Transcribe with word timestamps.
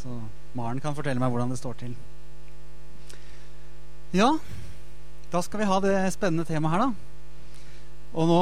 Så 0.00 0.08
Maren 0.56 0.80
kan 0.80 0.96
fortelle 0.96 1.20
meg 1.20 1.30
hvordan 1.32 1.52
det 1.52 1.58
står 1.60 1.76
til. 1.82 1.92
Ja, 4.16 4.32
da 5.30 5.42
skal 5.44 5.60
vi 5.60 5.68
ha 5.68 5.76
det 5.84 5.96
spennende 6.14 6.46
temaet 6.48 6.72
her, 6.74 6.86
da. 6.86 6.90
Og 8.16 8.26
nå 8.30 8.40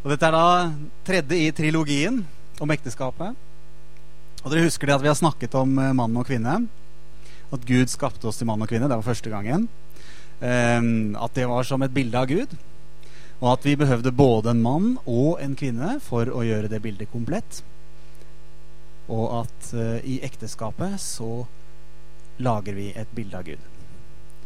Og 0.00 0.08
dette 0.12 0.28
er 0.28 0.32
da 0.32 0.70
tredje 1.04 1.36
i 1.36 1.50
trilogien 1.52 2.22
om 2.60 2.70
ekteskapet. 2.72 3.36
Og 4.40 4.48
dere 4.48 4.64
husker 4.64 4.88
det 4.88 4.96
at 4.96 5.04
vi 5.04 5.10
har 5.10 5.18
snakket 5.18 5.56
om 5.60 5.74
eh, 5.76 5.92
mann 5.96 6.16
og 6.16 6.24
kvinne. 6.28 6.54
At 7.52 7.66
Gud 7.68 7.92
skapte 7.92 8.30
oss 8.30 8.40
til 8.40 8.48
mann 8.48 8.62
og 8.64 8.70
kvinne. 8.70 8.88
Det 8.88 8.96
var 8.96 9.04
første 9.04 9.32
gangen. 9.32 9.68
Um, 10.40 11.16
at 11.20 11.34
det 11.36 11.44
var 11.50 11.66
som 11.68 11.84
et 11.84 11.92
bilde 11.92 12.16
av 12.16 12.30
Gud. 12.30 12.54
Og 13.40 13.48
at 13.54 13.64
vi 13.64 13.76
behøvde 13.80 14.12
både 14.12 14.52
en 14.52 14.62
mann 14.62 14.88
og 15.08 15.40
en 15.40 15.56
kvinne 15.56 15.96
for 16.04 16.28
å 16.28 16.44
gjøre 16.44 16.68
det 16.68 16.82
bildet 16.84 17.12
komplett. 17.12 17.62
Og 19.10 19.40
at 19.40 19.70
uh, 19.72 19.98
i 20.04 20.20
ekteskapet 20.26 21.00
så 21.00 21.46
lager 22.40 22.76
vi 22.76 22.90
et 22.96 23.08
bilde 23.16 23.38
av 23.38 23.46
Gud. 23.48 23.62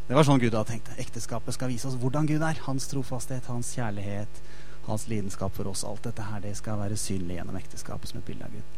Det 0.05 0.17
var 0.17 0.27
sånn 0.27 0.41
Gud 0.43 0.53
hadde 0.53 0.70
tenkt. 0.70 0.91
Ekteskapet 1.01 1.57
skal 1.57 1.70
vise 1.73 1.89
oss 1.89 1.97
hvordan 1.98 2.29
Gud 2.29 2.43
er. 2.45 2.59
Hans 2.67 2.87
trofasthet, 2.91 3.47
hans 3.48 3.73
kjærlighet, 3.75 4.41
hans 4.87 5.06
lidenskap 5.11 5.55
for 5.56 5.70
oss. 5.70 5.84
Alt 5.89 6.05
dette 6.06 6.27
her 6.29 6.42
det 6.45 6.53
skal 6.59 6.79
være 6.83 6.98
synlig 7.01 7.39
gjennom 7.39 7.56
ekteskapet 7.59 8.12
som 8.12 8.20
et 8.20 8.29
bilde 8.29 8.47
av 8.47 8.53
Gud. 8.53 8.77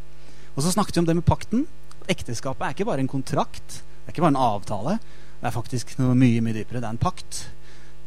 Og 0.55 0.63
så 0.63 0.71
snakket 0.73 0.97
vi 0.97 1.03
om 1.03 1.09
det 1.09 1.17
med 1.19 1.27
pakten. 1.27 1.67
Ekteskapet 2.09 2.63
er 2.63 2.73
ikke 2.73 2.87
bare 2.87 3.03
en 3.03 3.11
kontrakt. 3.11 3.81
Det 3.83 4.07
er 4.07 4.15
ikke 4.15 4.23
bare 4.23 4.33
en 4.33 4.45
avtale. 4.47 4.95
Det 5.37 5.49
er 5.49 5.53
faktisk 5.53 5.93
noe 5.99 6.15
mye 6.17 6.41
mye 6.41 6.55
dypere. 6.55 6.81
Det 6.81 6.89
er 6.89 6.95
en 6.95 7.05
pakt. 7.05 7.43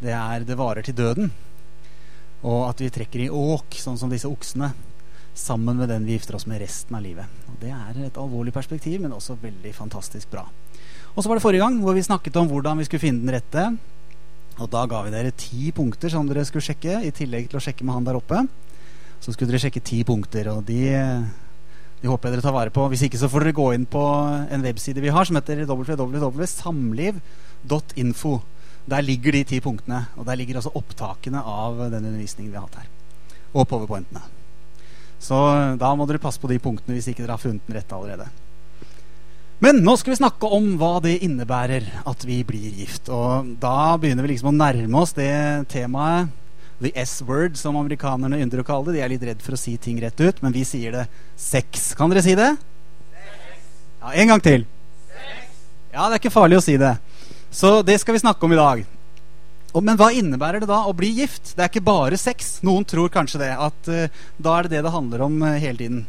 Det, 0.01 0.15
er, 0.17 0.49
det 0.49 0.59
varer 0.59 0.87
til 0.87 0.97
døden. 0.97 1.31
Og 2.47 2.63
at 2.71 2.81
vi 2.81 2.89
trekker 2.93 3.27
i 3.27 3.33
åk, 3.33 3.77
sånn 3.77 3.99
som 4.01 4.13
disse 4.13 4.29
oksene, 4.29 4.71
sammen 5.37 5.79
med 5.79 5.91
den 5.93 6.07
vi 6.09 6.17
gifter 6.17 6.39
oss 6.39 6.49
med 6.51 6.63
resten 6.63 6.97
av 6.97 7.05
livet. 7.05 7.27
Og 7.49 7.61
Det 7.61 7.71
er 7.71 8.07
et 8.07 8.19
alvorlig 8.19 8.53
perspektiv, 8.53 9.01
men 9.01 9.13
også 9.13 9.37
veldig 9.41 9.73
fantastisk 9.77 10.31
bra. 10.31 10.47
Og 11.15 11.23
så 11.23 11.29
var 11.29 11.37
det 11.37 11.45
forrige 11.45 11.65
gang 11.65 11.81
hvor 11.83 11.95
vi 11.95 12.07
snakket 12.07 12.37
om 12.41 12.49
hvordan 12.49 12.79
vi 12.79 12.87
skulle 12.89 13.05
finne 13.05 13.25
den 13.25 13.35
rette. 13.35 13.67
Og 14.61 14.71
da 14.71 14.87
ga 14.87 15.03
vi 15.05 15.13
dere 15.13 15.37
ti 15.37 15.71
punkter 15.73 16.13
som 16.13 16.29
dere 16.29 16.45
skulle 16.49 16.65
sjekke, 16.65 17.03
i 17.05 17.15
tillegg 17.15 17.51
til 17.51 17.61
å 17.61 17.65
sjekke 17.65 17.85
med 17.85 17.95
han 17.99 18.09
der 18.09 18.19
oppe. 18.19 18.39
Så 19.21 19.33
skulle 19.33 19.51
dere 19.53 19.65
sjekke 19.67 19.85
ti 19.85 19.99
punkter, 20.09 20.45
og 20.53 20.61
de 20.69 20.81
de 22.01 22.09
håper 22.09 22.29
jeg 22.29 22.33
dere 22.39 22.47
tar 22.47 22.57
vare 22.57 22.73
på. 22.73 22.83
Hvis 22.89 23.05
ikke 23.05 23.21
så 23.21 23.29
får 23.29 23.41
dere 23.45 23.59
gå 23.59 23.67
inn 23.77 23.87
på 23.89 24.01
en 24.49 24.65
webside 24.65 25.01
vi 25.05 25.13
har 25.13 25.25
som 25.29 25.37
heter 25.37 25.69
www.samliv.info. 25.69 28.33
Der 28.91 29.07
ligger 29.07 29.37
de 29.37 29.45
ti 29.47 29.61
punktene. 29.63 30.05
Og 30.19 30.27
der 30.27 30.39
ligger 30.41 30.61
også 30.61 30.75
opptakene 30.79 31.43
av 31.47 31.79
den 31.87 32.05
undervisningen 32.05 32.53
vi 32.53 32.59
har 32.59 32.67
hatt 32.67 32.83
her. 32.83 32.91
Og 33.55 33.67
powerpointene. 33.71 34.23
Så 35.21 35.37
da 35.79 35.91
må 35.95 36.07
dere 36.09 36.23
passe 36.23 36.41
på 36.41 36.49
de 36.51 36.59
punktene 36.63 36.97
hvis 36.97 37.11
ikke 37.13 37.25
dere 37.27 37.37
har 37.37 37.43
funnet 37.43 37.67
den 37.69 37.77
rette 37.77 37.97
allerede. 37.97 38.31
Men 39.61 39.83
nå 39.85 39.93
skal 40.01 40.15
vi 40.15 40.21
snakke 40.23 40.49
om 40.57 40.71
hva 40.81 40.95
det 41.05 41.19
innebærer 41.27 41.85
at 42.09 42.23
vi 42.25 42.39
blir 42.49 42.79
gift. 42.81 43.11
Og 43.13 43.51
da 43.61 43.99
begynner 44.01 44.25
vi 44.25 44.33
liksom 44.33 44.55
å 44.55 44.57
nærme 44.57 45.03
oss 45.03 45.13
det 45.19 45.33
temaet 45.73 46.31
the 46.81 46.93
S-word, 46.97 47.59
som 47.61 47.77
amerikanerne 47.77 48.41
ynder 48.41 48.63
å 48.63 48.65
kalle 48.65 48.89
det. 48.89 48.97
De 48.97 49.05
er 49.05 49.13
litt 49.13 49.27
redd 49.29 49.43
for 49.45 49.53
å 49.57 49.61
si 49.61 49.75
ting 49.77 50.01
rett 50.01 50.17
ut, 50.17 50.41
men 50.41 50.55
vi 50.55 50.65
sier 50.65 50.95
det 50.97 51.05
sex. 51.37 51.91
Kan 51.99 52.09
dere 52.09 52.25
si 52.25 52.33
det? 52.39 52.55
Sex. 53.13 53.67
Ja, 54.01 54.15
En 54.23 54.33
gang 54.33 54.45
til. 54.45 54.65
Sex. 55.13 55.61
Ja, 55.93 56.07
det 56.09 56.17
er 56.17 56.23
ikke 56.23 56.33
farlig 56.33 56.57
å 56.57 56.65
si 56.65 56.79
det. 56.81 56.95
Så 57.51 57.83
det 57.83 57.99
skal 57.99 58.15
vi 58.15 58.23
snakke 58.23 58.47
om 58.47 58.53
i 58.53 58.59
dag. 58.59 58.85
Men 59.75 59.99
hva 59.99 60.11
innebærer 60.15 60.63
det 60.63 60.69
da 60.71 60.85
å 60.87 60.95
bli 60.95 61.11
gift? 61.21 61.53
Det 61.55 61.65
er 61.65 61.71
ikke 61.71 61.83
bare 61.87 62.19
sex. 62.19 62.57
Noen 62.67 62.87
tror 62.87 63.11
kanskje 63.11 63.43
det. 63.43 63.51
At 63.55 63.91
uh, 63.91 64.23
da 64.39 64.55
er 64.57 64.67
det 64.67 64.79
det 64.79 64.85
det 64.87 64.95
handler 64.95 65.27
om 65.27 65.37
uh, 65.43 65.59
hele 65.59 65.79
tiden. 65.79 66.01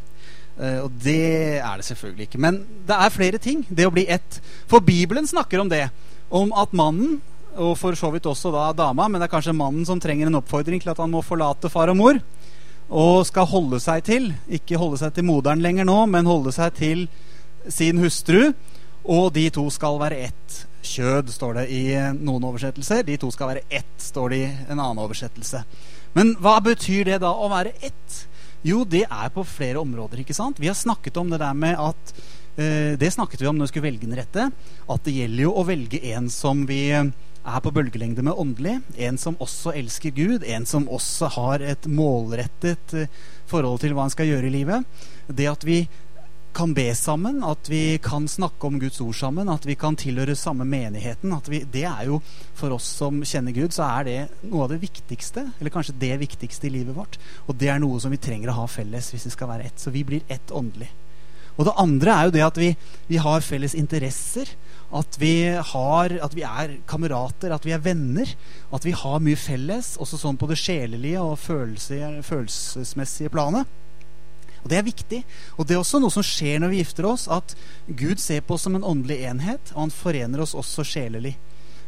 Uh, 0.57 0.85
og 0.85 0.95
det 1.01 1.57
er 1.57 1.81
det 1.81 1.87
selvfølgelig 1.89 2.29
ikke. 2.29 2.41
Men 2.45 2.61
det 2.89 2.97
er 2.97 3.13
flere 3.13 3.41
ting. 3.41 3.65
Det 3.69 3.89
å 3.89 3.93
bli 3.93 4.05
ett. 4.09 4.39
For 4.69 4.85
Bibelen 4.85 5.29
snakker 5.29 5.61
om 5.61 5.69
det. 5.69 5.87
Om 6.29 6.53
at 6.57 6.73
mannen 6.77 7.19
og 7.51 7.75
for 7.75 7.97
så 7.99 8.07
vidt 8.13 8.29
også 8.29 8.53
da 8.53 8.69
dama, 8.71 9.09
men 9.11 9.19
det 9.19 9.25
er 9.27 9.33
kanskje 9.33 9.51
mannen 9.51 9.83
som 9.83 9.99
trenger 9.99 10.29
en 10.29 10.37
oppfordring 10.39 10.79
til 10.79 10.93
at 10.93 11.01
han 11.03 11.11
må 11.11 11.19
forlate 11.19 11.67
far 11.67 11.91
og 11.91 11.97
mor 11.99 12.19
og 12.87 13.25
skal 13.27 13.47
holde 13.47 13.79
seg 13.83 14.05
til 14.07 14.29
Ikke 14.51 14.79
holde 14.79 14.99
seg 14.99 15.13
til 15.15 15.23
moderen 15.27 15.59
lenger 15.63 15.87
nå, 15.87 15.97
men 16.11 16.27
holde 16.27 16.51
seg 16.55 16.75
til 16.79 17.05
sin 17.67 17.99
hustru. 17.99 18.53
Og 19.03 19.33
de 19.35 19.49
to 19.51 19.65
skal 19.73 19.99
være 19.99 20.29
ett 20.29 20.61
kjød, 20.83 21.31
står 21.33 21.61
det 21.61 21.65
i 21.73 21.83
noen 22.17 22.45
oversettelser. 22.49 23.05
De 23.07 23.17
to 23.21 23.31
skal 23.33 23.53
være 23.53 23.65
ett, 23.69 23.95
står 24.01 24.33
det 24.33 24.41
i 24.41 24.51
en 24.67 24.79
annen 24.79 25.01
oversettelse. 25.03 25.63
Men 26.17 26.35
hva 26.43 26.57
betyr 26.63 27.07
det 27.07 27.21
da 27.23 27.31
å 27.31 27.49
være 27.51 27.73
ett? 27.85 28.19
Jo, 28.67 28.83
det 28.85 29.05
er 29.07 29.33
på 29.33 29.45
flere 29.47 29.81
områder. 29.81 30.21
ikke 30.21 30.37
sant? 30.37 30.59
Vi 30.61 30.69
har 30.69 30.77
snakket 30.77 31.17
om 31.17 31.31
det 31.31 31.41
der 31.41 31.57
med 31.57 31.79
at 31.79 32.13
eh, 32.57 32.93
Det 32.99 33.13
snakket 33.13 33.41
vi 33.41 33.49
om 33.49 33.57
når 33.57 33.69
vi 33.69 33.73
skulle 33.73 33.89
velge 33.89 34.05
den 34.05 34.19
rette. 34.19 34.49
At 34.85 35.05
det 35.05 35.15
gjelder 35.15 35.47
jo 35.47 35.55
å 35.57 35.65
velge 35.65 36.01
en 36.13 36.29
som 36.29 36.65
vi 36.69 36.83
er 36.91 37.61
på 37.63 37.73
bølgelengde 37.73 38.21
med 38.21 38.37
åndelig. 38.37 38.77
En 38.97 39.17
som 39.17 39.39
også 39.41 39.73
elsker 39.73 40.13
Gud. 40.13 40.45
En 40.45 40.67
som 40.69 40.85
også 40.89 41.31
har 41.37 41.65
et 41.65 41.87
målrettet 41.89 42.93
eh, 42.93 43.09
forhold 43.49 43.81
til 43.81 43.95
hva 43.95 44.05
han 44.05 44.13
skal 44.13 44.29
gjøre 44.29 44.51
i 44.51 44.55
livet. 44.59 45.03
Det 45.27 45.49
at 45.49 45.65
vi 45.65 45.83
kan 46.53 46.73
be 46.73 46.87
sammen, 46.95 47.41
at 47.43 47.69
vi 47.71 47.97
kan 48.03 48.27
snakke 48.27 48.67
om 48.67 48.79
Guds 48.79 49.01
ord 49.01 49.15
sammen, 49.15 49.49
at 49.49 49.65
vi 49.65 49.75
kan 49.79 49.95
tilhøre 49.99 50.35
samme 50.35 50.65
menigheten. 50.67 51.33
Vi, 51.47 51.63
det 51.71 51.85
er 51.89 52.07
jo, 52.09 52.21
For 52.57 52.75
oss 52.75 52.85
som 52.99 53.23
kjenner 53.25 53.55
Gud, 53.55 53.73
så 53.73 53.87
er 53.87 54.07
det 54.07 54.17
noe 54.45 54.65
av 54.65 54.73
det 54.73 54.81
viktigste. 54.83 55.47
Eller 55.59 55.73
kanskje 55.73 55.97
det 56.01 56.19
viktigste 56.21 56.67
i 56.67 56.73
livet 56.75 56.95
vårt. 56.95 57.17
Og 57.47 57.55
det 57.57 57.71
er 57.73 57.79
noe 57.81 57.99
som 57.99 58.13
vi 58.13 58.19
trenger 58.21 58.51
å 58.51 58.59
ha 58.61 58.67
felles 58.69 59.09
hvis 59.13 59.25
vi 59.29 59.33
skal 59.33 59.49
være 59.49 59.69
ett. 59.71 59.79
Så 59.81 59.93
vi 59.95 60.03
blir 60.05 60.27
ett 60.29 60.51
åndelig. 60.53 60.91
Og 61.57 61.67
det 61.67 61.73
andre 61.81 62.13
er 62.13 62.27
jo 62.27 62.35
det 62.35 62.43
at 62.45 62.59
vi, 62.59 62.69
vi 63.09 63.19
har 63.21 63.43
felles 63.45 63.75
interesser. 63.77 64.49
At 64.91 65.17
vi, 65.21 65.33
har, 65.55 66.17
at 66.23 66.33
vi 66.35 66.43
er 66.47 66.77
kamerater, 66.89 67.53
at 67.55 67.65
vi 67.67 67.75
er 67.75 67.83
venner. 67.83 68.35
At 68.75 68.85
vi 68.87 68.95
har 68.95 69.23
mye 69.23 69.39
felles, 69.39 69.95
også 70.01 70.19
sånn 70.21 70.39
på 70.41 70.49
det 70.51 70.59
sjelelige 70.61 71.23
og 71.23 71.39
følelsesmessige 71.41 73.31
planet. 73.33 73.69
Og 74.63 74.69
Det 74.69 74.77
er 74.77 74.85
viktig. 74.85 75.23
Og 75.57 75.67
det 75.67 75.75
er 75.75 75.81
også 75.81 75.99
noe 76.01 76.13
som 76.13 76.25
skjer 76.25 76.59
når 76.61 76.73
vi 76.73 76.81
gifter 76.81 77.07
oss. 77.09 77.27
At 77.27 77.55
Gud 77.87 78.21
ser 78.21 78.41
på 78.45 78.55
oss 78.55 78.67
som 78.67 78.75
en 78.77 78.85
åndelig 78.85 79.21
enhet, 79.25 79.73
og 79.73 79.87
han 79.87 79.95
forener 79.95 80.43
oss 80.43 80.55
også 80.57 80.85
sjelelig. 80.85 81.35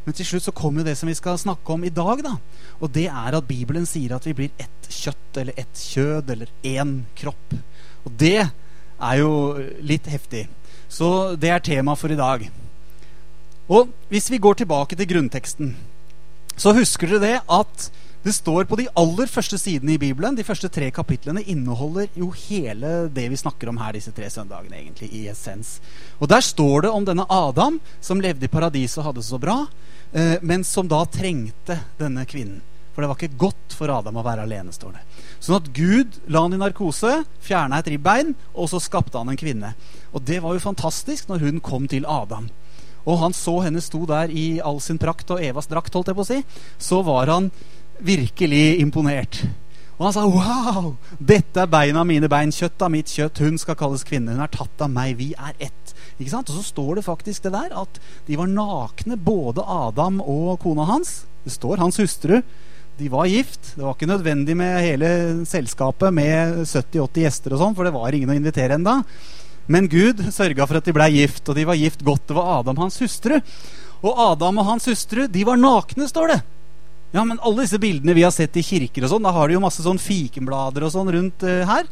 Men 0.04 0.18
til 0.18 0.28
slutt 0.28 0.48
så 0.48 0.56
kommer 0.56 0.82
jo 0.82 0.90
det 0.90 0.98
som 1.00 1.08
vi 1.08 1.16
skal 1.16 1.40
snakke 1.40 1.76
om 1.76 1.84
i 1.88 1.94
dag. 1.94 2.24
da. 2.24 2.36
Og 2.82 2.92
det 2.92 3.08
er 3.08 3.38
at 3.38 3.48
Bibelen 3.48 3.86
sier 3.88 4.16
at 4.16 4.26
vi 4.28 4.36
blir 4.36 4.52
ett 4.60 4.90
kjøtt 4.90 5.40
eller 5.40 5.54
ett 5.58 5.80
kjød 5.80 6.34
eller 6.36 6.52
én 6.64 7.04
kropp. 7.16 7.56
Og 8.04 8.12
det 8.20 8.42
er 8.44 9.16
jo 9.22 9.32
litt 9.80 10.10
heftig. 10.12 10.48
Så 10.92 11.36
det 11.40 11.50
er 11.50 11.64
tema 11.64 11.96
for 11.96 12.12
i 12.12 12.20
dag. 12.20 12.50
Og 13.72 13.90
hvis 14.12 14.30
vi 14.32 14.42
går 14.44 14.60
tilbake 14.60 14.98
til 15.00 15.08
grunnteksten, 15.08 15.76
så 16.60 16.74
husker 16.76 17.16
dere 17.16 17.24
det 17.24 17.38
at 17.50 17.88
det 18.24 18.32
står 18.32 18.64
på 18.64 18.78
de 18.80 18.86
aller 18.96 19.28
første 19.28 19.58
sidene 19.60 19.98
i 19.98 20.00
Bibelen, 20.00 20.36
de 20.36 20.46
første 20.48 20.70
tre 20.72 20.88
kapitlene, 20.96 21.42
inneholder 21.44 22.08
jo 22.16 22.30
hele 22.46 23.10
det 23.12 23.26
vi 23.34 23.40
snakker 23.40 23.68
om 23.68 23.82
her 23.82 23.98
disse 23.98 24.14
tre 24.16 24.30
søndagene, 24.32 24.78
egentlig, 24.80 25.10
i 25.12 25.26
essens. 25.28 25.76
Og 26.24 26.32
der 26.32 26.46
står 26.46 26.86
det 26.86 26.94
om 26.96 27.04
denne 27.04 27.28
Adam 27.28 27.82
som 28.00 28.24
levde 28.24 28.48
i 28.48 28.54
paradiset 28.54 29.02
og 29.02 29.10
hadde 29.10 29.20
det 29.20 29.28
så 29.28 29.42
bra, 29.44 29.58
eh, 30.16 30.38
men 30.40 30.64
som 30.64 30.88
da 30.88 31.04
trengte 31.04 31.82
denne 32.00 32.24
kvinnen. 32.24 32.64
For 32.94 33.04
det 33.04 33.10
var 33.10 33.20
ikke 33.20 33.42
godt 33.42 33.76
for 33.76 33.92
Adam 33.92 34.22
å 34.22 34.24
være 34.24 34.48
alene, 34.48 34.72
står 34.72 34.96
det. 34.96 35.04
Sånn 35.44 35.60
at 35.60 35.72
Gud 35.76 36.20
la 36.32 36.46
han 36.46 36.56
i 36.56 36.62
narkose, 36.62 37.24
fjerna 37.44 37.82
et 37.82 37.92
ribbein, 37.92 38.36
og 38.54 38.72
så 38.72 38.80
skapte 38.80 39.20
han 39.20 39.34
en 39.34 39.40
kvinne. 39.40 39.74
Og 40.14 40.24
det 40.24 40.40
var 40.46 40.56
jo 40.56 40.64
fantastisk 40.64 41.28
når 41.28 41.44
hun 41.50 41.64
kom 41.66 41.92
til 41.92 42.08
Adam 42.08 42.48
og 43.04 43.20
han 43.20 43.36
så 43.36 43.58
henne 43.66 43.84
sto 43.84 44.06
der 44.08 44.32
i 44.32 44.62
all 44.64 44.80
sin 44.84 45.00
prakt 45.02 45.32
og 45.34 45.44
Evas 45.44 45.68
drakt, 45.72 45.94
holdt 45.96 46.12
jeg 46.12 46.18
på 46.18 46.24
å 46.24 46.30
si, 46.30 46.40
så 46.80 47.02
var 47.06 47.32
han 47.32 47.50
virkelig 48.04 48.80
imponert. 48.84 49.44
Og 50.00 50.08
han 50.08 50.14
sa 50.14 50.24
'Wow! 50.26 50.96
Dette 51.20 51.62
er 51.62 51.70
beina 51.70 52.04
mine 52.04 52.28
bein, 52.28 52.52
kjøtt 52.52 52.82
av 52.82 52.92
mitt 52.92 53.08
kjøtt. 53.08 53.40
Hun 53.40 53.58
skal 53.58 53.76
kalles 53.76 54.04
kvinne. 54.04 54.34
Hun 54.34 54.42
er 54.42 54.52
tatt 54.52 54.82
av 54.82 54.90
meg. 54.90 55.18
Vi 55.18 55.34
er 55.38 55.54
ett.' 55.60 55.94
Ikke 56.20 56.30
sant? 56.30 56.50
Og 56.50 56.58
så 56.58 56.64
står 56.64 56.96
det 56.96 57.06
faktisk 57.06 57.44
det 57.44 57.54
der 57.54 57.72
at 57.74 58.00
de 58.28 58.36
var 58.38 58.48
nakne, 58.48 59.18
både 59.18 59.64
Adam 59.66 60.22
og 60.22 60.60
kona 60.60 60.86
hans. 60.86 61.26
Det 61.44 61.52
står 61.52 61.78
hans 61.78 61.98
hustru. 61.98 62.42
De 62.98 63.10
var 63.10 63.26
gift. 63.26 63.76
Det 63.76 63.84
var 63.84 63.96
ikke 63.96 64.12
nødvendig 64.12 64.58
med 64.58 64.82
hele 64.82 65.46
selskapet 65.46 66.14
med 66.14 66.66
70-80 66.66 67.24
gjester 67.24 67.54
og 67.54 67.60
sånn, 67.60 67.76
for 67.76 67.84
det 67.84 67.94
var 67.94 68.14
ingen 68.14 68.30
å 68.30 68.38
invitere 68.38 68.78
enda. 68.78 69.04
Men 69.68 69.88
Gud 69.88 70.20
sørga 70.34 70.68
for 70.68 70.78
at 70.78 70.86
de 70.86 70.94
blei 70.94 71.10
gift, 71.16 71.48
og 71.50 71.56
de 71.56 71.66
var 71.66 71.80
gift 71.80 72.04
godt. 72.04 72.28
Det 72.28 72.36
var 72.36 72.60
Adam 72.60 72.78
hans 72.78 73.00
hustru. 73.00 73.40
Og 74.04 74.20
Adam 74.20 74.60
og 74.60 74.66
hans 74.66 74.86
hustru 74.92 75.26
de 75.32 75.46
var 75.48 75.58
nakne, 75.58 76.08
står 76.12 76.34
det. 76.34 76.42
Ja, 77.14 77.24
men 77.24 77.40
alle 77.46 77.64
disse 77.64 77.78
bildene 77.82 78.16
vi 78.18 78.26
har 78.26 78.34
sett 78.34 78.58
i 78.58 78.66
kirker, 78.66 79.06
og 79.06 79.12
sånn, 79.14 79.26
da 79.26 79.34
har 79.36 79.50
de 79.50 79.58
jo 79.58 79.64
masse 79.64 79.84
sånn 79.86 80.02
fikenblader 80.02 80.88
og 80.88 80.94
sånn 80.96 81.12
rundt 81.14 81.46
uh, 81.46 81.62
her. 81.70 81.86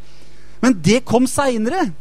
Men 0.63 0.77
det 0.81 1.03
kom 1.05 1.27
seinere. 1.29 1.91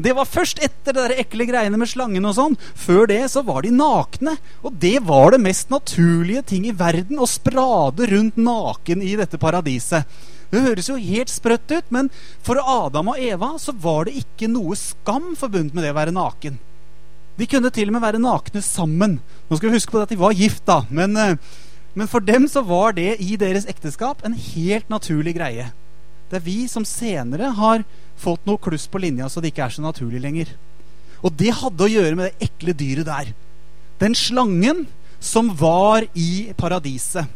Det 0.00 0.14
var 0.16 0.28
først 0.28 0.62
etter 0.64 0.96
de 0.96 1.18
ekle 1.20 1.44
greiene 1.44 1.76
med 1.76 1.90
slangen 1.90 2.24
og 2.24 2.32
sånn. 2.38 2.56
Før 2.56 3.04
det 3.10 3.20
så 3.32 3.42
var 3.44 3.66
de 3.66 3.72
nakne. 3.74 4.38
Og 4.64 4.72
det 4.80 4.96
var 5.04 5.34
det 5.34 5.42
mest 5.44 5.68
naturlige 5.72 6.44
ting 6.54 6.64
i 6.70 6.76
verden 6.76 7.20
å 7.20 7.28
sprade 7.28 8.08
rundt 8.08 8.40
naken 8.40 9.04
i 9.04 9.12
dette 9.20 9.40
paradiset. 9.40 10.08
Det 10.50 10.64
høres 10.64 10.88
jo 10.88 10.96
helt 10.96 11.30
sprøtt 11.30 11.68
ut, 11.70 11.92
men 11.94 12.08
for 12.42 12.58
Adam 12.64 13.12
og 13.12 13.20
Eva 13.20 13.52
så 13.60 13.76
var 13.76 14.08
det 14.08 14.16
ikke 14.24 14.48
noe 14.50 14.78
skam 14.78 15.34
forbundet 15.38 15.76
med 15.76 15.84
det 15.84 15.92
å 15.92 16.00
være 16.00 16.16
naken. 16.16 16.56
De 17.38 17.48
kunne 17.48 17.70
til 17.72 17.92
og 17.92 17.96
med 17.96 18.04
være 18.04 18.20
nakne 18.24 18.64
sammen. 18.64 19.20
Nå 19.48 19.58
skal 19.58 19.70
vi 19.70 19.76
huske 19.76 19.92
på 19.92 20.00
at 20.00 20.10
de 20.10 20.18
var 20.20 20.36
gift, 20.36 20.64
da. 20.68 20.82
Men, 20.88 21.16
eh, 21.16 21.36
men 21.94 22.10
for 22.10 22.22
dem 22.22 22.46
så 22.48 22.62
var 22.66 22.94
det 22.96 23.16
i 23.22 23.36
deres 23.40 23.66
ekteskap 23.70 24.22
en 24.24 24.36
helt 24.36 24.90
naturlig 24.92 25.34
greie. 25.38 25.70
Det 26.30 26.38
er 26.38 26.46
vi 26.46 26.58
som 26.70 26.86
senere 26.86 27.50
har 27.56 27.82
fått 28.20 28.44
noe 28.46 28.60
kluss 28.62 28.86
på 28.90 29.00
linja 29.02 29.28
så 29.28 29.42
det 29.42 29.50
ikke 29.50 29.66
er 29.66 29.74
så 29.74 29.82
naturlig 29.82 30.22
lenger. 30.22 30.52
Og 31.26 31.34
det 31.36 31.52
hadde 31.58 31.84
å 31.84 31.90
gjøre 31.90 32.16
med 32.16 32.30
det 32.30 32.48
ekle 32.48 32.76
dyret 32.76 33.08
der. 33.08 33.32
Den 34.00 34.14
slangen 34.16 34.86
som 35.20 35.50
var 35.58 36.06
i 36.16 36.54
paradiset. 36.56 37.26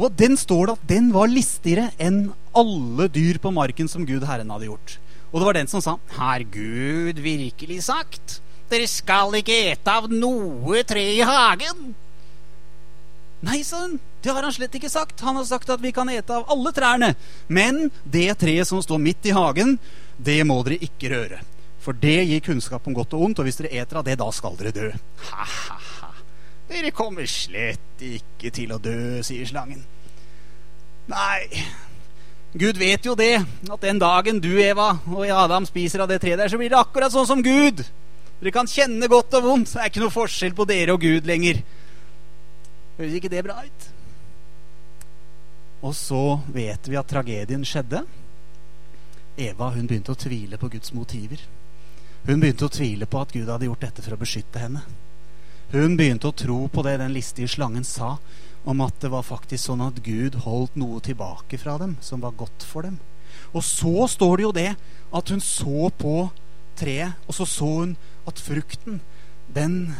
Og 0.00 0.12
den 0.16 0.36
står 0.40 0.66
det 0.66 0.74
at 0.74 0.90
den 0.90 1.08
var 1.14 1.30
listigere 1.30 1.90
enn 2.00 2.30
alle 2.56 3.06
dyr 3.12 3.40
på 3.40 3.52
marken 3.54 3.88
som 3.88 4.04
Gud 4.08 4.24
Herren 4.28 4.50
hadde 4.52 4.68
gjort. 4.68 4.98
Og 5.30 5.40
det 5.40 5.46
var 5.46 5.56
den 5.56 5.70
som 5.70 5.82
sa 5.84 5.96
Har 6.16 6.42
Gud 6.42 7.20
virkelig 7.22 7.84
sagt 7.86 8.40
dere 8.70 8.86
skal 8.86 9.34
ikke 9.34 9.56
ete 9.72 9.90
av 9.90 10.04
noe 10.12 10.84
tre 10.86 11.02
i 11.16 11.24
hagen? 11.26 11.90
Nei, 13.46 13.62
sa 13.64 13.86
hun. 13.86 13.96
Det 14.20 14.34
har 14.36 14.44
han 14.44 14.52
slett 14.52 14.74
ikke 14.76 14.90
sagt. 14.92 15.22
Han 15.24 15.38
har 15.38 15.46
sagt 15.48 15.70
at 15.72 15.80
vi 15.80 15.94
kan 15.96 16.10
ete 16.12 16.36
av 16.36 16.50
alle 16.52 16.72
trærne. 16.76 17.14
Men 17.48 17.88
det 18.04 18.34
treet 18.42 18.68
som 18.68 18.82
står 18.84 19.00
midt 19.00 19.30
i 19.30 19.36
hagen, 19.36 19.78
det 20.20 20.42
må 20.44 20.58
dere 20.66 20.80
ikke 20.84 21.12
røre. 21.14 21.40
For 21.80 21.96
det 21.96 22.18
gir 22.28 22.42
kunnskap 22.44 22.84
om 22.86 22.96
godt 22.96 23.16
og 23.16 23.24
ondt, 23.24 23.40
og 23.40 23.48
hvis 23.48 23.62
dere 23.62 23.72
eter 23.80 24.00
av 24.00 24.04
det, 24.04 24.18
da 24.20 24.28
skal 24.36 24.58
dere 24.60 24.74
dø. 24.76 24.90
Ha-ha-ha. 25.30 26.10
Dere 26.68 26.92
kommer 26.94 27.24
slett 27.26 28.04
ikke 28.04 28.52
til 28.54 28.76
å 28.76 28.78
dø, 28.82 29.22
sier 29.26 29.48
slangen. 29.48 29.80
Nei, 31.10 31.64
Gud 32.52 32.78
vet 32.78 33.08
jo 33.08 33.16
det, 33.18 33.40
at 33.42 33.82
den 33.82 33.98
dagen 34.02 34.38
du, 34.42 34.52
Eva, 34.60 34.92
og 35.08 35.24
Adam 35.32 35.66
spiser 35.66 36.04
av 36.04 36.12
det 36.12 36.20
treet 36.22 36.38
der, 36.38 36.52
så 36.52 36.60
blir 36.60 36.70
det 36.70 36.78
akkurat 36.78 37.14
sånn 37.14 37.28
som 37.28 37.42
Gud. 37.42 37.82
Dere 38.40 38.52
kan 38.54 38.68
kjenne 38.70 39.08
godt 39.10 39.34
og 39.38 39.48
vondt. 39.48 39.72
Det 39.72 39.80
er 39.80 39.90
ikke 39.90 40.04
noe 40.04 40.14
forskjell 40.14 40.54
på 40.58 40.66
dere 40.68 40.94
og 40.94 41.02
Gud 41.02 41.28
lenger. 41.28 41.64
Høres 43.00 43.16
ikke 43.16 43.32
det 43.32 43.40
bra 43.46 43.62
ut? 43.64 43.84
Og 45.88 45.94
så 45.96 46.40
vet 46.52 46.88
vi 46.90 46.98
at 47.00 47.08
tragedien 47.08 47.62
skjedde. 47.64 48.02
Eva 49.40 49.70
hun 49.72 49.86
begynte 49.88 50.12
å 50.12 50.18
tvile 50.20 50.58
på 50.60 50.68
Guds 50.74 50.92
motiver. 50.92 51.40
Hun 52.26 52.42
begynte 52.42 52.66
å 52.68 52.72
tvile 52.72 53.08
på 53.08 53.22
at 53.22 53.32
Gud 53.32 53.48
hadde 53.48 53.70
gjort 53.70 53.86
dette 53.86 54.04
for 54.04 54.12
å 54.12 54.20
beskytte 54.20 54.60
henne. 54.60 54.82
Hun 55.72 55.94
begynte 55.96 56.28
å 56.28 56.36
tro 56.36 56.66
på 56.68 56.84
det 56.84 56.98
den 57.00 57.14
listige 57.14 57.48
slangen 57.48 57.86
sa, 57.88 58.18
om 58.68 58.82
at 58.84 58.98
det 59.00 59.08
var 59.14 59.24
faktisk 59.24 59.70
sånn 59.70 59.80
at 59.86 60.02
Gud 60.04 60.42
holdt 60.44 60.76
noe 60.76 61.00
tilbake 61.00 61.56
fra 61.62 61.78
dem 61.80 61.94
som 62.04 62.20
var 62.20 62.36
godt 62.36 62.66
for 62.68 62.84
dem. 62.84 62.98
Og 63.56 63.64
så 63.64 64.04
står 64.10 64.36
det 64.36 64.44
jo 64.44 64.52
det 64.58 64.70
at 65.16 65.32
hun 65.32 65.40
så 65.40 65.88
på 65.96 66.16
treet, 66.76 67.16
og 67.24 67.38
så 67.38 67.46
så 67.48 67.70
hun 67.78 67.96
at 68.28 68.42
frukten, 68.42 69.00
den 69.48 69.94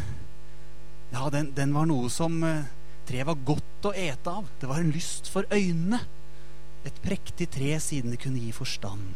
Ja, 1.10 1.26
den, 1.26 1.48
den 1.56 1.72
var 1.74 1.88
noe 1.90 2.06
som 2.06 2.36
Treet 3.10 3.26
var 3.26 3.42
godt 3.42 3.88
å 3.90 3.94
ete 3.96 4.30
av. 4.30 4.46
Det 4.60 4.68
var 4.70 4.78
en 4.78 4.92
lyst 4.94 5.26
for 5.32 5.48
øynene. 5.50 5.98
Et 6.86 7.00
prektig 7.02 7.48
tre 7.50 7.74
siden 7.82 8.14
det 8.14 8.20
kunne 8.22 8.38
gi 8.38 8.52
forstand. 8.54 9.08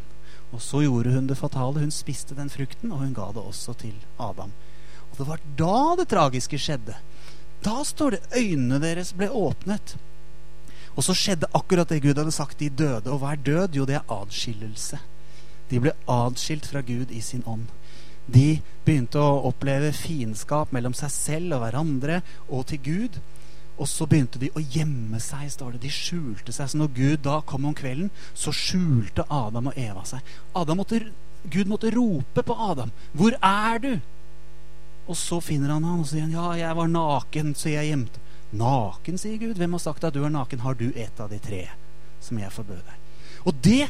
Og 0.50 0.62
så 0.62 0.82
gjorde 0.82 1.12
hun 1.14 1.29
det 1.31 1.38
fatale. 1.38 1.85
Hun 1.85 1.94
spiste 1.94 2.35
den 2.35 2.50
frukten, 2.50 2.91
og 2.91 3.05
hun 3.05 3.14
ga 3.14 3.29
det 3.37 3.44
også 3.44 3.76
til 3.79 3.94
Adam. 4.19 4.50
Og 5.12 5.20
det 5.20 5.29
var 5.29 5.44
da 5.61 5.76
det 6.00 6.08
tragiske 6.11 6.58
skjedde. 6.58 6.96
Da 7.62 7.85
står 7.87 8.17
det 8.17 8.41
øynene 8.43 8.82
deres 8.82 9.14
ble 9.14 9.31
åpnet. 9.31 9.94
Og 10.94 11.06
så 11.06 11.14
skjedde 11.14 11.50
akkurat 11.55 11.90
det 11.90 12.02
Gud 12.02 12.19
hadde 12.19 12.35
sagt. 12.35 12.58
De 12.58 12.69
døde. 12.70 13.11
Og 13.11 13.23
hva 13.23 13.35
er 13.35 13.47
død? 13.47 13.79
Jo, 13.79 13.87
det 13.87 14.00
er 14.00 14.11
adskillelse. 14.11 14.99
De 15.70 15.81
ble 15.81 15.94
adskilt 16.11 16.67
fra 16.70 16.82
Gud 16.82 17.14
i 17.14 17.23
sin 17.23 17.47
ånd. 17.47 17.70
De 18.26 18.58
begynte 18.85 19.20
å 19.20 19.43
oppleve 19.50 19.93
fiendskap 19.97 20.73
mellom 20.75 20.94
seg 20.97 21.12
selv 21.12 21.56
og 21.56 21.64
hverandre 21.64 22.20
og 22.49 22.67
til 22.70 22.82
Gud. 22.85 23.23
Og 23.75 23.88
så 23.91 24.06
begynte 24.06 24.38
de 24.38 24.53
å 24.55 24.62
gjemme 24.62 25.19
seg, 25.23 25.49
står 25.50 25.75
det. 25.75 25.85
De 25.85 25.93
skjulte 25.93 26.55
seg. 26.55 26.71
Så 26.71 26.79
når 26.79 26.93
Gud 26.94 27.23
da 27.26 27.41
kom 27.47 27.67
om 27.67 27.75
kvelden, 27.75 28.11
så 28.38 28.55
skjulte 28.55 29.26
Adam 29.26 29.73
og 29.73 29.79
Eva 29.81 30.05
seg. 30.06 30.23
Måtte, 30.55 31.00
Gud 31.50 31.71
måtte 31.71 31.91
rope 31.94 32.43
på 32.47 32.55
Adam. 32.55 32.93
'Hvor 33.12 33.35
er 33.43 33.79
du?' 33.79 34.00
Og 35.09 35.17
så 35.17 35.41
finner 35.43 35.75
han 35.75 35.85
han 35.85 36.00
og 36.00 36.06
sier 36.06 36.23
han, 36.23 36.31
'Ja, 36.31 36.53
jeg 36.56 36.76
var 36.76 36.87
naken, 36.88 37.55
så 37.55 37.69
jeg 37.69 37.91
gjemte 37.91 38.23
Naken, 38.55 39.19
sier 39.19 39.38
Gud. 39.38 39.59
Hvem 39.59 39.75
har 39.75 39.82
sagt 39.82 40.05
at 40.06 40.15
du 40.15 40.23
er 40.25 40.31
naken? 40.31 40.62
Har 40.62 40.76
du 40.79 40.93
et 40.94 41.21
av 41.21 41.31
de 41.32 41.41
tre 41.43 41.67
som 42.23 42.38
jeg 42.38 42.53
forbød 42.55 42.82
deg? 42.87 42.99
Og 43.44 43.56
det, 43.67 43.88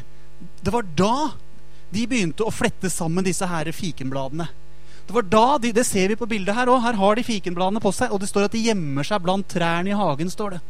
det 0.65 0.73
var 0.73 0.87
da 0.97 1.15
de 1.93 2.05
begynte 2.09 2.45
å 2.45 2.53
flette 2.53 2.89
sammen 2.89 3.25
disse 3.25 3.45
her 3.45 3.69
fikenbladene. 3.75 4.47
Det 5.05 5.13
var 5.13 5.27
da 5.29 5.57
de, 5.61 5.71
Det 5.71 5.85
ser 5.85 6.09
vi 6.09 6.15
på 6.17 6.27
bildet 6.29 6.55
her 6.55 6.69
òg. 6.71 6.81
Her 6.81 6.97
har 6.97 7.15
de 7.15 7.23
fikenbladene 7.23 7.81
på 7.81 7.91
seg, 7.93 8.11
og 8.11 8.19
det 8.19 8.29
står 8.29 8.47
at 8.47 8.55
de 8.55 8.63
gjemmer 8.65 9.05
seg 9.05 9.21
blant 9.21 9.47
trærne 9.47 9.91
i 9.93 9.97
hagen. 9.97 10.29
står 10.29 10.57
det. 10.57 10.61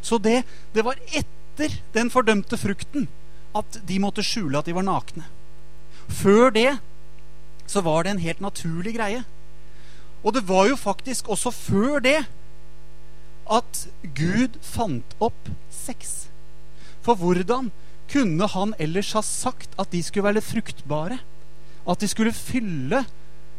Så 0.00 0.18
det, 0.18 0.44
det 0.72 0.84
var 0.84 0.96
etter 1.12 1.74
den 1.92 2.10
fordømte 2.10 2.56
frukten 2.56 3.08
at 3.54 3.80
de 3.86 3.98
måtte 3.98 4.24
skjule 4.24 4.58
at 4.58 4.66
de 4.66 4.76
var 4.76 4.86
nakne. 4.86 5.26
Før 6.08 6.50
det 6.54 6.78
så 7.70 7.82
var 7.86 8.04
det 8.04 8.14
en 8.14 8.24
helt 8.24 8.40
naturlig 8.40 8.94
greie. 8.96 9.24
Og 10.24 10.34
det 10.34 10.46
var 10.48 10.68
jo 10.68 10.76
faktisk 10.76 11.28
også 11.28 11.52
før 11.54 12.00
det 12.02 12.18
at 13.50 13.86
Gud 14.14 14.58
fant 14.62 15.14
opp 15.20 15.50
sex. 15.70 16.30
For 17.02 17.18
hvordan 17.18 17.70
kunne 18.10 18.46
han 18.52 18.74
ellers 18.78 19.12
ha 19.16 19.22
sagt 19.24 19.74
at 19.78 19.92
de 19.94 20.02
skulle 20.02 20.28
være 20.28 20.44
fruktbare? 20.44 21.20
At 21.88 22.02
de 22.02 22.08
skulle 22.10 22.36
fylle 22.36 23.04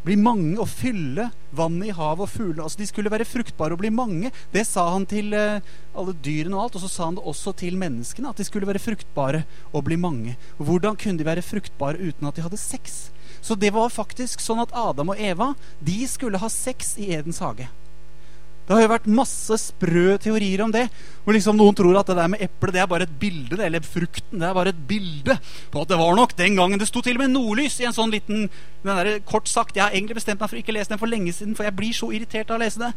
bli 0.06 0.18
mange 0.18 0.58
og 0.60 0.70
fylle 0.70 1.28
vannet 1.56 1.92
i 1.92 1.96
havet 1.96 2.26
og 2.26 2.32
fuglene. 2.32 2.66
Altså, 2.66 2.82
de 2.82 2.88
skulle 2.90 3.12
være 3.14 3.28
fruktbare 3.28 3.76
og 3.76 3.82
bli 3.84 3.92
mange. 3.94 4.32
Det 4.54 4.64
sa 4.68 4.88
han 4.94 5.06
til 5.10 5.34
eh, 5.38 5.62
alle 5.98 6.16
dyrene 6.26 6.58
og 6.58 6.66
alt. 6.66 6.78
Og 6.80 6.86
så 6.86 6.92
sa 6.92 7.10
han 7.10 7.20
det 7.20 7.26
også 7.28 7.54
til 7.62 7.78
menneskene, 7.82 8.32
at 8.32 8.42
de 8.42 8.48
skulle 8.48 8.70
være 8.70 8.82
fruktbare 8.82 9.44
og 9.72 9.86
bli 9.88 10.00
mange. 10.02 10.38
Hvordan 10.58 10.98
kunne 11.00 11.22
de 11.22 11.28
være 11.28 11.46
fruktbare 11.46 12.02
uten 12.02 12.30
at 12.30 12.38
de 12.38 12.46
hadde 12.46 12.62
sex? 12.62 13.12
Så 13.42 13.58
det 13.58 13.74
var 13.74 13.94
faktisk 13.94 14.42
sånn 14.44 14.62
at 14.62 14.74
Adam 14.78 15.14
og 15.14 15.22
Eva 15.22 15.54
de 15.82 16.02
skulle 16.10 16.42
ha 16.42 16.50
sex 16.52 16.96
i 17.02 17.12
Edens 17.16 17.42
hage. 17.42 17.70
Det 18.68 18.76
har 18.78 18.84
jo 18.86 18.92
vært 18.92 19.08
masse 19.12 19.58
sprø 19.60 20.16
teorier 20.22 20.62
om 20.64 20.72
det. 20.72 20.86
Hvor 21.26 21.36
liksom 21.36 21.58
noen 21.60 21.76
tror 21.76 21.98
at 22.00 22.08
det 22.08 22.16
der 22.18 22.30
med 22.32 22.44
eplet 22.46 22.76
det 22.76 22.82
er 22.84 22.90
bare 22.90 23.08
et 23.08 23.16
bilde. 23.20 23.58
Eller 23.66 23.84
frukten 23.84 24.40
det 24.40 24.48
er 24.48 24.56
bare 24.56 24.72
et 24.72 24.84
bilde 24.88 25.36
på 25.74 25.82
at 25.82 25.90
det 25.92 25.98
var 26.00 26.16
nok 26.16 26.36
den 26.38 26.56
gangen. 26.56 26.80
Det 26.80 26.88
sto 26.88 27.02
til 27.04 27.20
med 27.20 27.34
nordlys 27.34 27.80
i 27.82 27.88
en 27.90 27.96
sånn 27.98 28.14
liten 28.14 28.46
den 28.82 28.98
der, 28.98 29.20
Kort 29.28 29.50
sagt, 29.50 29.76
Jeg 29.76 29.84
har 29.84 29.92
egentlig 29.92 30.18
bestemt 30.18 30.40
meg 30.42 30.50
for 30.50 30.58
å 30.58 30.62
ikke 30.62 30.74
lese 30.74 30.94
den 30.94 31.02
for 31.02 31.12
lenge 31.12 31.34
siden, 31.36 31.58
for 31.58 31.68
jeg 31.68 31.76
blir 31.78 31.94
så 31.98 32.10
irritert 32.16 32.50
av 32.50 32.58
å 32.58 32.64
lese 32.64 32.82
det. 32.82 32.92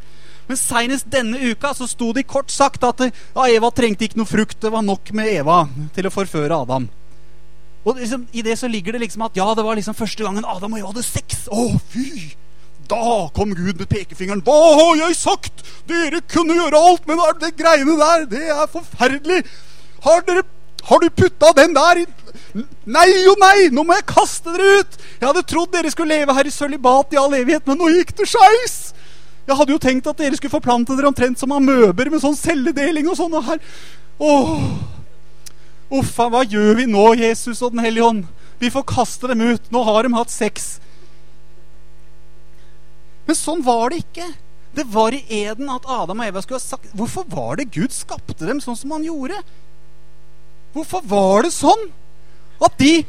Men 0.48 0.60
seinest 0.60 1.10
denne 1.12 1.40
uka 1.50 1.74
så 1.76 1.88
sto 1.90 2.12
det 2.16 2.26
kort 2.28 2.52
sagt 2.52 2.84
at 2.84 3.02
ja, 3.08 3.48
Eva 3.48 3.72
trengte 3.74 4.06
ikke 4.06 4.20
noe 4.20 4.30
frukt. 4.30 4.60
Det 4.62 4.72
var 4.72 4.84
nok 4.84 5.12
med 5.16 5.32
Eva 5.32 5.64
til 5.96 6.08
å 6.08 6.14
forføre 6.14 6.60
Adam. 6.64 6.88
Og 7.84 7.98
liksom, 8.00 8.28
I 8.32 8.46
det 8.46 8.56
så 8.60 8.70
ligger 8.70 8.96
det 8.96 9.04
liksom 9.04 9.26
at 9.26 9.36
ja, 9.36 9.50
det 9.56 9.64
var 9.64 9.76
liksom 9.76 9.96
første 9.96 10.24
gangen 10.24 10.46
Adam 10.48 10.72
og 10.72 10.80
Eva 10.80 10.94
hadde 10.94 11.04
sex. 11.04 11.44
Å, 11.52 11.66
fy! 11.92 12.32
Da 12.88 13.28
kom 13.34 13.54
Gud 13.54 13.78
med 13.78 13.88
pekefingeren. 13.88 14.42
'Hva 14.42 14.58
har 14.78 14.96
jeg 14.96 15.16
sagt?' 15.16 15.64
'Dere 15.88 16.20
kunne 16.28 16.56
gjøre 16.56 16.80
alt, 16.80 17.06
men 17.06 17.18
det 17.40 17.56
greiene 17.56 17.96
der, 17.96 18.26
det 18.26 18.48
er 18.48 18.66
forferdelig.' 18.66 19.44
'Har, 20.04 20.20
dere, 20.20 20.42
har 20.84 20.98
du 21.00 21.08
putta 21.10 21.52
den 21.56 21.74
der 21.74 22.04
i 22.04 22.06
Nei 22.86 23.08
og 23.26 23.38
nei, 23.40 23.68
nå 23.74 23.82
må 23.82 23.96
jeg 23.96 24.06
kaste 24.06 24.52
dere 24.54 24.80
ut! 24.80 24.98
Jeg 25.18 25.26
hadde 25.26 25.42
trodd 25.42 25.72
dere 25.72 25.90
skulle 25.90 26.14
leve 26.14 26.34
her 26.36 26.46
i 26.46 26.52
sølibat 26.54 27.14
i 27.14 27.18
all 27.18 27.32
evighet, 27.34 27.66
men 27.66 27.80
nå 27.80 27.88
gikk 27.96 28.12
det 28.20 28.28
skeis! 28.30 28.92
Jeg 29.48 29.58
hadde 29.58 29.74
jo 29.74 29.80
tenkt 29.82 30.06
at 30.06 30.20
dere 30.20 30.36
skulle 30.38 30.54
forplante 30.54 30.94
dere 30.96 31.10
omtrent 31.10 31.40
som 31.40 31.52
amøber 31.52 32.08
med 32.12 32.22
sånn 32.22 32.36
celledeling 32.38 33.08
og 33.10 33.18
sånn. 33.18 33.34
Og 33.34 33.44
her. 33.48 33.58
Åh. 34.22 34.54
Uffa, 35.98 36.30
hva 36.32 36.44
gjør 36.46 36.78
vi 36.78 36.86
nå, 36.88 37.04
Jesus 37.20 37.60
og 37.60 37.74
Den 37.74 37.84
hellige 37.84 38.06
ånd? 38.06 38.24
Vi 38.62 38.70
får 38.72 38.86
kaste 38.88 39.28
dem 39.28 39.42
ut. 39.44 39.66
Nå 39.74 39.82
har 39.84 40.06
de 40.06 40.14
hatt 40.16 40.32
sex. 40.32 40.78
Men 43.24 43.38
sånn 43.38 43.62
var 43.64 43.92
det 43.92 44.02
ikke. 44.04 44.28
Det 44.74 44.84
var 44.90 45.14
i 45.14 45.22
eden 45.44 45.70
at 45.70 45.86
Adam 45.86 46.20
og 46.20 46.26
Eva 46.26 46.42
skulle 46.42 46.58
ha 46.58 46.64
sagt 46.64 46.90
Hvorfor 46.98 47.26
var 47.30 47.60
det 47.60 47.70
Gud 47.76 47.92
skapte 47.94 48.42
dem 48.42 48.60
sånn 48.62 48.76
som 48.76 48.94
han 48.96 49.04
gjorde? 49.06 49.38
Hvorfor 50.74 51.04
var 51.06 51.46
det 51.46 51.52
sånn 51.54 51.84
at 52.64 52.74
de 52.80 53.04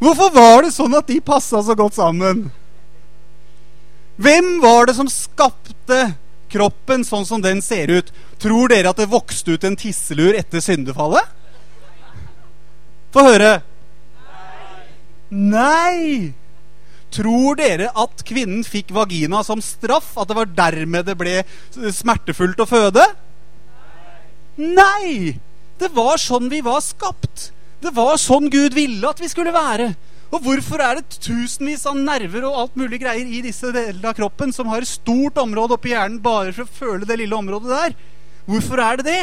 Hvorfor 0.00 0.32
var 0.34 0.64
det 0.64 0.72
sånn 0.74 0.96
at 0.98 1.08
de 1.08 1.20
passa 1.24 1.62
så 1.64 1.76
godt 1.78 1.96
sammen? 1.96 2.48
Hvem 4.20 4.58
var 4.62 4.88
det 4.88 4.96
som 4.98 5.08
skapte 5.10 6.00
kroppen 6.52 7.04
sånn 7.06 7.24
som 7.28 7.44
den 7.44 7.62
ser 7.64 7.92
ut? 7.92 8.10
Tror 8.42 8.68
dere 8.72 8.90
at 8.90 9.00
det 9.00 9.08
vokste 9.12 9.56
ut 9.56 9.64
en 9.64 9.78
tisselur 9.78 10.36
etter 10.36 10.60
syndefallet? 10.64 11.24
Få 13.14 13.24
høre. 13.28 13.54
Nei! 15.34 16.32
Tror 17.14 17.58
dere 17.58 17.90
at 17.98 18.22
kvinnen 18.26 18.62
fikk 18.66 18.92
vagina 18.94 19.42
som 19.46 19.62
straff? 19.62 20.12
At 20.18 20.30
det 20.30 20.38
var 20.38 20.50
dermed 20.50 21.06
det 21.06 21.16
ble 21.18 21.40
smertefullt 21.74 22.62
å 22.62 22.68
føde? 22.70 23.04
Nei! 24.58 25.34
Det 25.78 25.90
var 25.94 26.20
sånn 26.22 26.46
vi 26.52 26.62
var 26.62 26.80
skapt. 26.86 27.50
Det 27.82 27.90
var 27.94 28.16
sånn 28.22 28.46
Gud 28.50 28.76
ville 28.78 29.10
at 29.10 29.20
vi 29.22 29.30
skulle 29.30 29.54
være. 29.54 29.92
Og 30.34 30.42
hvorfor 30.42 30.82
er 30.82 30.98
det 30.98 31.18
tusenvis 31.22 31.84
av 31.86 31.98
nerver 31.98 32.46
og 32.48 32.56
alt 32.62 32.78
mulig 32.78 33.00
greier 33.02 33.26
i 33.26 33.42
disse 33.44 33.70
delene 33.74 34.10
av 34.10 34.16
kroppen 34.18 34.54
som 34.54 34.70
har 34.70 34.82
et 34.82 34.90
stort 34.90 35.38
område 35.42 35.76
oppi 35.76 35.92
hjernen 35.92 36.22
bare 36.22 36.54
for 36.54 36.66
å 36.66 36.78
føle 36.78 37.06
det 37.06 37.20
lille 37.20 37.38
området 37.38 37.70
der? 37.70 37.94
Hvorfor 38.48 38.82
er 38.82 38.98
det 38.98 39.06
det? 39.06 39.20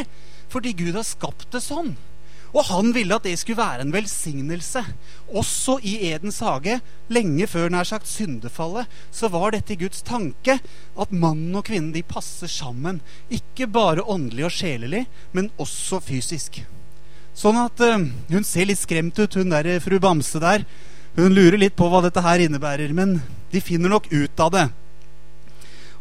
Fordi 0.52 0.72
Gud 0.76 0.96
har 0.96 1.08
skapt 1.08 1.50
det 1.52 1.64
sånn. 1.64 1.94
Og 2.52 2.66
han 2.68 2.92
ville 2.96 3.16
at 3.16 3.24
det 3.28 3.38
skulle 3.40 3.62
være 3.62 3.86
en 3.86 3.94
velsignelse. 3.94 4.84
Også 5.32 5.78
i 5.88 5.96
Edens 6.12 6.42
hage, 6.44 6.80
lenge 7.12 7.48
før 7.48 7.72
nær 7.72 7.88
sagt 7.88 8.10
syndefallet, 8.12 8.92
så 9.12 9.32
var 9.32 9.56
dette 9.56 9.78
Guds 9.80 10.04
tanke 10.08 10.58
at 10.60 11.16
mannen 11.16 11.56
og 11.56 11.66
kvinnen 11.70 11.94
de 11.96 12.04
passer 12.04 12.52
sammen. 12.52 13.00
Ikke 13.32 13.70
bare 13.72 14.04
åndelig 14.04 14.50
og 14.50 14.56
sjelelig, 14.58 15.06
men 15.32 15.52
også 15.62 16.02
fysisk. 16.04 16.60
Sånn 17.38 17.60
at 17.62 17.80
uh, 17.80 18.04
hun 18.34 18.44
ser 18.48 18.68
litt 18.68 18.82
skremt 18.82 19.20
ut, 19.22 19.40
hun 19.40 19.54
der 19.56 19.78
fru 19.84 19.98
Bamse 20.04 20.42
der. 20.44 20.68
Hun 21.16 21.36
lurer 21.36 21.60
litt 21.60 21.78
på 21.80 21.88
hva 21.92 22.04
dette 22.04 22.24
her 22.24 22.44
innebærer, 22.44 22.92
men 22.96 23.20
de 23.52 23.64
finner 23.64 23.92
nok 23.92 24.12
ut 24.12 24.44
av 24.44 24.52
det. 24.56 24.68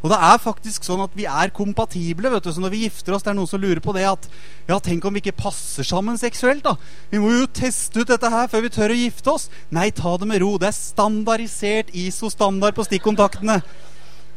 Og 0.01 0.09
det 0.09 0.17
er 0.17 0.39
faktisk 0.41 0.87
sånn 0.87 1.03
at 1.05 1.13
vi 1.17 1.27
er 1.29 1.53
kompatible. 1.53 2.31
vet 2.33 2.45
du, 2.45 2.53
så 2.53 2.61
Når 2.61 2.73
vi 2.73 2.85
gifter 2.87 3.13
oss, 3.13 3.23
det 3.23 3.31
er 3.31 3.37
noen 3.37 3.51
som 3.51 3.61
lurer 3.61 3.81
på 3.85 3.93
det 3.93 4.07
at 4.09 4.29
ja, 4.69 4.79
tenk 4.79 5.05
om 5.05 5.13
vi 5.13 5.21
ikke 5.21 5.37
passer 5.37 5.85
sammen 5.85 6.17
seksuelt. 6.17 6.65
da. 6.65 6.77
Vi 7.11 7.19
må 7.19 7.31
jo 7.31 7.47
teste 7.47 8.01
ut 8.01 8.09
dette 8.09 8.31
her 8.31 8.49
før 8.49 8.63
vi 8.63 8.73
tør 8.73 8.95
å 8.95 8.97
gifte 8.97 9.31
oss. 9.31 9.51
Nei, 9.71 9.91
ta 9.91 10.17
det 10.17 10.27
med 10.27 10.41
ro. 10.41 10.57
Det 10.57 10.69
er 10.69 10.77
standardisert 10.77 11.93
ISO-standard 11.93 12.75
på 12.75 12.87
stikkontaktene. 12.89 13.61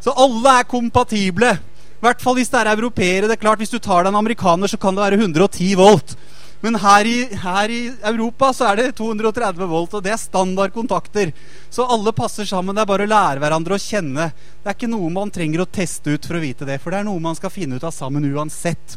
Så 0.03 0.11
alle 0.11 0.59
er 0.59 0.67
kompatible. 0.67 1.53
I 1.55 2.03
hvert 2.03 2.19
fall 2.19 2.35
hvis 2.35 2.51
det 2.51 2.59
er 2.59 2.75
europeere. 2.75 3.27
det 3.27 3.37
er 3.37 3.45
klart 3.45 3.59
Hvis 3.59 3.71
du 3.71 3.79
tar 3.79 4.03
deg 4.03 4.11
en 4.11 4.19
amerikaner, 4.19 4.67
så 4.67 4.77
kan 4.77 4.95
det 4.95 5.03
være 5.05 5.21
110 5.21 5.75
volt. 5.79 6.17
Men 6.63 6.77
her 6.79 7.07
i, 7.09 7.17
her 7.43 7.71
i, 7.75 7.81
Europa 8.07 8.53
så 8.55 8.69
er 8.69 8.79
det 8.79 8.93
230 8.95 9.67
volt, 9.67 9.97
og 9.97 10.03
det 10.05 10.13
er 10.13 10.21
standard 10.21 10.71
kontakter. 10.71 11.33
Så 11.67 11.83
alle 11.83 12.13
passer 12.15 12.47
sammen. 12.47 12.71
Det 12.75 12.85
er 12.85 12.87
bare 12.87 13.03
å 13.03 13.11
lære 13.11 13.43
hverandre 13.43 13.75
å 13.75 13.83
kjenne. 13.83 14.29
Det 14.63 14.71
er 14.71 14.77
ikke 14.77 14.91
noe 14.93 15.09
man 15.11 15.33
trenger 15.33 15.65
å 15.65 15.67
teste 15.67 16.15
ut 16.15 16.29
for 16.29 16.39
å 16.39 16.43
vite 16.43 16.67
det, 16.69 16.77
for 16.79 16.95
det 16.95 17.01
er 17.01 17.09
noe 17.09 17.19
man 17.23 17.35
skal 17.35 17.51
finne 17.51 17.75
ut 17.75 17.83
av 17.83 17.91
sammen 17.91 18.29
uansett. 18.31 18.95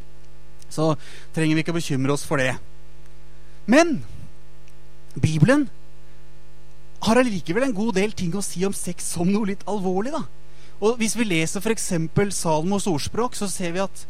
Så 0.71 0.93
trenger 1.35 1.59
vi 1.59 1.65
ikke 1.65 1.75
å 1.75 1.81
bekymre 1.81 2.15
oss 2.15 2.23
for 2.29 2.39
det. 2.39 2.55
Men 3.67 3.97
Bibelen 5.19 5.67
har 7.03 7.19
allikevel 7.19 7.67
en 7.67 7.75
god 7.75 7.97
del 7.99 8.15
ting 8.15 8.35
å 8.39 8.45
si 8.47 8.63
om 8.67 8.75
sex 8.75 9.11
som 9.17 9.27
noe 9.27 9.51
litt 9.51 9.67
alvorlig. 9.67 10.15
da. 10.15 10.23
Og 10.87 11.03
Hvis 11.03 11.17
vi 11.19 11.27
leser 11.27 11.65
f.eks. 11.65 11.91
Salmos 12.37 12.87
ordspråk, 12.87 13.35
så 13.35 13.51
ser 13.51 13.75
vi 13.75 13.83
at 13.83 14.07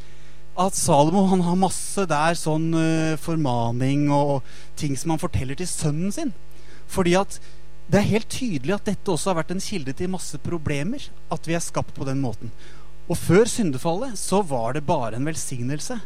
at 0.56 0.76
Salomo 0.76 1.26
han 1.30 1.44
har 1.44 1.58
masse 1.60 2.06
der 2.08 2.36
sånn 2.38 2.70
uh, 2.72 3.18
formaning 3.20 4.08
og, 4.12 4.40
ting 4.80 4.96
som 4.96 5.12
han 5.12 5.20
forteller 5.20 5.58
til 5.58 5.68
sønnen 5.68 6.14
sin. 6.14 6.32
Fordi 6.88 7.16
at 7.18 7.38
det 7.86 8.00
er 8.00 8.08
helt 8.10 8.30
tydelig 8.32 8.74
at 8.74 8.88
dette 8.88 9.12
også 9.12 9.30
har 9.30 9.40
vært 9.42 9.52
en 9.54 9.62
kilde 9.62 9.92
til 9.94 10.10
masse 10.10 10.38
problemer. 10.42 11.04
At 11.32 11.46
vi 11.46 11.54
er 11.58 11.64
skapt 11.64 11.94
på 11.96 12.06
den 12.08 12.22
måten. 12.24 12.50
Og 13.06 13.18
før 13.20 13.46
syndefallet 13.46 14.16
så 14.18 14.40
var 14.42 14.74
det 14.74 14.86
bare 14.88 15.18
en 15.18 15.28
velsignelse. 15.28 16.00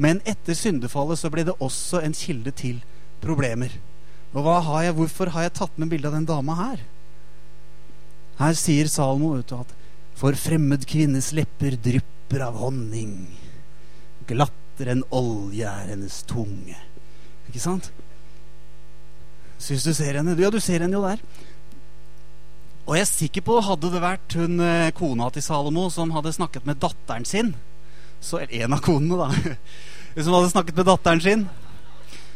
Men 0.00 0.22
etter 0.28 0.56
syndefallet 0.58 1.20
så 1.20 1.30
ble 1.30 1.44
det 1.46 1.58
også 1.62 2.00
en 2.02 2.16
kilde 2.16 2.54
til 2.56 2.80
problemer. 3.22 3.76
Og 4.34 4.46
har 4.46 4.86
jeg, 4.86 4.96
hvorfor 4.96 5.30
har 5.34 5.46
jeg 5.46 5.56
tatt 5.58 5.78
med 5.78 5.90
bilde 5.92 6.08
av 6.08 6.16
den 6.16 6.26
dama 6.26 6.56
her? 6.58 6.82
Her 8.40 8.56
sier 8.56 8.88
Salmo 8.88 9.34
vet 9.34 9.50
du, 9.50 9.58
at 9.60 9.76
for 10.16 10.36
fremmed 10.38 10.86
kvinnes 10.88 11.30
lepper 11.36 11.76
drypper 11.82 12.46
av 12.46 12.58
honning 12.62 13.28
glattere 14.30 14.94
enn 14.96 15.06
olje 15.14 15.66
er 15.68 15.92
hennes 15.92 16.22
tunge. 16.30 16.78
Ikke 17.50 17.62
sant? 17.62 17.90
Syns 19.60 19.84
du 19.84 19.92
ser 19.94 20.16
henne? 20.16 20.36
Ja, 20.40 20.50
du 20.52 20.60
ser 20.62 20.80
henne 20.80 20.96
jo 20.96 21.04
der. 21.04 21.20
Og 22.86 22.96
jeg 22.96 23.04
er 23.04 23.10
sikker 23.10 23.44
på, 23.46 23.58
hadde 23.62 23.90
det 23.92 24.02
vært 24.02 24.34
hun 24.40 24.62
eh, 24.64 24.92
kona 24.96 25.28
til 25.30 25.44
Salomo 25.44 25.88
som 25.92 26.14
hadde 26.14 26.32
snakket 26.34 26.64
med 26.66 26.80
datteren 26.82 27.26
sin 27.28 27.52
så, 28.20 28.40
Eller 28.40 28.64
en 28.64 28.74
av 28.76 28.82
konene, 28.84 29.16
da. 29.16 29.54
Som 30.24 30.34
hadde 30.34 30.50
snakket 30.50 30.76
med 30.76 30.88
datteren 30.90 31.22
sin. 31.24 31.44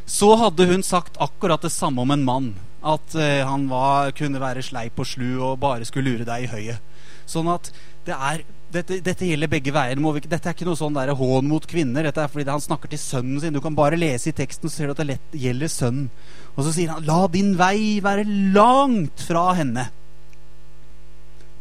Så 0.06 0.30
hadde 0.40 0.68
hun 0.70 0.84
sagt 0.86 1.18
akkurat 1.20 1.64
det 1.64 1.72
samme 1.74 2.00
om 2.04 2.12
en 2.14 2.24
mann. 2.24 2.46
At 2.84 3.16
uh, 3.18 3.42
han 3.44 3.66
var, 3.68 4.12
kunne 4.16 4.40
være 4.40 4.62
sleip 4.64 5.00
og 5.00 5.08
slu 5.10 5.42
og 5.42 5.58
bare 5.60 5.84
skulle 5.88 6.14
lure 6.14 6.28
deg 6.28 6.46
i 6.46 6.50
høyet. 6.52 6.94
Sånn 7.28 7.50
at 7.52 7.68
det 8.06 8.16
er 8.16 8.44
dette, 8.74 8.98
dette, 9.04 9.26
gjelder 9.28 9.50
begge 9.50 9.72
veier. 9.74 10.00
Vi, 10.00 10.22
dette 10.26 10.50
er 10.50 10.56
ikke 10.56 10.66
noe 10.68 10.78
sånn 10.78 10.96
der 10.96 11.14
hån 11.16 11.48
mot 11.48 11.66
kvinner. 11.70 12.06
Dette 12.06 12.24
er 12.24 12.30
fordi 12.32 12.50
han 12.50 12.62
snakker 12.62 12.90
til 12.92 13.00
sønnen 13.00 13.40
sin. 13.42 13.54
Du 13.54 13.62
kan 13.64 13.76
bare 13.78 13.98
lese 14.00 14.30
i 14.30 14.36
teksten, 14.36 14.70
så 14.70 14.76
ser 14.76 14.90
du 14.90 14.94
at 14.94 15.02
det 15.02 15.08
lett 15.12 15.38
gjelder 15.44 15.72
sønnen. 15.72 16.10
Og 16.54 16.66
så 16.66 16.74
sier 16.74 16.92
han, 16.94 17.06
la 17.06 17.24
din 17.30 17.54
vei 17.58 18.00
være 18.04 18.26
langt 18.54 19.24
fra 19.26 19.48
henne. 19.58 19.88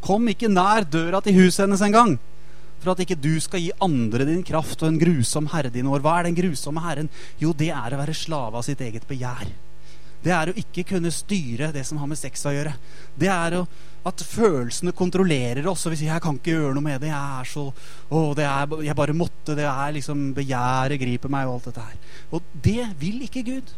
Kom 0.03 0.27
ikke 0.27 0.51
nær 0.51 0.83
døra 0.83 1.21
til 1.23 1.37
huset 1.39 1.63
hennes 1.63 1.83
engang. 1.85 2.17
For 2.83 2.91
at 2.91 3.03
ikke 3.05 3.15
du 3.23 3.31
skal 3.39 3.61
gi 3.63 3.71
andre 3.83 4.27
din 4.27 4.43
kraft 4.43 4.81
og 4.83 4.89
en 4.89 4.99
grusom 4.99 5.47
herre 5.53 5.71
din 5.71 5.87
år. 5.87 6.03
Hva 6.03 6.17
er 6.19 6.27
den 6.27 6.37
grusomme 6.37 6.83
herren? 6.83 7.07
Jo, 7.39 7.53
det 7.55 7.71
er 7.71 7.95
å 7.95 8.01
være 8.01 8.17
slave 8.17 8.59
av 8.59 8.67
sitt 8.67 8.83
eget 8.83 9.07
begjær. 9.07 9.47
Det 10.23 10.31
er 10.31 10.51
å 10.51 10.57
ikke 10.59 10.85
kunne 10.93 11.11
styre 11.11 11.71
det 11.75 11.83
som 11.87 11.99
har 11.99 12.09
med 12.11 12.19
sex 12.19 12.43
å 12.47 12.53
gjøre. 12.55 12.75
Det 13.19 13.31
er 13.31 13.57
å 13.59 13.63
at 14.05 14.23
følelsene 14.27 14.91
kontrollerer 14.95 15.67
oss. 15.71 15.85
Og 15.85 15.93
vi 15.93 16.01
sier 16.01 16.13
'jeg 16.13 16.21
kan 16.21 16.35
ikke 16.35 16.55
gjøre 16.55 16.73
noe 16.75 16.83
med 16.83 17.01
det', 17.01 17.13
jeg 17.13 17.39
er 17.39 17.45
så 17.45 17.73
å, 18.11 18.37
er, 18.37 18.67
'Jeg 18.83 18.95
bare 18.95 19.13
måtte', 19.13 19.55
det 19.55 19.65
er 19.65 19.93
liksom 19.93 20.33
begjæret 20.33 20.99
griper 20.99 21.29
meg, 21.29 21.47
og 21.47 21.55
alt 21.55 21.65
dette 21.65 21.81
her. 21.81 21.97
Og 22.31 22.41
det 22.61 22.99
vil 22.99 23.21
ikke 23.21 23.43
Gud. 23.43 23.73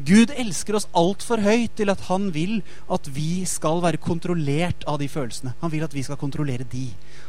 Gud 0.00 0.32
elsker 0.32 0.76
oss 0.78 0.88
altfor 0.96 1.42
høyt 1.44 1.76
til 1.76 1.90
at 1.90 2.00
han 2.08 2.30
vil 2.32 2.62
at 2.90 3.08
vi 3.14 3.44
skal 3.44 3.82
være 3.82 4.00
kontrollert 4.00 4.84
av 4.88 4.98
de 4.98 5.08
følelsene. 5.08 5.54
Han 5.60 5.70
vil 5.70 5.84
at 5.84 5.94
vi 5.94 6.02
skal 6.02 6.16
kontrollere 6.16 6.64
de. 6.64 6.88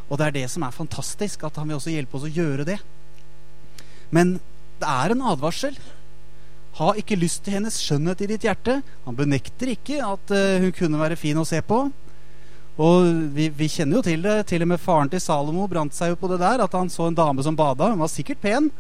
Og 0.10 0.17
det 0.17 0.27
er 0.27 0.31
det 0.31 0.50
som 0.50 0.63
er 0.63 0.71
fantastisk, 0.71 1.43
at 1.43 1.55
han 1.60 1.67
vil 1.67 1.75
også 1.75 1.91
hjelpe 1.91 2.15
oss 2.15 2.24
å 2.24 2.31
gjøre 2.31 2.65
det. 2.65 2.79
Men 4.10 4.39
det 4.79 4.88
er 4.88 5.12
en 5.12 5.25
advarsel. 5.33 5.75
Ha 6.79 6.93
ikke 6.95 7.19
lyst 7.19 7.43
til 7.43 7.57
hennes 7.57 7.75
skjønnhet 7.83 8.24
i 8.24 8.29
ditt 8.31 8.48
hjerte. 8.48 8.79
Han 9.05 9.17
benekter 9.19 9.74
ikke 9.74 10.00
at 10.05 10.31
uh, 10.31 10.63
hun 10.63 10.71
kunne 10.75 11.01
være 11.01 11.19
fin 11.19 11.38
å 11.38 11.48
se 11.48 11.60
på. 11.62 11.89
Og 12.80 13.08
vi, 13.36 13.50
vi, 13.51 13.68
kjenner 13.68 14.00
jo 14.00 14.06
til 14.06 14.24
det. 14.24 14.38
Til 14.50 14.63
og 14.63 14.72
med 14.72 14.82
faren 14.82 15.12
til 15.12 15.22
Salomo 15.24 15.68
brant 15.72 15.96
seg 15.96 16.13
jo 16.13 16.20
på 16.22 16.30
det 16.32 16.40
der. 16.42 16.63
At 16.63 16.78
han 16.78 16.92
så 16.92 17.10
en 17.10 17.18
dame 17.18 17.44
som 17.44 17.58
bada. 17.58 17.92
Hun 17.92 18.04
var 18.04 18.12
sikkert 18.12 18.42
pen. 18.44 18.72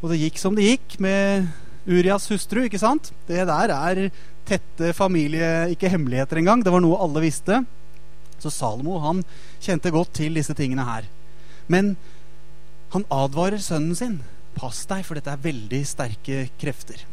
Og 0.00 0.12
det 0.12 0.20
gikk 0.22 0.38
som 0.40 0.56
det 0.56 0.68
gikk 0.68 0.96
med 1.02 1.50
Urias 1.90 2.28
hustru, 2.30 2.62
ikke 2.64 2.80
sant? 2.80 3.10
Det 3.28 3.42
der 3.48 3.74
er 3.74 4.06
tette 4.48 4.94
familie... 4.96 5.70
Ikke 5.74 5.90
hemmeligheter 5.90 6.40
engang. 6.40 6.64
Det 6.64 6.72
var 6.72 6.84
noe 6.84 7.00
alle 7.02 7.24
visste. 7.26 7.62
Så 8.40 8.52
Salomo 8.54 9.00
han 9.04 9.24
kjente 9.60 9.92
godt 9.92 10.14
til 10.20 10.38
disse 10.38 10.56
tingene 10.56 10.86
her. 10.86 11.08
Men 11.70 11.96
han 12.94 13.06
advarer 13.12 13.60
sønnen 13.62 13.96
sin. 13.98 14.20
Pass 14.56 14.82
deg, 14.90 15.04
for 15.06 15.18
dette 15.18 15.32
er 15.34 15.42
veldig 15.44 15.80
sterke 15.86 16.46
krefter. 16.60 17.04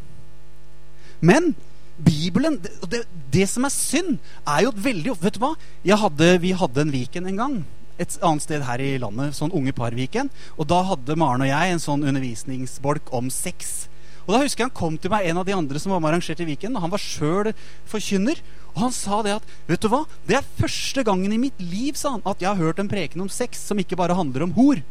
Men 1.19 1.53
Bibelen 1.97 2.59
det, 2.61 3.03
det, 3.33 3.47
som 3.49 3.65
er 3.65 3.73
synd, 3.73 4.19
er 4.45 4.67
jo 4.67 4.73
veldig 4.75 5.15
Vet 5.21 5.37
du 5.37 5.41
hva? 5.41 5.55
Hadde, 6.03 6.29
vi 6.43 6.53
hadde 6.53 6.83
en 6.83 6.93
Viken 6.93 7.29
en 7.29 7.41
gang. 7.41 7.57
Et 7.97 8.17
annet 8.21 8.45
sted 8.45 8.61
her 8.67 8.81
i 8.83 8.97
landet. 9.01 9.33
Sånn 9.37 9.53
Unge 9.55 9.73
par-Viken. 9.73 10.29
Og 10.57 10.69
da 10.69 10.83
hadde 10.91 11.17
Maren 11.17 11.45
og 11.45 11.49
jeg 11.49 11.73
en 11.73 11.81
sånn 11.81 12.05
undervisningsbolk 12.05 13.09
om 13.17 13.31
sex. 13.33 13.87
Og 14.27 14.35
da 14.35 14.43
husker 14.43 14.65
jeg 14.65 14.67
han 14.67 14.75
kom 14.75 14.97
til 14.99 15.11
meg, 15.13 15.25
en 15.25 15.39
av 15.39 15.47
de 15.47 15.55
andre 15.55 15.79
som 15.79 15.93
var 15.93 16.01
med 16.03 16.11
arrangert 16.11 16.41
i 16.43 16.49
Viken. 16.49 16.75
og 16.75 16.83
Han 16.83 16.93
var 16.93 17.01
sjøl 17.01 17.53
forkynner. 17.87 18.41
Og 18.75 18.83
han 18.83 18.93
sa 18.93 19.21
det 19.25 19.37
at 19.39 19.55
Vet 19.69 19.81
du 19.81 19.89
hva? 19.89 20.03
Det 20.27 20.37
er 20.37 20.53
første 20.59 21.03
gangen 21.07 21.33
i 21.33 21.41
mitt 21.41 21.57
liv 21.63 21.97
sa 21.97 22.13
han, 22.17 22.25
at 22.27 22.43
jeg 22.43 22.51
har 22.51 22.59
hørt 22.59 22.83
en 22.83 22.91
preken 22.91 23.23
om 23.23 23.31
sex 23.31 23.63
som 23.71 23.79
ikke 23.79 23.97
bare 23.97 24.17
handler 24.17 24.45
om 24.45 24.53
hor. 24.59 24.83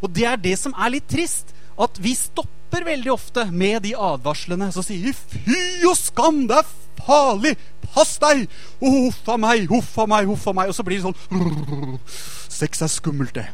Og 0.00 0.12
det 0.14 0.24
er 0.30 0.40
det 0.40 0.54
som 0.60 0.72
er 0.78 0.94
litt 0.96 1.10
trist. 1.10 1.52
At 1.74 1.98
vi 1.98 2.14
stopper 2.14 2.54
stopper 2.74 2.90
veldig 2.90 3.12
ofte 3.12 3.44
med 3.52 3.82
de 3.84 3.92
advarslene 3.94 4.72
som 4.74 4.82
sier 4.82 5.14
'fy 5.14 5.86
og 5.86 5.94
skam, 5.96 6.46
det 6.48 6.56
er 6.58 6.66
farlig', 6.98 7.56
'pass 7.86 8.18
deg', 8.18 8.48
'huff 8.80 9.28
a 9.28 9.36
meg', 9.36 9.68
'huff 9.68 9.98
a 9.98 10.06
meg', 10.06 10.26
huff 10.26 10.46
a 10.48 10.52
meg. 10.52 10.68
Og 10.68 10.74
så 10.74 10.82
blir 10.82 10.98
det 10.98 11.06
sånn 11.06 11.98
Sex 12.50 12.82
er 12.82 12.88
skummelt, 12.88 13.34
det. 13.34 13.46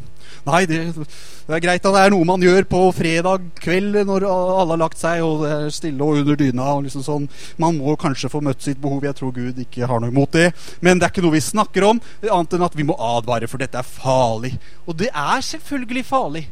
Nei, 0.46 0.64
det, 0.64 0.94
det, 0.94 1.52
er 1.52 1.60
greit 1.60 1.84
at 1.84 1.92
det 1.92 2.00
er 2.00 2.10
noe 2.10 2.24
man 2.24 2.40
gjør 2.40 2.64
på 2.64 2.80
fredag 2.96 3.50
kveld 3.60 4.06
når 4.06 4.24
alle 4.24 4.72
har 4.72 4.80
lagt 4.80 4.98
seg 4.98 5.20
og 5.20 5.42
det 5.44 5.50
er 5.52 5.70
stille 5.70 6.00
og 6.00 6.20
under 6.20 6.36
dyna. 6.36 6.64
og 6.76 6.84
liksom 6.84 7.02
sånn. 7.04 7.28
Man 7.58 7.76
må 7.76 7.96
kanskje 7.96 8.30
få 8.30 8.40
møtt 8.40 8.62
sitt 8.62 8.80
behov. 8.80 9.04
Jeg 9.04 9.16
tror 9.16 9.32
Gud 9.32 9.58
ikke 9.58 9.86
har 9.86 10.00
noe 10.00 10.08
imot 10.08 10.32
det. 10.32 10.52
Men 10.80 10.98
det 10.98 11.04
er 11.04 11.12
ikke 11.12 11.26
noe 11.26 11.36
vi 11.36 11.44
snakker 11.44 11.84
om, 11.84 12.00
annet 12.22 12.56
enn 12.56 12.64
at 12.64 12.76
vi 12.76 12.88
må 12.88 12.96
advare, 12.96 13.48
for 13.48 13.60
dette 13.60 13.76
er 13.76 13.84
farlig. 13.84 14.54
Og 14.86 14.96
det 14.96 15.12
er 15.12 15.40
selvfølgelig 15.44 16.06
farlig. 16.08 16.48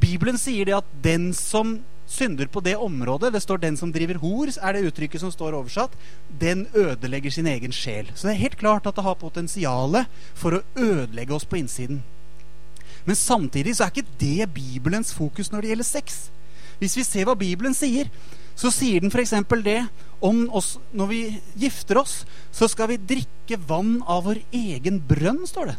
Bibelen 0.00 0.36
sier 0.40 0.68
det 0.68 0.76
at 0.76 0.92
den 1.04 1.32
som 1.36 1.80
synder 2.10 2.48
på 2.50 2.62
det 2.64 2.76
området 2.76 3.32
Det 3.32 3.42
står 3.42 3.58
'den 3.58 3.76
som 3.76 3.92
driver 3.92 4.18
hor', 4.18 4.58
er 4.62 4.72
det 4.72 4.84
uttrykket 4.90 5.20
som 5.20 5.30
står 5.30 5.54
oversatt. 5.54 5.92
Den 6.40 6.66
ødelegger 6.74 7.30
sin 7.30 7.46
egen 7.46 7.72
sjel. 7.72 8.10
Så 8.14 8.28
det 8.28 8.34
er 8.34 8.44
helt 8.48 8.58
klart 8.58 8.86
at 8.86 8.96
det 8.96 9.04
har 9.04 9.14
potensial 9.14 10.04
for 10.34 10.50
å 10.50 10.62
ødelegge 10.76 11.34
oss 11.34 11.44
på 11.44 11.56
innsiden. 11.56 12.02
Men 13.04 13.16
samtidig 13.16 13.76
så 13.76 13.84
er 13.84 13.90
ikke 13.90 14.18
det 14.18 14.54
Bibelens 14.54 15.14
fokus 15.14 15.50
når 15.52 15.60
det 15.60 15.68
gjelder 15.68 15.84
sex. 15.84 16.30
Hvis 16.78 16.96
vi 16.96 17.04
ser 17.04 17.24
hva 17.24 17.34
Bibelen 17.34 17.74
sier, 17.74 18.10
så 18.56 18.70
sier 18.70 19.00
den 19.00 19.10
f.eks. 19.10 19.32
det 19.64 19.88
om 20.20 20.50
oss 20.52 20.78
når 20.92 21.06
vi 21.06 21.40
gifter 21.56 22.00
oss, 22.00 22.26
så 22.52 22.68
skal 22.68 22.88
vi 22.88 22.96
drikke 22.96 23.56
vann 23.68 24.02
av 24.06 24.24
vår 24.24 24.42
egen 24.52 25.00
brønn, 25.00 25.46
står 25.46 25.72
det. 25.72 25.78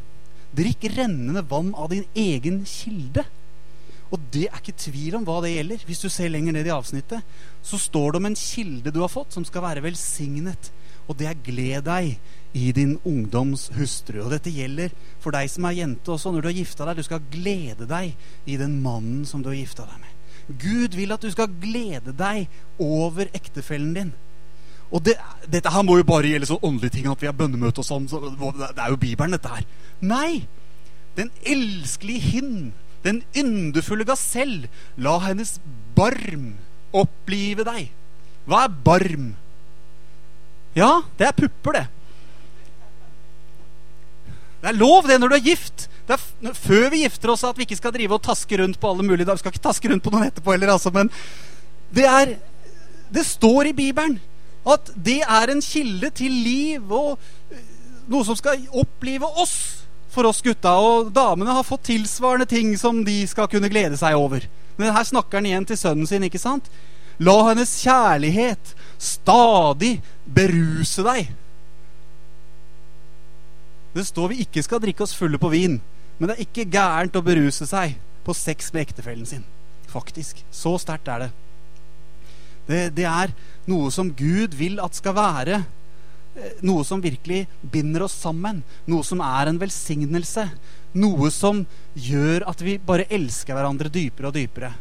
Drikk 0.52 0.90
rennende 0.98 1.44
vann 1.48 1.74
av 1.76 1.90
din 1.90 2.06
egen 2.16 2.64
kilde. 2.66 3.26
Og 4.12 4.20
det 4.34 4.50
er 4.50 4.60
ikke 4.60 4.76
tvil 4.76 5.16
om 5.16 5.26
hva 5.28 5.38
det 5.44 5.54
gjelder. 5.54 5.84
Hvis 5.88 6.04
du 6.04 6.10
ser 6.12 6.32
lenger 6.32 6.56
ned 6.56 6.68
i 6.68 6.76
avsnittet, 6.76 7.24
så 7.64 7.80
står 7.80 8.12
det 8.12 8.20
om 8.20 8.28
en 8.28 8.38
kilde 8.38 8.92
du 8.92 9.00
har 9.00 9.12
fått, 9.12 9.32
som 9.32 9.46
skal 9.48 9.64
være 9.64 9.84
velsignet. 9.86 10.72
Og 11.08 11.18
det 11.18 11.28
er 11.28 11.40
'gled 11.44 11.86
deg 11.88 12.18
i 12.54 12.72
din 12.72 13.00
ungdoms 13.06 13.70
hustru'. 13.76 14.24
Og 14.24 14.32
dette 14.32 14.52
gjelder 14.52 14.92
for 15.20 15.32
deg 15.32 15.50
som 15.50 15.66
er 15.66 15.80
jente 15.80 16.12
også. 16.12 16.32
Når 16.32 16.42
du 16.42 16.48
har 16.48 16.60
gifta 16.60 16.86
deg, 16.86 16.98
du 16.98 17.04
skal 17.04 17.22
glede 17.32 17.88
deg 17.88 18.16
i 18.46 18.58
den 18.58 18.82
mannen 18.82 19.26
som 19.26 19.44
du 19.44 19.50
har 19.50 19.56
gifta 19.56 19.88
deg 19.88 20.00
med. 20.00 20.12
Gud 20.60 20.96
vil 20.96 21.12
at 21.12 21.22
du 21.22 21.32
skal 21.32 21.48
glede 21.48 22.12
deg 22.12 22.48
over 22.80 23.28
ektefellen 23.34 23.94
din. 23.94 24.14
Og 24.92 25.06
det, 25.06 25.16
dette 25.48 25.72
her 25.72 25.84
må 25.88 25.98
jo 25.98 26.04
bare 26.04 26.28
gjelde 26.28 26.50
sånn 26.50 26.66
åndelige 26.68 26.98
ting, 26.98 27.08
at 27.08 27.22
vi 27.22 27.30
har 27.30 27.36
bønnemøte 27.36 27.80
og 27.80 27.88
sånn. 27.88 28.10
Så 28.12 28.20
det 28.20 28.76
er 28.76 28.90
jo 28.92 29.00
Bibelen, 29.00 29.32
dette 29.32 29.48
her. 29.48 29.64
Nei! 30.02 30.48
Den 31.16 31.32
elskelige 31.44 32.20
hind 32.20 32.72
den 33.06 33.22
yndefulle 33.38 34.06
gasell, 34.08 34.68
la 34.98 35.18
hennes 35.26 35.56
barm 35.98 36.54
opplive 36.96 37.66
deg. 37.68 37.90
Hva 38.50 38.66
er 38.66 38.78
barm? 38.86 39.32
Ja, 40.78 41.02
det 41.20 41.28
er 41.28 41.36
pupper, 41.36 41.80
det. 41.80 41.88
Det 44.62 44.70
er 44.70 44.78
lov, 44.78 45.08
det, 45.10 45.18
når 45.20 45.32
du 45.32 45.36
er 45.40 45.50
gift. 45.50 45.88
Det 46.08 46.18
er 46.18 46.56
før 46.58 46.90
vi 46.94 47.04
gifter 47.04 47.34
oss, 47.34 47.44
at 47.48 47.58
vi 47.58 47.66
ikke 47.66 47.80
skal 47.80 47.94
drive 47.96 48.18
og 48.18 48.24
taske 48.26 48.58
rundt 48.62 48.80
på 48.80 48.90
alle 48.90 49.06
mulige 49.06 49.26
Vi 49.30 49.42
skal 49.42 49.54
ikke 49.54 49.64
taske 49.64 49.90
rundt 49.90 50.04
på 50.04 50.12
noen 50.14 50.28
etterpå 50.28 50.54
heller, 50.54 50.74
altså, 50.74 50.92
men 50.94 51.10
det 51.94 52.06
er 52.06 52.36
Det 53.14 53.26
står 53.26 53.72
i 53.72 53.74
Bibelen 53.74 54.20
at 54.62 54.92
det 54.94 55.22
er 55.26 55.50
en 55.50 55.62
kilde 55.62 56.10
til 56.14 56.32
liv 56.32 56.92
og 56.94 57.18
eh, 57.50 57.62
noe 58.08 58.22
som 58.28 58.38
skal 58.38 58.62
opplive 58.78 59.26
oss 59.42 59.81
for 60.12 60.28
oss 60.30 60.42
gutta. 60.46 60.74
Og 60.78 61.12
damene 61.16 61.56
har 61.56 61.68
fått 61.68 61.88
tilsvarende 61.90 62.48
ting 62.50 62.74
som 62.80 63.04
de 63.08 63.22
skal 63.30 63.50
kunne 63.52 63.72
glede 63.72 64.00
seg 64.00 64.18
over. 64.20 64.46
Men 64.78 64.96
her 64.96 65.08
snakker 65.08 65.40
han 65.40 65.50
igjen 65.50 65.68
til 65.70 65.80
sønnen 65.80 66.10
sin, 66.10 66.26
ikke 66.28 66.42
sant? 66.42 66.70
La 67.22 67.36
hennes 67.52 67.70
kjærlighet 67.84 68.74
stadig 69.02 70.00
beruse 70.26 71.06
deg. 71.06 71.30
Det 73.92 74.06
står 74.08 74.32
vi 74.32 74.46
ikke 74.46 74.64
skal 74.64 74.82
drikke 74.82 75.04
oss 75.04 75.16
fulle 75.18 75.38
på 75.42 75.52
vin, 75.52 75.76
men 76.18 76.30
det 76.30 76.38
er 76.38 76.46
ikke 76.46 76.70
gærent 76.72 77.18
å 77.20 77.26
beruse 77.26 77.68
seg 77.68 77.98
på 78.26 78.34
sex 78.38 78.72
med 78.74 78.88
ektefellen 78.88 79.28
sin. 79.28 79.44
Faktisk. 79.92 80.40
Så 80.54 80.78
sterkt 80.80 81.10
er 81.12 81.26
det. 81.26 81.30
det. 82.70 82.82
Det 83.02 83.08
er 83.10 83.34
noe 83.70 83.92
som 83.92 84.14
Gud 84.16 84.56
vil 84.58 84.80
at 84.82 84.96
skal 84.96 85.18
være 85.18 85.64
noe 86.64 86.84
som 86.88 87.02
virkelig 87.04 87.46
binder 87.62 88.06
oss 88.06 88.16
sammen. 88.22 88.62
Noe 88.90 89.04
som 89.08 89.22
er 89.26 89.52
en 89.52 89.60
velsignelse. 89.62 90.48
Noe 91.02 91.32
som 91.34 91.66
gjør 91.96 92.48
at 92.52 92.64
vi 92.64 92.78
bare 92.84 93.10
elsker 93.12 93.56
hverandre 93.56 93.92
dypere 93.92 94.32
og 94.32 94.38
dypere. 94.38 94.72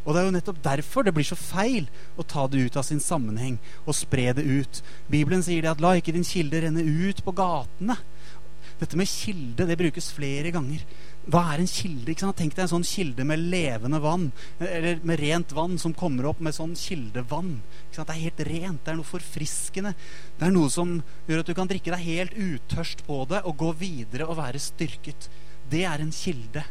Og 0.00 0.14
det 0.14 0.20
er 0.20 0.26
jo 0.26 0.34
nettopp 0.34 0.60
derfor 0.64 1.04
det 1.04 1.12
blir 1.14 1.28
så 1.28 1.36
feil 1.36 1.88
å 2.18 2.24
ta 2.26 2.46
det 2.48 2.62
ut 2.64 2.78
av 2.80 2.86
sin 2.86 3.02
sammenheng 3.04 3.58
og 3.84 3.96
spre 3.98 4.30
det 4.36 4.46
ut. 4.46 4.80
Bibelen 5.12 5.44
sier 5.44 5.62
det 5.62 5.74
at 5.74 5.80
'la 5.80 5.98
ikke 5.98 6.14
din 6.16 6.24
kilde 6.24 6.62
renne 6.62 6.82
ut 6.82 7.20
på 7.24 7.34
gatene'. 7.36 7.98
Dette 8.80 8.96
med 8.96 9.08
kilde 9.08 9.66
det 9.68 9.76
brukes 9.76 10.10
flere 10.10 10.50
ganger. 10.50 10.80
Hva 11.28 11.42
er 11.52 11.60
en 11.60 11.68
kilde? 11.68 12.14
Tenk 12.16 12.54
deg 12.56 12.62
en 12.64 12.70
sånn 12.70 12.86
kilde 12.86 13.26
med 13.28 13.42
levende 13.52 14.00
vann. 14.00 14.30
Eller 14.58 15.02
med 15.04 15.20
rent 15.20 15.52
vann 15.52 15.76
som 15.78 15.92
kommer 15.94 16.30
opp 16.30 16.40
med 16.40 16.56
sånn 16.56 16.72
kildevann. 16.78 17.58
Det 17.92 18.06
er 18.06 18.22
helt 18.24 18.42
rent. 18.48 18.82
Det 18.84 18.94
er 18.94 18.98
noe 18.98 19.08
forfriskende. 19.08 19.92
Det 20.38 20.48
er 20.48 20.54
noe 20.54 20.72
som 20.72 20.96
gjør 21.28 21.44
at 21.44 21.50
du 21.50 21.54
kan 21.58 21.70
drikke 21.70 21.92
deg 21.92 22.06
helt 22.08 22.34
utørst 22.34 23.04
på 23.06 23.22
det 23.30 23.44
og 23.44 23.58
gå 23.60 23.72
videre 23.82 24.30
og 24.30 24.40
være 24.40 24.62
styrket. 24.62 25.28
Det 25.70 25.84
er 25.86 26.02
en 26.02 26.14
kilde. 26.14 26.64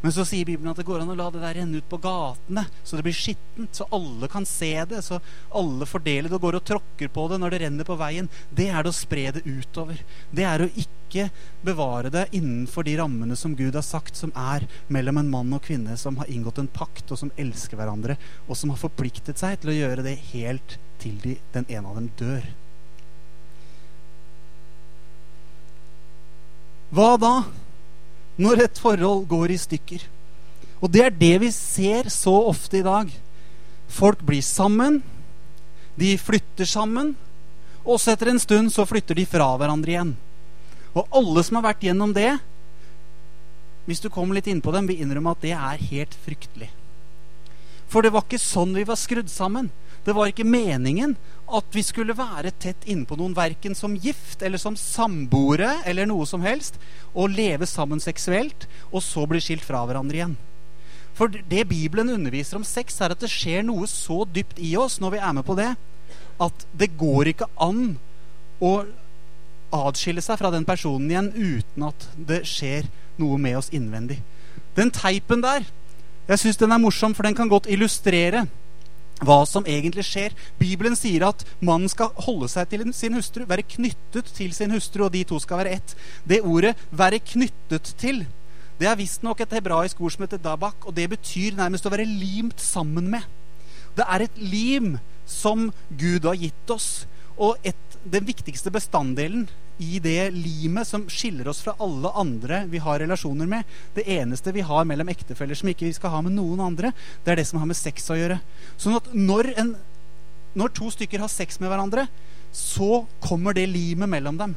Men 0.00 0.12
så 0.16 0.24
sier 0.24 0.46
Bibelen 0.48 0.70
at 0.72 0.78
det 0.80 0.86
går 0.88 1.02
an 1.02 1.12
å 1.12 1.16
la 1.18 1.26
det 1.32 1.42
der 1.42 1.58
renne 1.60 1.80
ut 1.80 1.88
på 1.90 1.98
gatene, 2.00 2.64
så 2.84 2.96
det 2.96 3.04
blir 3.04 3.16
skittent, 3.16 3.74
så 3.76 3.84
alle 3.92 4.30
kan 4.32 4.46
se 4.48 4.72
det, 4.88 5.02
så 5.04 5.18
alle 5.56 5.88
fordeler 5.88 6.30
det 6.30 6.38
og 6.38 6.46
går 6.46 6.56
og 6.56 6.64
tråkker 6.70 7.12
på 7.12 7.26
det 7.28 7.40
når 7.42 7.52
det 7.52 7.60
renner 7.66 7.88
på 7.88 7.98
veien. 8.00 8.30
Det 8.48 8.70
er 8.70 8.80
det 8.86 8.94
å 8.94 8.96
spre 8.96 9.26
det 9.36 9.44
utover. 9.44 10.00
Det 10.32 10.46
er 10.48 10.64
å 10.64 10.70
ikke 10.72 11.28
bevare 11.66 12.12
det 12.14 12.28
innenfor 12.38 12.86
de 12.88 12.96
rammene 13.02 13.36
som 13.36 13.56
Gud 13.58 13.76
har 13.76 13.84
sagt, 13.84 14.16
som 14.16 14.32
er 14.32 14.64
mellom 14.88 15.20
en 15.20 15.32
mann 15.32 15.52
og 15.56 15.66
kvinne 15.68 15.98
som 16.00 16.16
har 16.22 16.32
inngått 16.32 16.62
en 16.62 16.72
pakt, 16.72 17.10
og 17.12 17.20
som 17.20 17.34
elsker 17.36 17.76
hverandre, 17.76 18.16
og 18.48 18.56
som 18.56 18.72
har 18.72 18.80
forpliktet 18.80 19.42
seg 19.42 19.60
til 19.60 19.74
å 19.74 19.78
gjøre 19.82 20.06
det 20.06 20.16
helt 20.32 20.78
til 21.02 21.20
de, 21.20 21.36
den 21.52 21.68
ene 21.68 21.88
av 21.88 22.00
dem 22.00 22.08
dør. 22.16 22.48
Hva 26.90 27.10
da? 27.20 27.34
Når 28.38 28.64
et 28.66 28.80
forhold 28.80 29.26
går 29.30 29.54
i 29.54 29.58
stykker. 29.60 30.04
Og 30.80 30.92
det 30.92 31.02
er 31.04 31.16
det 31.16 31.34
vi 31.42 31.50
ser 31.52 32.08
så 32.12 32.32
ofte 32.48 32.80
i 32.80 32.86
dag. 32.86 33.10
Folk 33.90 34.22
blir 34.24 34.42
sammen, 34.44 35.00
de 35.98 36.14
flytter 36.18 36.68
sammen, 36.68 37.14
og 37.84 37.98
så 38.00 38.14
etter 38.14 38.30
en 38.30 38.40
stund 38.40 38.72
så 38.72 38.86
flytter 38.88 39.18
de 39.18 39.26
fra 39.28 39.50
hverandre 39.60 39.92
igjen. 39.92 40.14
Og 40.94 41.06
alle 41.14 41.42
som 41.46 41.58
har 41.58 41.68
vært 41.70 41.84
gjennom 41.86 42.14
det, 42.16 42.32
hvis 43.88 44.02
du 44.02 44.10
kommer 44.12 44.36
litt 44.36 44.48
innpå 44.50 44.72
dem, 44.74 44.88
vil 44.88 45.00
innrømme 45.02 45.34
at 45.34 45.42
det 45.44 45.54
er 45.56 45.88
helt 45.90 46.14
fryktelig. 46.24 46.70
For 47.90 48.06
det 48.06 48.12
var 48.14 48.22
ikke 48.22 48.38
sånn 48.38 48.76
vi 48.76 48.86
var 48.86 48.98
skrudd 49.00 49.30
sammen. 49.32 49.70
Det 50.06 50.14
var 50.16 50.30
ikke 50.30 50.46
meningen 50.46 51.16
at 51.56 51.74
vi 51.74 51.82
skulle 51.84 52.16
være 52.16 52.52
tett 52.62 52.86
innpå 52.90 53.16
noen, 53.18 53.34
verken 53.36 53.74
som 53.76 53.96
gift 53.98 54.42
eller 54.46 54.60
som 54.60 54.76
samboere 54.78 55.80
eller 55.88 56.08
noe 56.08 56.26
som 56.28 56.44
helst, 56.44 56.78
og 57.14 57.34
leve 57.34 57.66
sammen 57.68 58.02
seksuelt, 58.02 58.68
og 58.90 59.02
så 59.04 59.26
bli 59.28 59.42
skilt 59.42 59.66
fra 59.66 59.82
hverandre 59.88 60.20
igjen. 60.20 60.36
For 61.18 61.28
det 61.28 61.66
Bibelen 61.68 62.12
underviser 62.14 62.60
om 62.60 62.64
sex, 62.64 62.96
er 63.02 63.14
at 63.14 63.20
det 63.20 63.30
skjer 63.32 63.64
noe 63.66 63.88
så 63.90 64.22
dypt 64.24 64.60
i 64.62 64.72
oss 64.80 65.00
når 65.02 65.16
vi 65.16 65.22
er 65.22 65.34
med 65.36 65.46
på 65.46 65.58
det, 65.58 65.72
at 66.40 66.66
det 66.72 66.94
går 67.00 67.34
ikke 67.34 67.50
an 67.60 67.98
å 68.64 68.72
adskille 69.74 70.22
seg 70.24 70.38
fra 70.40 70.50
den 70.54 70.66
personen 70.66 71.10
igjen 71.10 71.28
uten 71.34 71.84
at 71.90 72.06
det 72.16 72.42
skjer 72.48 72.88
noe 73.20 73.38
med 73.38 73.58
oss 73.58 73.70
innvendig. 73.76 74.18
Den 74.78 74.90
teipen 74.94 75.44
der, 75.44 75.66
jeg 76.30 76.42
syns 76.42 76.58
den 76.60 76.72
er 76.72 76.80
morsom, 76.82 77.14
for 77.14 77.26
den 77.26 77.36
kan 77.36 77.50
godt 77.50 77.68
illustrere 77.70 78.46
hva 79.20 79.44
som 79.48 79.66
egentlig 79.68 80.04
skjer. 80.08 80.34
Bibelen 80.60 80.96
sier 80.96 81.26
at 81.28 81.44
mannen 81.60 81.90
skal 81.92 82.12
holde 82.26 82.48
seg 82.48 82.70
til 82.70 82.84
sin 82.96 83.16
hustru, 83.16 83.44
være 83.48 83.66
knyttet 83.76 84.32
til 84.36 84.52
sin 84.56 84.72
hustru, 84.74 85.06
og 85.06 85.14
de 85.14 85.24
to 85.28 85.40
skal 85.42 85.62
være 85.62 85.80
ett. 85.80 85.96
Det 86.24 86.42
ordet 86.42 86.76
'være 86.90 87.18
knyttet 87.20 87.94
til' 87.98 88.26
det 88.80 88.88
er 88.88 88.96
visstnok 88.96 89.42
et 89.44 89.52
hebraisk 89.52 89.98
ord 90.00 90.14
som 90.14 90.22
heter 90.24 90.40
dabak, 90.40 90.86
og 90.88 90.96
det 90.96 91.10
betyr 91.12 91.52
nærmest 91.58 91.84
å 91.84 91.92
være 91.92 92.08
limt 92.08 92.62
sammen 92.64 93.10
med. 93.12 93.26
Det 93.92 94.06
er 94.08 94.24
et 94.24 94.38
lim 94.40 94.94
som 95.28 95.66
Gud 96.00 96.24
har 96.24 96.38
gitt 96.40 96.72
oss, 96.72 97.04
og 97.36 97.60
et, 97.64 97.98
den 98.08 98.24
viktigste 98.24 98.72
bestanddelen 98.72 99.50
i 99.80 99.98
det 100.02 100.30
limet 100.34 100.88
som 100.88 101.06
skiller 101.08 101.48
oss 101.48 101.62
fra 101.64 101.74
alle 101.80 102.12
andre 102.20 102.64
vi 102.68 102.80
har 102.84 103.00
relasjoner 103.00 103.48
med. 103.48 103.68
Det 103.96 104.04
eneste 104.12 104.52
vi 104.52 104.64
har 104.66 104.88
mellom 104.88 105.08
ektefeller 105.12 105.56
som 105.56 105.70
ikke 105.72 105.88
vi 105.88 105.94
skal 105.96 106.12
ha 106.14 106.20
med 106.26 106.36
noen 106.36 106.60
andre, 106.70 106.92
det 107.24 107.32
er 107.32 107.40
det 107.40 107.46
som 107.48 107.62
har 107.62 107.70
med 107.70 107.78
sex 107.78 108.10
å 108.12 108.18
gjøre. 108.18 108.40
Sånn 108.80 108.98
at 108.98 109.08
når, 109.16 109.52
en, 109.60 109.74
når 110.60 110.74
to 110.76 110.90
stykker 110.92 111.24
har 111.24 111.32
sex 111.32 111.60
med 111.62 111.72
hverandre, 111.72 112.06
så 112.52 113.04
kommer 113.24 113.56
det 113.56 113.70
limet 113.70 114.10
mellom 114.10 114.40
dem. 114.40 114.56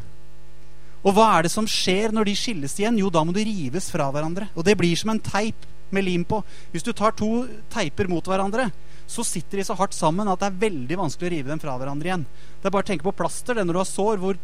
Og 1.04 1.16
hva 1.16 1.30
er 1.38 1.46
det 1.46 1.52
som 1.52 1.68
skjer 1.68 2.14
når 2.16 2.30
de 2.30 2.36
skilles 2.40 2.76
igjen? 2.80 3.00
Jo, 3.00 3.12
da 3.12 3.24
må 3.28 3.36
de 3.36 3.44
rives 3.48 3.90
fra 3.92 4.08
hverandre. 4.12 4.48
Og 4.56 4.64
det 4.68 4.78
blir 4.80 4.96
som 5.00 5.12
en 5.12 5.24
teip 5.24 5.68
med 5.94 6.08
lim 6.08 6.24
på. 6.28 6.40
Hvis 6.72 6.86
du 6.86 6.94
tar 6.96 7.16
to 7.16 7.46
teiper 7.74 8.08
mot 8.12 8.28
hverandre, 8.28 8.70
så 9.08 9.24
sitter 9.28 9.60
de 9.60 9.66
så 9.68 9.76
hardt 9.78 9.96
sammen 9.96 10.30
at 10.32 10.42
det 10.42 10.50
er 10.50 10.62
veldig 10.64 10.98
vanskelig 11.00 11.28
å 11.28 11.34
rive 11.34 11.52
dem 11.52 11.62
fra 11.62 11.76
hverandre 11.78 12.10
igjen. 12.10 12.26
Det 12.62 12.70
er 12.70 12.74
bare 12.74 12.86
å 12.86 12.90
tenke 12.90 13.08
på 13.08 13.16
plaster 13.18 13.58
det 13.58 13.66
når 13.68 13.76
du 13.76 13.82
har 13.82 13.90
sår, 13.90 14.22
hvor 14.22 14.40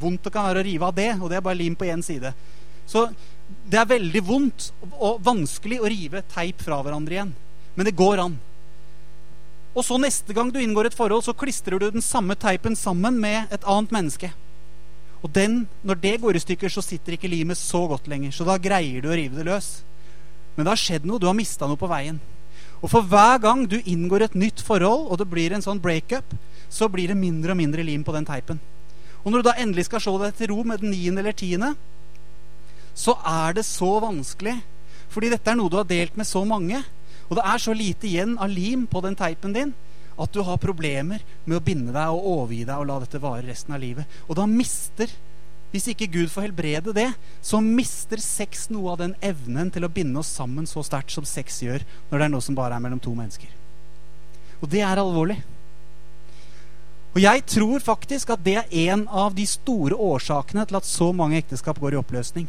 vondt 0.00 0.24
det 0.24 0.32
kan 0.34 0.48
være 0.48 0.62
å 0.62 0.66
rive 0.66 0.88
av 0.88 0.96
det. 0.96 1.10
Og 1.18 1.28
det 1.30 1.38
er 1.38 1.44
bare 1.44 1.60
lim 1.60 1.76
på 1.78 1.88
én 1.88 2.04
side. 2.04 2.32
Så 2.88 3.04
det 3.68 3.78
er 3.80 3.90
veldig 3.90 4.22
vondt 4.24 4.70
og 4.96 5.20
vanskelig 5.24 5.80
å 5.82 5.90
rive 5.92 6.24
teip 6.32 6.64
fra 6.64 6.80
hverandre 6.82 7.18
igjen. 7.18 7.32
Men 7.76 7.88
det 7.88 7.96
går 7.98 8.24
an. 8.24 8.38
Og 9.76 9.84
så 9.86 9.98
neste 10.00 10.34
gang 10.34 10.48
du 10.50 10.58
inngår 10.58 10.88
et 10.88 10.96
forhold, 10.96 11.22
så 11.22 11.36
klistrer 11.36 11.78
du 11.78 11.90
den 11.92 12.02
samme 12.02 12.34
teipen 12.40 12.74
sammen 12.76 13.20
med 13.20 13.52
et 13.54 13.66
annet 13.68 13.92
menneske. 13.94 14.32
Og 15.22 15.30
den, 15.34 15.60
når 15.86 16.00
det 16.02 16.16
går 16.22 16.38
i 16.38 16.42
stykker, 16.42 16.72
så 16.72 16.82
sitter 16.82 17.14
ikke 17.14 17.30
limet 17.30 17.58
så 17.58 17.84
godt 17.90 18.08
lenger. 18.10 18.32
Så 18.34 18.46
da 18.46 18.56
greier 18.62 19.02
du 19.02 19.10
å 19.10 19.18
rive 19.18 19.38
det 19.38 19.46
løs. 19.46 19.70
Men 20.56 20.66
det 20.66 20.72
har 20.72 20.80
skjedd 20.80 21.06
noe. 21.06 21.20
Du 21.22 21.28
har 21.28 21.36
mista 21.38 21.68
noe 21.70 21.78
på 21.78 21.90
veien. 21.90 22.20
Og 22.78 22.90
for 22.92 23.02
hver 23.02 23.40
gang 23.42 23.64
du 23.66 23.80
inngår 23.80 24.28
et 24.28 24.36
nytt 24.38 24.62
forhold, 24.62 25.08
og 25.10 25.18
det 25.18 25.28
blir 25.30 25.54
en 25.54 25.64
sånn 25.64 25.80
breakup, 25.82 26.34
så 26.70 26.88
blir 26.92 27.10
det 27.10 27.18
mindre 27.18 27.54
og 27.54 27.60
mindre 27.60 27.84
lim 27.86 28.04
på 28.06 28.14
den 28.14 28.28
teipen. 28.28 28.60
Og 29.24 29.32
når 29.32 29.42
du 29.42 29.48
da 29.48 29.56
endelig 29.58 29.88
skal 29.88 30.02
slå 30.02 30.18
deg 30.22 30.36
til 30.38 30.52
ro 30.52 30.62
med 30.66 30.82
den 30.82 30.92
niende 30.94 31.24
eller 31.24 31.34
tiende, 31.36 31.72
så 32.94 33.16
er 33.26 33.58
det 33.58 33.66
så 33.66 33.98
vanskelig. 34.02 34.56
Fordi 35.08 35.30
dette 35.32 35.50
er 35.50 35.58
noe 35.58 35.72
du 35.72 35.78
har 35.80 35.88
delt 35.88 36.16
med 36.18 36.28
så 36.28 36.44
mange. 36.46 36.80
Og 37.28 37.36
det 37.38 37.44
er 37.44 37.62
så 37.62 37.74
lite 37.76 38.08
igjen 38.08 38.36
av 38.40 38.50
lim 38.52 38.86
på 38.90 39.02
den 39.04 39.18
teipen 39.18 39.54
din 39.56 39.74
at 40.18 40.34
du 40.34 40.40
har 40.42 40.58
problemer 40.58 41.22
med 41.44 41.58
å 41.58 41.62
binde 41.62 41.94
deg 41.94 42.10
og 42.10 42.26
overgi 42.26 42.64
deg 42.66 42.80
og 42.80 42.88
la 42.88 42.96
dette 43.02 43.20
vare 43.22 43.46
resten 43.46 43.76
av 43.76 43.82
livet. 43.82 44.18
Og 44.26 44.38
da 44.38 44.48
mister 44.50 45.12
hvis 45.72 45.90
ikke 45.92 46.08
Gud 46.08 46.30
får 46.32 46.46
helbrede 46.46 46.94
det, 46.96 47.10
så 47.44 47.60
mister 47.60 48.20
sex 48.22 48.68
noe 48.72 48.94
av 48.94 49.02
den 49.02 49.14
evnen 49.20 49.68
til 49.72 49.84
å 49.84 49.92
binde 49.92 50.22
oss 50.22 50.30
sammen 50.38 50.68
så 50.68 50.84
sterkt 50.86 51.12
som 51.12 51.26
sex 51.28 51.60
gjør 51.64 51.84
når 52.08 52.14
det 52.16 52.26
er 52.26 52.32
noe 52.32 52.44
som 52.44 52.56
bare 52.56 52.78
er 52.78 52.84
mellom 52.84 53.02
to 53.04 53.12
mennesker. 53.16 53.50
Og 54.62 54.70
det 54.72 54.80
er 54.82 55.00
alvorlig. 55.00 55.36
Og 57.14 57.20
jeg 57.20 57.44
tror 57.50 57.84
faktisk 57.84 58.32
at 58.32 58.42
det 58.44 58.56
er 58.60 58.72
en 58.92 59.04
av 59.08 59.36
de 59.36 59.44
store 59.48 59.96
årsakene 59.96 60.64
til 60.68 60.78
at 60.80 60.88
så 60.88 61.10
mange 61.16 61.40
ekteskap 61.40 61.80
går 61.82 61.96
i 61.96 62.00
oppløsning. 62.00 62.48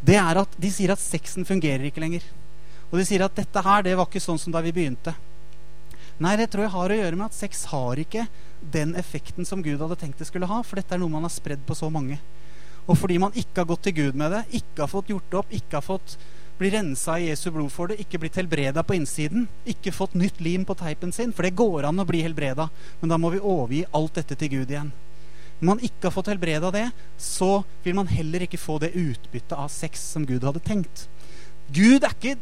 Det 0.00 0.16
er 0.16 0.40
at 0.40 0.54
de 0.60 0.70
sier 0.72 0.92
at 0.92 1.02
sexen 1.02 1.48
fungerer 1.48 1.88
ikke 1.88 2.02
lenger. 2.02 2.24
Og 2.90 2.98
de 2.98 3.06
sier 3.06 3.22
at 3.24 3.36
dette 3.36 3.64
her, 3.64 3.84
det 3.86 3.96
var 3.96 4.08
ikke 4.08 4.22
sånn 4.22 4.40
som 4.40 4.52
da 4.52 4.62
vi 4.64 4.72
begynte. 4.74 5.14
Nei, 6.20 6.34
det 6.36 6.50
tror 6.52 6.66
jeg 6.66 6.74
har 6.74 6.92
å 6.92 6.98
gjøre 6.98 7.16
med 7.16 7.30
at 7.30 7.36
sex 7.36 7.64
har 7.70 8.00
ikke 8.00 8.26
den 8.74 8.92
effekten 8.98 9.46
som 9.48 9.62
Gud 9.64 9.80
hadde 9.80 9.96
tenkt 10.00 10.20
det 10.20 10.28
skulle 10.28 10.48
ha. 10.50 10.60
For 10.66 10.80
dette 10.80 10.96
er 10.96 11.00
noe 11.00 11.12
man 11.12 11.24
har 11.24 11.32
spredd 11.32 11.62
på 11.68 11.76
så 11.78 11.88
mange. 11.92 12.18
Og 12.90 12.98
fordi 12.98 13.20
man 13.22 13.34
ikke 13.38 13.62
har 13.62 13.70
gått 13.70 13.84
til 13.86 13.96
Gud 14.00 14.18
med 14.18 14.34
det, 14.34 14.44
ikke 14.60 14.82
har 14.82 14.90
fått 14.90 15.10
gjort 15.12 15.28
det 15.30 15.38
opp, 15.38 15.52
ikke 15.54 15.78
har 15.78 15.86
fått 15.86 16.16
bli 16.60 16.72
rensa 16.74 17.14
i 17.16 17.30
Jesu 17.30 17.48
blod 17.54 17.70
for 17.72 17.88
det, 17.88 18.00
ikke 18.02 18.18
blitt 18.20 18.36
helbreda 18.36 18.82
på 18.84 18.98
innsiden, 18.98 19.46
ikke 19.68 19.94
fått 19.96 20.16
nytt 20.18 20.42
lim 20.44 20.66
på 20.68 20.76
teipen 20.76 21.14
sin, 21.14 21.32
for 21.32 21.46
det 21.46 21.56
går 21.56 21.86
an 21.88 22.02
å 22.02 22.08
bli 22.08 22.20
helbreda, 22.26 22.66
men 23.00 23.12
da 23.12 23.16
må 23.16 23.30
vi 23.32 23.40
overgi 23.40 23.84
alt 23.96 24.18
dette 24.18 24.36
til 24.36 24.52
Gud 24.58 24.74
igjen. 24.74 24.90
Når 25.60 25.68
man 25.70 25.82
ikke 25.86 26.08
har 26.08 26.14
fått 26.16 26.28
helbreda 26.32 26.72
det, 26.74 26.86
så 27.20 27.62
vil 27.84 27.96
man 27.96 28.10
heller 28.12 28.44
ikke 28.44 28.60
få 28.60 28.78
det 28.82 28.92
utbyttet 28.96 29.56
av 29.56 29.72
sex 29.72 30.02
som 30.16 30.26
Gud 30.28 30.44
hadde 30.44 30.62
tenkt. 30.64 31.06
Gud 31.72 32.04
er 32.04 32.16
ikke 32.16 32.38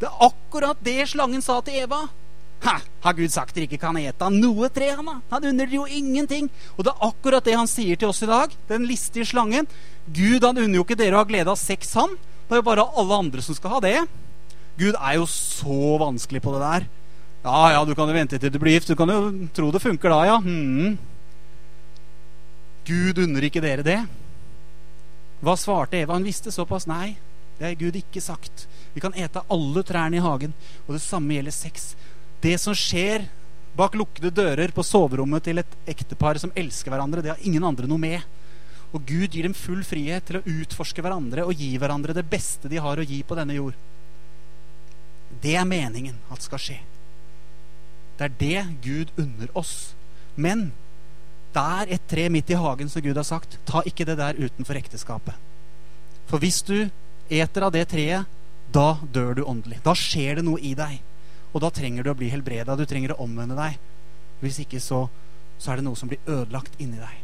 Det 0.00 0.08
er 0.08 0.22
akkurat 0.24 0.78
det 0.80 1.10
slangen 1.10 1.42
sa 1.44 1.58
til 1.60 1.82
Eva. 1.82 2.06
Ha, 2.60 2.76
har 3.04 3.16
Gud 3.16 3.32
sagt 3.32 3.56
dere 3.56 3.64
ikke 3.64 3.80
kan 3.80 3.96
ete 3.96 4.26
av 4.26 4.34
noe 4.34 4.68
tre? 4.72 4.90
Han, 4.98 5.22
han 5.30 5.46
unner 5.48 5.70
jo 5.72 5.86
ingenting. 5.88 6.50
Og 6.76 6.84
det 6.84 6.92
er 6.92 7.06
akkurat 7.08 7.46
det 7.46 7.56
han 7.56 7.70
sier 7.70 7.96
til 7.96 8.12
oss 8.12 8.20
i 8.24 8.28
dag. 8.28 8.52
Den 8.68 8.84
listige 8.88 9.28
slangen. 9.28 9.68
Gud 10.06 10.44
han 10.44 10.60
unner 10.60 10.80
jo 10.80 10.84
ikke 10.84 10.98
dere 11.00 11.16
å 11.16 11.22
ha 11.22 11.28
glede 11.28 11.52
av 11.52 11.60
sex, 11.60 11.94
han. 11.96 12.18
Det 12.48 12.56
er 12.56 12.60
jo 12.60 12.66
bare 12.66 12.88
alle 13.00 13.20
andre 13.24 13.44
som 13.44 13.56
skal 13.56 13.78
ha 13.78 13.84
det. 13.84 13.96
Gud 14.80 14.96
er 14.96 15.16
jo 15.16 15.28
så 15.30 15.96
vanskelig 16.00 16.42
på 16.44 16.52
det 16.56 16.64
der. 16.64 16.88
Ja, 17.44 17.60
ja, 17.72 17.84
du 17.88 17.94
kan 17.96 18.10
jo 18.10 18.16
vente 18.16 18.36
til 18.36 18.52
du 18.52 18.58
blir 18.60 18.76
gift. 18.76 18.92
Du 18.92 18.98
kan 18.98 19.08
jo 19.08 19.48
tro 19.56 19.70
det 19.72 19.80
funker 19.80 20.12
da, 20.12 20.20
ja. 20.28 20.36
Hmm. 20.44 20.98
Gud 22.88 23.20
unner 23.22 23.46
ikke 23.48 23.62
dere 23.64 23.86
det. 23.86 24.00
Hva 25.40 25.56
svarte 25.56 25.96
Eva? 26.02 26.18
Hun 26.18 26.28
visste 26.28 26.52
såpass. 26.52 26.84
Nei, 26.90 27.14
det 27.56 27.70
har 27.70 27.80
Gud 27.80 27.96
ikke 27.96 28.20
sagt. 28.20 28.66
Vi 28.92 29.00
kan 29.00 29.16
ete 29.16 29.44
alle 29.48 29.84
trærne 29.86 30.18
i 30.18 30.24
hagen. 30.24 30.52
Og 30.86 30.96
det 30.96 31.02
samme 31.04 31.36
gjelder 31.36 31.56
sex 31.56 31.94
det 32.42 32.56
som 32.60 32.76
skjer 32.76 33.26
bak 33.76 33.94
lukkede 33.98 34.32
dører 34.34 34.72
på 34.74 34.84
soverommet 34.84 35.44
til 35.46 35.60
et 35.62 35.76
ektepar 35.88 36.40
som 36.40 36.52
elsker 36.58 36.92
hverandre, 36.92 37.22
det 37.22 37.32
har 37.34 37.46
ingen 37.46 37.64
andre 37.64 37.88
noe 37.90 38.00
med. 38.00 38.24
Og 38.90 39.04
Gud 39.06 39.30
gir 39.30 39.46
dem 39.46 39.54
full 39.54 39.84
frihet 39.86 40.26
til 40.26 40.40
å 40.40 40.44
utforske 40.58 41.02
hverandre 41.04 41.44
og 41.46 41.54
gi 41.54 41.76
hverandre 41.78 42.16
det 42.16 42.26
beste 42.30 42.70
de 42.70 42.80
har 42.82 42.98
å 42.98 43.06
gi 43.06 43.20
på 43.22 43.38
denne 43.38 43.54
jord. 43.54 43.76
Det 45.40 45.54
er 45.56 45.68
meningen 45.68 46.16
at 46.32 46.42
skal 46.42 46.60
skje. 46.60 46.80
Det 48.18 48.26
er 48.26 48.34
det 48.40 48.64
Gud 48.84 49.12
unner 49.20 49.52
oss. 49.56 49.94
Men 50.34 50.70
det 51.54 51.62
er 51.62 51.94
et 51.96 52.08
tre 52.10 52.26
midt 52.32 52.50
i 52.50 52.58
hagen 52.58 52.90
som 52.90 53.02
Gud 53.04 53.16
har 53.16 53.26
sagt. 53.26 53.56
Ta 53.68 53.84
ikke 53.86 54.04
det 54.08 54.18
der 54.20 54.38
utenfor 54.38 54.78
ekteskapet. 54.80 55.38
For 56.28 56.42
hvis 56.42 56.60
du 56.66 56.90
eter 57.30 57.66
av 57.66 57.72
det 57.74 57.86
treet, 57.90 58.26
da 58.70 58.98
dør 59.14 59.38
du 59.38 59.42
åndelig. 59.46 59.80
Da 59.86 59.94
skjer 59.98 60.38
det 60.38 60.44
noe 60.46 60.60
i 60.62 60.74
deg. 60.78 60.98
Og 61.50 61.62
da 61.64 61.70
trenger 61.74 62.06
du 62.06 62.12
å 62.12 62.18
bli 62.18 62.30
helbreda. 62.30 62.76
Du 62.78 62.86
trenger 62.86 63.14
å 63.14 63.24
omvende 63.24 63.56
deg. 63.58 63.78
Hvis 64.40 64.60
ikke 64.62 64.80
så, 64.82 65.04
så 65.60 65.72
er 65.72 65.80
det 65.80 65.86
noe 65.88 65.98
som 65.98 66.10
blir 66.10 66.22
ødelagt 66.28 66.78
inni 66.78 67.00
deg. 67.00 67.16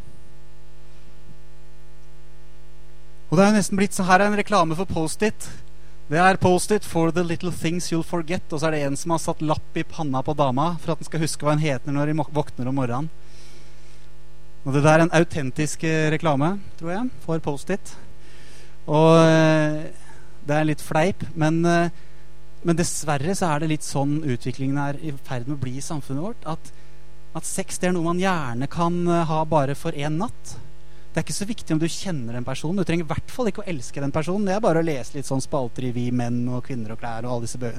Og 3.27 3.39
det 3.39 3.43
er 3.43 3.51
jo 3.51 3.59
nesten 3.59 3.79
blitt 3.79 3.97
så 3.97 4.07
Her 4.07 4.23
er 4.23 4.31
en 4.31 4.39
reklame 4.39 4.77
for 4.79 4.87
Post-It. 4.87 5.49
Det 6.07 6.19
er 6.23 6.39
Post-It 6.39 6.85
for 6.87 7.11
the 7.11 7.25
little 7.27 7.51
things 7.51 7.91
you'll 7.91 8.07
forget. 8.07 8.45
Og 8.53 8.61
så 8.61 8.69
er 8.69 8.77
det 8.77 8.83
en 8.87 8.99
som 8.99 9.15
har 9.15 9.23
satt 9.23 9.43
lapp 9.43 9.79
i 9.79 9.87
panna 9.87 10.23
på 10.23 10.37
dama 10.39 10.75
for 10.83 10.95
at 10.95 11.03
den 11.03 11.09
skal 11.09 11.23
huske 11.25 11.47
hva 11.47 11.57
hun 11.57 11.65
heter 11.65 11.95
når 11.95 12.13
hun 12.13 12.23
våkner 12.35 12.71
om 12.71 12.79
morgenen. 12.79 13.11
Og 14.67 14.75
det 14.75 14.83
der 14.83 14.99
er 14.99 15.05
en 15.05 15.15
autentisk 15.15 15.85
eh, 15.87 16.09
reklame, 16.11 16.57
tror 16.79 16.91
jeg, 16.91 17.11
for 17.23 17.43
Post-It. 17.43 17.93
Og 18.91 19.13
eh, 19.23 19.85
det 20.47 20.57
er 20.57 20.67
litt 20.67 20.83
fleip, 20.83 21.23
men 21.39 21.61
eh, 21.67 21.95
men 22.67 22.79
dessverre 22.79 23.35
så 23.39 23.53
er 23.53 23.63
det 23.63 23.71
litt 23.71 23.87
sånn 23.87 24.19
utviklingen 24.27 24.79
er 24.83 24.99
i 24.99 25.13
ferd 25.15 25.47
med 25.47 25.57
å 25.57 25.63
bli 25.63 25.77
i 25.79 25.85
samfunnet 25.85 26.25
vårt. 26.25 26.47
At, 26.51 26.73
at 27.39 27.47
sex 27.47 27.79
det 27.79 27.91
er 27.91 27.95
noe 27.95 28.09
man 28.09 28.23
gjerne 28.23 28.67
kan 28.71 28.97
eh, 29.07 29.27
ha 29.29 29.45
bare 29.47 29.77
for 29.79 29.95
én 29.95 30.19
natt. 30.19 30.57
Det 31.17 31.23
er 31.23 31.25
ikke 31.25 31.37
så 31.39 31.47
viktig 31.49 31.73
om 31.73 31.79
du 31.81 31.87
kjenner 31.89 32.37
den 32.37 32.45
personen. 32.45 32.83
Du 32.83 32.85
trenger 32.85 33.07
i 33.07 33.09
hvert 33.09 33.31
fall 33.33 33.49
ikke 33.49 33.63
å 33.63 33.69
elske 33.71 34.03
den 34.03 34.13
personen. 34.13 34.45
Det 34.51 34.57
er 34.57 34.65
bare 34.65 34.83
å 34.83 34.85
lese 34.85 35.15
litt 35.15 35.29
sånn 35.29 35.41
spalter 35.41 35.87
i 35.89 35.93
Vi 35.95 36.11
menn 36.13 36.43
og 36.51 36.67
Kvinner 36.67 36.93
og 36.93 37.01
klær 37.01 37.25
og 37.25 37.37
alle 37.37 37.47
disse, 37.47 37.71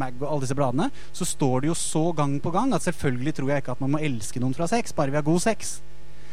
mag 0.00 0.16
og 0.18 0.26
alle 0.26 0.46
disse 0.46 0.56
bladene. 0.58 0.88
Så 1.14 1.28
står 1.28 1.62
det 1.62 1.70
jo 1.70 1.78
så 1.78 2.08
gang 2.18 2.34
på 2.42 2.50
gang 2.56 2.74
at 2.74 2.88
selvfølgelig 2.88 3.36
tror 3.38 3.52
jeg 3.52 3.62
ikke 3.62 3.76
at 3.76 3.84
man 3.84 3.94
må 3.94 4.02
elske 4.02 4.42
noen 4.42 4.56
fra 4.56 4.66
sex, 4.66 4.96
bare 4.96 5.14
vi 5.14 5.20
har 5.20 5.28
god 5.28 5.44
sex. 5.44 5.76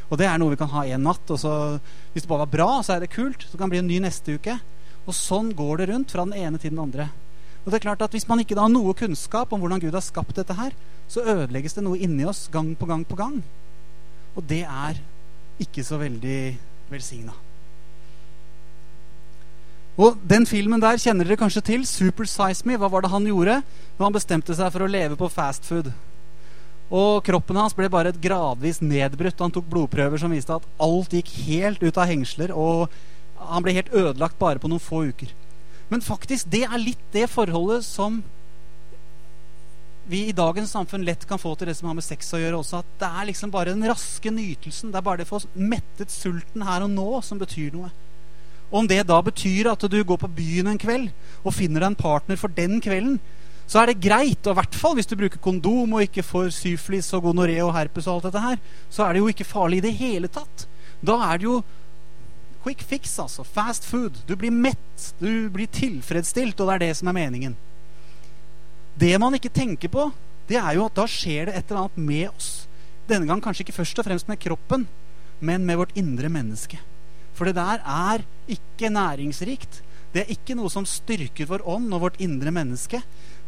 Og 0.09 0.17
det 0.17 0.25
er 0.25 0.41
noe 0.41 0.55
vi 0.55 0.57
kan 0.63 0.71
ha 0.73 0.88
en 0.89 1.05
natt. 1.05 1.29
Og 1.29 1.38
så, 1.38 1.53
hvis 2.15 2.25
det 2.25 2.31
bare 2.31 2.47
var 2.47 2.55
bra, 2.55 2.69
så 2.81 2.95
er 2.95 3.03
det 3.03 3.13
kult. 3.13 3.45
Så 3.45 3.53
kan 3.53 3.67
det 3.67 3.75
bli 3.75 3.83
en 3.83 3.91
ny 3.91 3.99
neste 4.07 4.39
uke. 4.39 4.57
Og 5.05 5.13
sånn 5.13 5.53
går 5.57 5.83
det 5.83 5.91
rundt 5.91 6.15
fra 6.15 6.25
den 6.25 6.39
ene 6.39 6.57
til 6.57 6.73
den 6.73 6.81
andre. 6.81 7.12
Og 7.65 7.71
det 7.71 7.79
er 7.79 7.85
klart 7.89 8.01
at 8.01 8.11
Hvis 8.11 8.27
man 8.27 8.39
ikke 8.39 8.57
har 8.57 8.71
noe 8.71 8.93
kunnskap 8.93 9.51
om 9.53 9.59
hvordan 9.59 9.81
Gud 9.81 9.93
har 9.93 10.05
skapt 10.05 10.35
dette 10.35 10.55
her, 10.55 10.71
så 11.09 11.25
ødelegges 11.25 11.73
det 11.73 11.83
noe 11.83 11.97
inni 11.97 12.25
oss 12.25 12.47
gang 12.51 12.75
på 12.77 12.85
gang 12.85 13.05
på 13.05 13.17
gang. 13.17 13.41
Og 14.37 14.45
det 14.47 14.63
er 14.63 14.99
ikke 15.59 15.83
så 15.83 15.97
veldig 15.99 16.57
velsigna. 16.89 17.33
Og 19.99 20.15
Den 20.23 20.45
filmen 20.47 20.79
der 20.79 20.99
kjenner 21.01 21.27
dere 21.27 21.39
kanskje 21.39 21.65
til. 21.65 21.85
Super 21.85 22.23
Size 22.29 22.63
Me. 22.65 22.77
Hva 22.79 22.87
var 22.87 23.03
det 23.03 23.11
han 23.11 23.25
gjorde 23.27 23.59
når 23.97 24.05
han 24.05 24.15
bestemte 24.15 24.55
seg 24.55 24.71
for 24.71 24.85
å 24.85 24.91
leve 24.91 25.17
på 25.19 25.27
fast 25.33 25.67
food? 25.67 25.91
Og 26.89 27.19
kroppen 27.25 27.59
hans 27.59 27.75
ble 27.77 27.89
bare 27.91 28.13
et 28.13 28.21
gradvis 28.21 28.79
nedbrutt. 28.81 29.41
Han 29.43 29.51
tok 29.53 29.67
blodprøver 29.69 30.21
som 30.21 30.31
viste 30.31 30.55
at 30.55 30.65
alt 30.81 31.13
gikk 31.13 31.33
helt 31.49 31.83
ut 31.83 31.99
av 31.99 32.07
hengsler. 32.09 32.55
Og 32.55 32.87
han 33.51 33.65
ble 33.65 33.75
helt 33.75 33.91
ødelagt 33.91 34.39
bare 34.39 34.61
på 34.61 34.71
noen 34.71 34.83
få 34.83 35.03
uker. 35.11 35.35
Men 35.89 36.06
faktisk, 36.06 36.49
det 36.54 36.65
er 36.67 36.82
litt 36.82 37.02
det 37.13 37.25
forholdet 37.32 37.86
som 37.86 38.21
vi 40.10 40.23
i 40.25 40.34
dagens 40.34 40.71
samfunn 40.73 41.04
lett 41.06 41.25
kan 41.30 41.38
få 41.38 41.52
til 41.58 41.69
det 41.69 41.75
som 41.78 41.89
har 41.91 41.97
med 41.99 42.06
sex 42.06 42.32
å 42.34 42.39
gjøre 42.41 42.60
også. 42.63 42.82
At 42.82 42.93
det 43.02 43.10
er 43.10 43.28
liksom 43.30 43.52
bare 43.54 43.75
den 43.75 43.86
raske 43.89 44.32
nytelsen. 44.34 44.89
Det 44.89 44.97
er 44.97 45.06
bare 45.06 45.21
det 45.21 45.30
for 45.30 45.45
mettet 45.54 46.13
sulten 46.13 46.65
her 46.65 46.86
og 46.86 46.93
nå 46.95 47.10
som 47.25 47.41
betyr 47.41 47.75
noe. 47.75 47.91
Og 48.69 48.84
om 48.84 48.89
det 48.89 49.04
da 49.10 49.19
betyr 49.25 49.69
at 49.71 49.86
du 49.89 49.99
går 50.06 50.21
på 50.21 50.32
byen 50.39 50.71
en 50.71 50.82
kveld 50.82 51.12
og 51.43 51.56
finner 51.58 51.82
deg 51.82 51.91
en 51.91 51.99
partner 51.99 52.38
for 52.41 52.54
den 52.54 52.78
kvelden, 52.82 53.19
så 53.69 53.84
er 53.84 53.91
det 53.91 54.02
greit. 54.02 54.41
Og 54.45 54.54
i 54.54 54.60
hvert 54.60 54.78
fall 54.82 54.97
hvis 54.97 55.10
du 55.10 55.17
bruker 55.17 55.41
kondom 55.41 55.93
og 55.97 56.06
ikke 56.06 56.25
får 56.25 56.52
syflis 56.58 57.12
og 57.17 57.30
gonoré 57.30 57.60
og 57.65 57.75
herpes 57.78 58.10
og 58.10 58.17
alt 58.17 58.30
dette 58.30 58.45
her, 58.45 58.62
så 58.89 59.06
er 59.06 59.13
det 59.13 59.23
jo 59.23 59.30
ikke 59.30 59.49
farlig 59.49 59.82
i 59.82 59.88
det 59.89 59.95
hele 60.02 60.30
tatt. 60.34 60.65
Da 61.06 61.17
er 61.30 61.38
det 61.38 61.49
jo 61.49 61.60
quick 62.63 62.83
fix, 62.83 63.17
altså. 63.19 63.43
Fast 63.43 63.85
food. 63.87 64.21
Du 64.27 64.35
blir 64.35 64.51
mett. 64.51 65.13
Du 65.19 65.49
blir 65.53 65.67
tilfredsstilt, 65.71 66.59
og 66.59 66.69
det 66.69 66.75
er 66.77 66.85
det 66.87 66.93
som 66.99 67.11
er 67.11 67.17
meningen. 67.17 67.57
Det 68.99 69.13
man 69.21 69.35
ikke 69.37 69.53
tenker 69.53 69.91
på, 69.91 70.09
det 70.49 70.57
er 70.59 70.75
jo 70.75 70.87
at 70.87 70.97
da 70.97 71.05
skjer 71.07 71.47
det 71.47 71.55
et 71.55 71.69
eller 71.69 71.85
annet 71.85 71.99
med 72.09 72.25
oss. 72.31 72.49
Denne 73.09 73.29
gang 73.29 73.41
kanskje 73.41 73.63
ikke 73.65 73.77
først 73.79 74.01
og 74.01 74.07
fremst 74.09 74.27
med 74.29 74.41
kroppen, 74.41 74.87
men 75.39 75.65
med 75.65 75.79
vårt 75.79 75.95
indre 75.97 76.29
menneske. 76.29 76.79
For 77.37 77.47
det 77.47 77.55
der 77.55 77.79
er 77.85 78.25
ikke 78.51 78.91
næringsrikt. 78.91 79.79
Det 80.11 80.23
er 80.23 80.33
ikke 80.33 80.57
noe 80.57 80.71
som 80.73 80.87
styrker 80.89 81.47
vår 81.47 81.63
ånd 81.69 81.93
og 81.93 82.03
vårt 82.07 82.19
indre 82.21 82.51
menneske. 82.51 82.99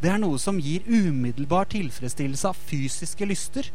Det 0.02 0.10
er 0.10 0.22
noe 0.22 0.40
som 0.40 0.62
gir 0.62 0.86
umiddelbar 0.88 1.68
tilfredsstillelse 1.74 2.48
av 2.48 2.60
fysiske 2.70 3.28
lyster. 3.28 3.68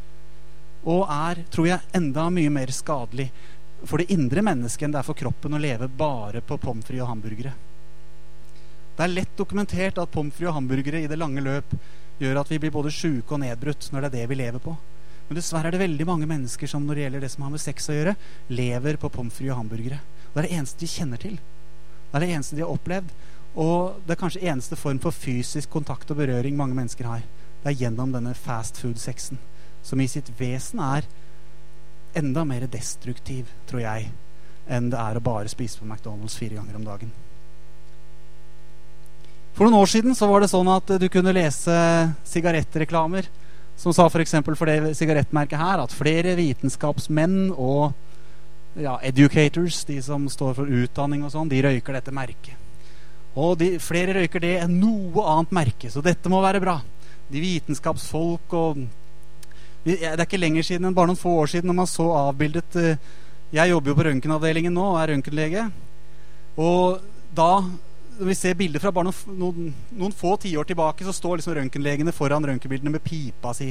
Og 0.87 1.03
er, 1.11 1.43
tror 1.51 1.67
jeg, 1.67 1.83
enda 1.99 2.29
mye 2.31 2.51
mer 2.53 2.71
skadelig 2.71 3.27
for 3.85 4.01
det 4.01 4.11
indre 4.13 4.41
mennesket 4.45 4.87
enn 4.87 4.95
det 4.95 5.01
er 5.01 5.07
for 5.07 5.17
kroppen 5.17 5.53
å 5.53 5.61
leve 5.61 5.87
bare 5.87 6.41
på 6.41 6.57
pommes 6.61 6.85
frites 6.85 7.03
og 7.05 7.11
hamburgere. 7.11 7.53
Det 8.97 9.05
er 9.05 9.13
lett 9.13 9.37
dokumentert 9.37 9.99
at 10.01 10.13
pommes 10.13 10.33
frites 10.33 10.49
og 10.49 10.57
hamburgere 10.57 11.03
i 11.03 11.09
det 11.09 11.19
lange 11.19 11.43
løp 11.45 11.75
gjør 12.17 12.41
at 12.41 12.51
vi 12.51 12.59
blir 12.61 12.73
både 12.73 12.93
sjuke 12.93 13.35
og 13.35 13.43
nedbrutt 13.43 13.91
når 13.93 14.05
det 14.05 14.09
er 14.09 14.15
det 14.17 14.29
vi 14.31 14.39
lever 14.39 14.63
på. 14.63 14.73
Men 15.27 15.37
dessverre 15.37 15.69
er 15.69 15.75
det 15.75 15.83
veldig 15.83 16.07
mange 16.07 16.29
mennesker 16.29 16.71
som 16.71 16.85
når 16.87 16.95
det 16.95 17.05
gjelder 17.05 17.25
det 17.25 17.31
som 17.33 17.43
har 17.45 17.53
med 17.53 17.61
sex 17.61 17.89
å 17.91 17.97
gjøre, 17.97 18.15
lever 18.49 18.97
på 18.97 19.11
pommes 19.13 19.35
frites 19.35 19.53
og 19.53 19.61
hamburgere. 19.61 19.99
Det 20.31 20.41
er 20.41 20.47
det 20.47 20.57
eneste 20.57 20.81
de 20.81 20.91
kjenner 20.91 21.21
til. 21.21 21.35
Det 22.07 22.15
er 22.15 22.23
det 22.23 22.33
eneste 22.33 22.55
de 22.55 22.63
har 22.63 22.71
opplevd. 22.73 23.11
Og 23.57 23.97
det 24.05 24.13
er 24.13 24.21
kanskje 24.21 24.45
eneste 24.45 24.77
form 24.77 24.99
for 25.01 25.15
fysisk 25.15 25.71
kontakt 25.73 26.11
og 26.13 26.19
berøring 26.21 26.57
mange 26.57 26.77
mennesker 26.77 27.09
har. 27.09 27.23
Det 27.63 27.71
er 27.71 27.79
gjennom 27.81 28.13
denne 28.13 28.35
fast 28.37 28.77
food-sexen, 28.79 29.39
som 29.83 30.01
i 30.01 30.09
sitt 30.09 30.29
vesen 30.39 30.81
er 30.83 31.07
enda 32.15 32.43
mer 32.47 32.67
destruktiv, 32.71 33.49
tror 33.69 33.83
jeg, 33.83 34.11
enn 34.67 34.91
det 34.91 34.99
er 34.99 35.17
å 35.17 35.23
bare 35.23 35.51
spise 35.51 35.79
på 35.79 35.87
McDonald's 35.87 36.37
fire 36.39 36.59
ganger 36.59 36.79
om 36.79 36.85
dagen. 36.87 37.11
For 39.57 39.65
noen 39.65 39.79
år 39.79 39.89
siden 39.89 40.13
så 40.13 40.27
var 40.29 40.43
det 40.43 40.51
sånn 40.51 40.69
at 40.69 40.91
du 41.01 41.07
kunne 41.09 41.33
lese 41.33 41.75
sigarettreklamer 42.29 43.25
som 43.77 43.93
sa 43.93 44.05
f.eks. 44.05 44.35
For, 44.45 44.57
for 44.57 44.69
det 44.69 44.93
sigarettmerket 44.97 45.57
her 45.57 45.81
at 45.81 45.95
flere 45.95 46.35
vitenskapsmenn 46.37 47.49
og 47.53 47.95
ja, 48.77 48.99
educators, 49.05 49.83
de 49.89 49.97
som 50.05 50.27
står 50.29 50.53
for 50.59 50.77
utdanning 50.83 51.23
og 51.25 51.33
sånn, 51.33 51.49
de 51.49 51.61
røyker 51.65 51.97
dette 51.97 52.13
merket. 52.13 52.53
Og 53.37 53.57
de, 53.57 53.75
flere 53.81 54.15
røyker 54.17 54.41
det 54.41 54.55
enn 54.63 54.77
noe 54.81 55.25
annet 55.29 55.53
merke, 55.53 55.89
så 55.93 56.01
dette 56.05 56.29
må 56.29 56.41
være 56.41 56.61
bra. 56.61 56.79
De 57.29 57.41
vitenskapsfolk 57.41 58.53
og 58.57 58.81
Det 59.87 60.01
er 60.03 60.19
ikke 60.19 60.39
lenger 60.39 60.65
siden 60.67 60.89
enn 60.89 60.95
bare 60.95 61.07
noen 61.11 61.19
få 61.19 61.31
år 61.41 61.51
siden 61.51 61.69
når 61.71 61.77
man 61.77 61.87
så 61.87 62.05
avbildet 62.27 62.75
eh, 62.81 63.03
Jeg 63.55 63.71
jobber 63.71 63.93
jo 63.93 63.95
på 63.95 64.05
røntgenavdelingen 64.09 64.73
nå 64.75 64.87
og 64.91 64.97
er 64.99 65.13
røntgenlege. 65.13 65.67
Og 66.59 66.97
da 67.37 67.51
når 68.17 68.31
vi 68.31 68.35
ser 68.35 68.57
bilder 68.57 68.81
fra 68.81 68.91
bare 68.91 69.07
noen, 69.07 69.37
noen, 69.39 69.69
noen 69.99 70.15
få 70.15 70.33
tiår 70.41 70.67
tilbake, 70.67 71.05
så 71.05 71.13
står 71.13 71.39
liksom 71.39 71.55
røntgenlegene 71.57 72.13
foran 72.15 72.45
røntgenbildene 72.49 72.95
med 72.95 73.03
pipa 73.05 73.53
si. 73.55 73.69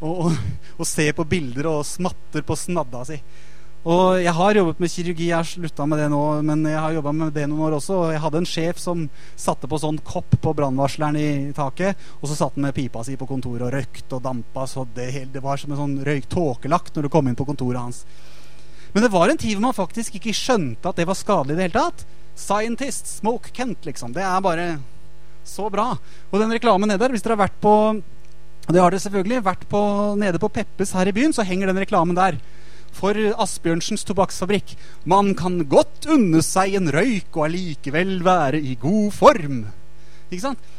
Og, 0.00 0.26
og, 0.26 0.38
og, 0.74 0.86
ser 0.88 1.14
på 1.16 1.26
bilder 1.28 1.70
og 1.70 1.84
smatter 1.86 2.44
på 2.44 2.56
snadda 2.58 3.04
si. 3.08 3.20
Og 3.84 4.16
jeg 4.16 4.32
har 4.32 4.56
jobbet 4.56 4.78
med 4.80 4.88
kirurgi, 4.88 5.26
jeg 5.28 5.36
har 5.36 5.44
slutta 5.44 5.84
med 5.84 5.98
det 6.00 6.06
nå, 6.08 6.20
men 6.48 6.62
jeg 6.64 6.80
har 6.80 6.94
jobba 6.96 7.12
med 7.12 7.34
det 7.36 7.42
noen 7.50 7.66
år 7.66 7.74
også. 7.76 7.98
Og 8.00 8.12
jeg 8.14 8.22
hadde 8.22 8.40
en 8.40 8.48
sjef 8.48 8.78
som 8.80 9.02
satte 9.36 9.68
på 9.68 9.80
sånn 9.82 9.98
kopp 10.08 10.38
på 10.40 10.54
brannvarsleren 10.56 11.18
i 11.20 11.26
taket, 11.56 12.00
og 12.22 12.30
så 12.30 12.38
satt 12.38 12.56
han 12.56 12.64
med 12.64 12.76
pipa 12.78 13.02
si 13.04 13.18
på 13.20 13.28
kontoret 13.28 13.66
og 13.66 13.74
røykte 13.76 14.16
og 14.16 14.24
dampa 14.24 14.64
så 14.70 14.86
det, 14.96 15.10
det 15.34 15.44
var 15.44 15.60
som 15.60 15.74
en 15.74 15.82
sånn 15.82 15.98
røyk 16.06 16.30
tåkelagt 16.32 16.96
når 16.96 17.04
du 17.04 17.10
kom 17.12 17.28
inn 17.28 17.36
på 17.36 17.44
kontoret 17.50 17.82
hans. 17.82 18.00
Men 18.94 19.04
det 19.04 19.12
var 19.12 19.28
en 19.28 19.42
tid 19.42 19.52
hvor 19.52 19.66
man 19.66 19.76
faktisk 19.76 20.16
ikke 20.16 20.32
skjønte 20.38 20.88
at 20.88 20.96
det 20.96 21.08
var 21.10 21.20
skadelig 21.20 21.52
i 21.52 21.60
det 21.60 21.68
hele 21.68 21.84
tatt. 21.84 22.08
Scientist, 22.40 23.10
smoke 23.20 23.52
Kent, 23.52 23.84
liksom. 23.84 24.16
Det 24.16 24.24
er 24.24 24.40
bare 24.40 24.68
så 25.44 25.68
bra. 25.68 25.90
Og 26.32 26.40
den 26.40 26.56
reklamen 26.56 26.88
nede 26.88 27.04
der, 27.04 27.12
hvis 27.12 27.26
dere 27.26 27.36
har 27.36 27.44
vært 27.44 27.60
på 27.60 27.76
det 28.64 28.80
har 28.80 28.88
dere 28.88 29.02
selvfølgelig. 29.02 29.44
Vært 29.44 29.64
på, 29.68 29.80
nede 30.16 30.40
på 30.40 30.48
Peppes 30.48 30.94
her 30.96 31.10
i 31.10 31.12
byen, 31.12 31.34
så 31.36 31.44
henger 31.44 31.68
den 31.68 31.82
reklamen 31.84 32.16
der 32.16 32.38
for 32.96 33.18
Asbjørnsens 33.44 34.06
tobakksfabrikk. 34.08 34.76
Man 35.10 35.32
kan 35.38 35.60
godt 35.70 36.08
unne 36.10 36.42
seg 36.44 36.76
en 36.78 36.92
røyk 36.94 37.34
og 37.34 37.48
allikevel 37.48 38.18
være 38.26 38.60
i 38.62 38.76
god 38.80 39.10
form. 39.14 39.64
Ikke 40.30 40.44
sant? 40.46 40.70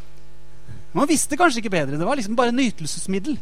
Man 0.95 1.09
visste 1.09 1.35
kanskje 1.39 1.59
ikke 1.61 1.75
bedre. 1.75 1.99
Det 1.99 2.07
var 2.07 2.15
liksom 2.15 2.37
bare 2.39 2.55
nytelsesmiddel. 2.55 3.35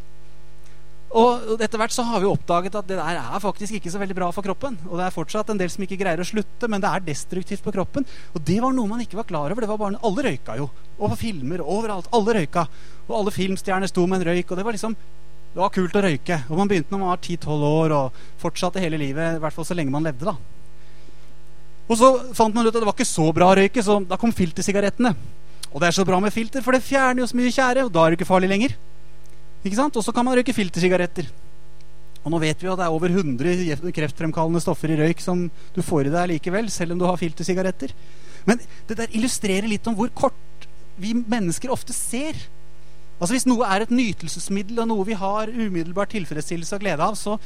Og 1.14 1.60
etter 1.62 1.78
hvert 1.78 1.94
så 1.94 2.02
har 2.08 2.18
vi 2.18 2.26
oppdaget 2.26 2.74
at 2.74 2.88
det 2.90 2.96
der 2.98 3.18
er 3.20 3.42
faktisk 3.42 3.76
ikke 3.76 3.90
så 3.92 4.00
veldig 4.00 4.16
bra 4.18 4.30
for 4.34 4.42
kroppen. 4.42 4.74
Og 4.88 4.98
det 4.98 5.04
er 5.06 5.14
fortsatt 5.14 5.52
en 5.52 5.60
del 5.60 5.70
som 5.70 5.84
ikke 5.86 6.00
greier 6.00 6.18
å 6.18 6.26
slutte, 6.26 6.66
men 6.66 6.82
det 6.82 6.90
er 6.90 7.04
destruktivt 7.06 7.62
på 7.62 7.74
kroppen. 7.76 8.06
Og 8.34 8.42
det 8.42 8.56
var 8.64 8.74
noe 8.74 8.90
man 8.90 9.04
ikke 9.04 9.20
var 9.20 9.28
klar 9.28 9.46
over. 9.46 9.62
det 9.62 9.70
var 9.70 9.78
bare, 9.78 10.00
Alle 10.02 10.24
røyka 10.26 10.56
jo. 10.58 10.66
Og 10.98 11.14
på 11.14 11.20
filmer 11.20 11.62
overalt. 11.62 12.10
Alle 12.10 12.34
røyka. 12.40 12.66
Og 13.06 13.14
alle 13.20 13.34
filmstjerner 13.36 13.92
sto 13.92 14.08
med 14.10 14.20
en 14.20 14.32
røyk. 14.32 14.50
Og 14.50 14.58
det 14.58 14.66
var 14.66 14.74
liksom 14.74 14.98
det 15.54 15.62
var 15.62 15.70
kult 15.70 15.94
å 15.94 16.02
røyke. 16.02 16.40
Og 16.50 16.58
man 16.58 16.70
begynte 16.70 16.90
når 16.90 17.00
man 17.04 17.12
var 17.12 17.20
10-12 17.22 17.64
år 17.68 17.94
og 17.94 18.18
fortsatte 18.42 18.82
hele 18.82 18.98
livet. 18.98 19.36
I 19.36 19.42
hvert 19.42 19.54
fall 19.54 19.66
så 19.68 19.76
lenge 19.78 19.94
man 19.94 20.02
levde, 20.02 20.26
da. 20.26 20.34
Og 21.84 22.00
så 22.00 22.10
fant 22.34 22.54
man 22.56 22.66
ut 22.66 22.72
at 22.72 22.80
det 22.80 22.88
var 22.88 22.96
ikke 22.96 23.06
så 23.06 23.28
bra 23.36 23.52
å 23.52 23.56
røyke, 23.60 23.84
så 23.84 24.00
da 24.08 24.18
kom 24.18 24.32
filtersigarettene. 24.34 25.12
Og 25.70 25.78
det 25.82 25.90
er 25.90 25.94
så 25.94 26.06
bra 26.08 26.18
med 26.22 26.34
filter, 26.34 26.64
for 26.64 26.74
det 26.74 26.82
fjerner 26.86 27.22
jo 27.22 27.28
så 27.30 27.38
mye 27.38 27.52
tjære, 27.54 27.84
og 27.86 27.92
da 27.94 28.02
er 28.02 28.12
det 28.12 28.18
ikke 28.18 28.30
farlig 28.30 28.50
lenger. 28.50 28.74
Ikke 29.62 29.78
sant? 29.78 29.96
Og 30.00 30.06
så 30.06 30.14
kan 30.16 30.26
man 30.26 30.34
røyke 30.38 30.56
filtersigaretter. 30.56 31.28
Og 32.24 32.32
nå 32.32 32.40
vet 32.40 32.58
vi 32.58 32.66
jo 32.66 32.72
at 32.72 32.80
det 32.80 32.88
er 32.88 32.96
over 32.96 33.12
100 33.12 33.94
kreftfremkallende 33.94 34.62
stoffer 34.64 34.90
i 34.90 34.98
røyk 34.98 35.20
som 35.20 35.44
du 35.76 35.80
får 35.84 36.08
i 36.08 36.14
deg 36.14 36.30
likevel, 36.32 36.70
selv 36.72 36.96
om 36.96 37.02
du 37.02 37.06
har 37.06 37.20
filtersigaretter. 37.20 37.92
Men 38.48 38.62
det 38.88 38.96
der 38.98 39.12
illustrerer 39.14 39.68
litt 39.68 39.86
om 39.86 39.96
hvor 39.98 40.10
kort 40.16 40.68
vi 40.96 41.12
mennesker 41.14 41.72
ofte 41.74 41.94
ser 41.94 42.38
Altså 43.18 43.34
Hvis 43.36 43.46
noe 43.46 43.68
er 43.70 43.84
et 43.84 43.94
nytelsesmiddel 43.94 44.82
og 44.82 44.90
noe 44.90 45.06
vi 45.06 45.16
har 45.18 45.52
umiddelbar 45.52 46.10
tilfredsstillelse 46.10 46.76
og 46.76 46.84
glede 46.84 47.06
av, 47.06 47.18
så 47.18 47.38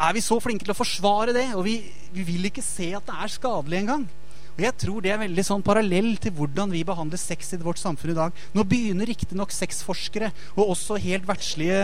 er 0.00 0.16
vi 0.16 0.22
så 0.24 0.38
flinke 0.40 0.64
til 0.64 0.72
å 0.72 0.78
forsvare 0.78 1.34
det, 1.36 1.50
og 1.56 1.64
vi, 1.66 1.80
vi 2.14 2.24
vil 2.24 2.48
ikke 2.48 2.64
se 2.64 2.90
at 2.96 3.06
det 3.08 3.16
er 3.20 3.32
skadelig 3.32 3.82
engang. 3.82 4.06
Og 4.60 4.64
jeg 4.64 4.76
tror 4.82 5.04
det 5.04 5.12
er 5.14 5.20
veldig 5.22 5.44
sånn 5.46 5.62
parallell 5.64 6.10
til 6.20 6.34
hvordan 6.36 6.72
vi 6.74 6.82
behandler 6.84 7.20
sex 7.20 7.54
i 7.54 7.58
vårt 7.62 7.80
samfunn 7.80 8.12
i 8.12 8.16
dag. 8.18 8.40
Nå 8.56 8.64
begynner 8.68 9.08
riktignok 9.08 9.54
sexforskere 9.54 10.28
og 10.56 10.74
også 10.74 10.98
helt 11.00 11.28
verdslige 11.28 11.78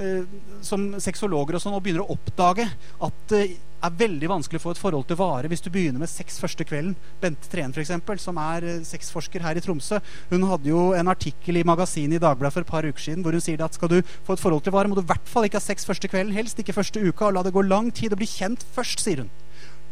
eh, 0.00 0.36
som 0.64 0.92
sexologer 1.02 1.58
og 1.58 1.64
sånn, 1.64 1.76
å 1.76 1.82
begynner 1.84 2.06
å 2.06 2.16
oppdage 2.16 2.68
at 3.04 3.36
eh, 3.36 3.56
er 3.84 3.98
veldig 4.00 4.30
vanskelig 4.30 4.60
å 4.60 4.64
få 4.64 4.74
et 4.74 4.80
forhold 4.80 5.06
til 5.08 5.18
vare 5.20 5.50
hvis 5.50 5.62
du 5.64 5.70
begynner 5.74 6.02
med 6.02 6.10
sex 6.10 6.40
første 6.42 6.66
kvelden. 6.66 6.96
Bente 7.22 7.50
Treen, 7.52 7.74
f.eks., 7.74 7.92
som 8.24 8.40
er 8.40 8.66
eh, 8.68 8.82
sexforsker 8.86 9.44
her 9.44 9.60
i 9.60 9.64
Tromsø, 9.64 10.00
hun 10.32 10.48
hadde 10.50 10.72
jo 10.72 10.90
en 10.96 11.12
artikkel 11.12 11.60
i 11.60 11.66
magasinet 11.66 12.18
i 12.18 12.24
Dagbladet 12.24 12.56
for 12.56 12.66
et 12.66 12.72
par 12.72 12.88
uker 12.88 13.06
siden 13.08 13.24
hvor 13.24 13.36
hun 13.36 13.44
sier 13.44 13.62
at 13.64 13.76
skal 13.76 13.92
du 13.92 14.00
få 14.26 14.36
et 14.36 14.42
forhold 14.42 14.64
til 14.66 14.74
vare, 14.74 14.90
må 14.90 14.98
du 14.98 15.04
i 15.04 15.10
hvert 15.12 15.30
fall 15.30 15.48
ikke 15.48 15.60
ha 15.60 15.64
sex 15.64 15.88
første 15.88 16.10
kvelden, 16.10 16.34
helst 16.36 16.60
ikke 16.60 16.76
første 16.76 17.02
uka, 17.02 17.28
og 17.28 17.38
la 17.38 17.46
det 17.46 17.54
gå 17.54 17.64
lang 17.66 17.92
tid 17.94 18.14
og 18.14 18.22
bli 18.22 18.30
kjent 18.30 18.66
først, 18.74 19.04
sier 19.04 19.24
hun 19.24 19.32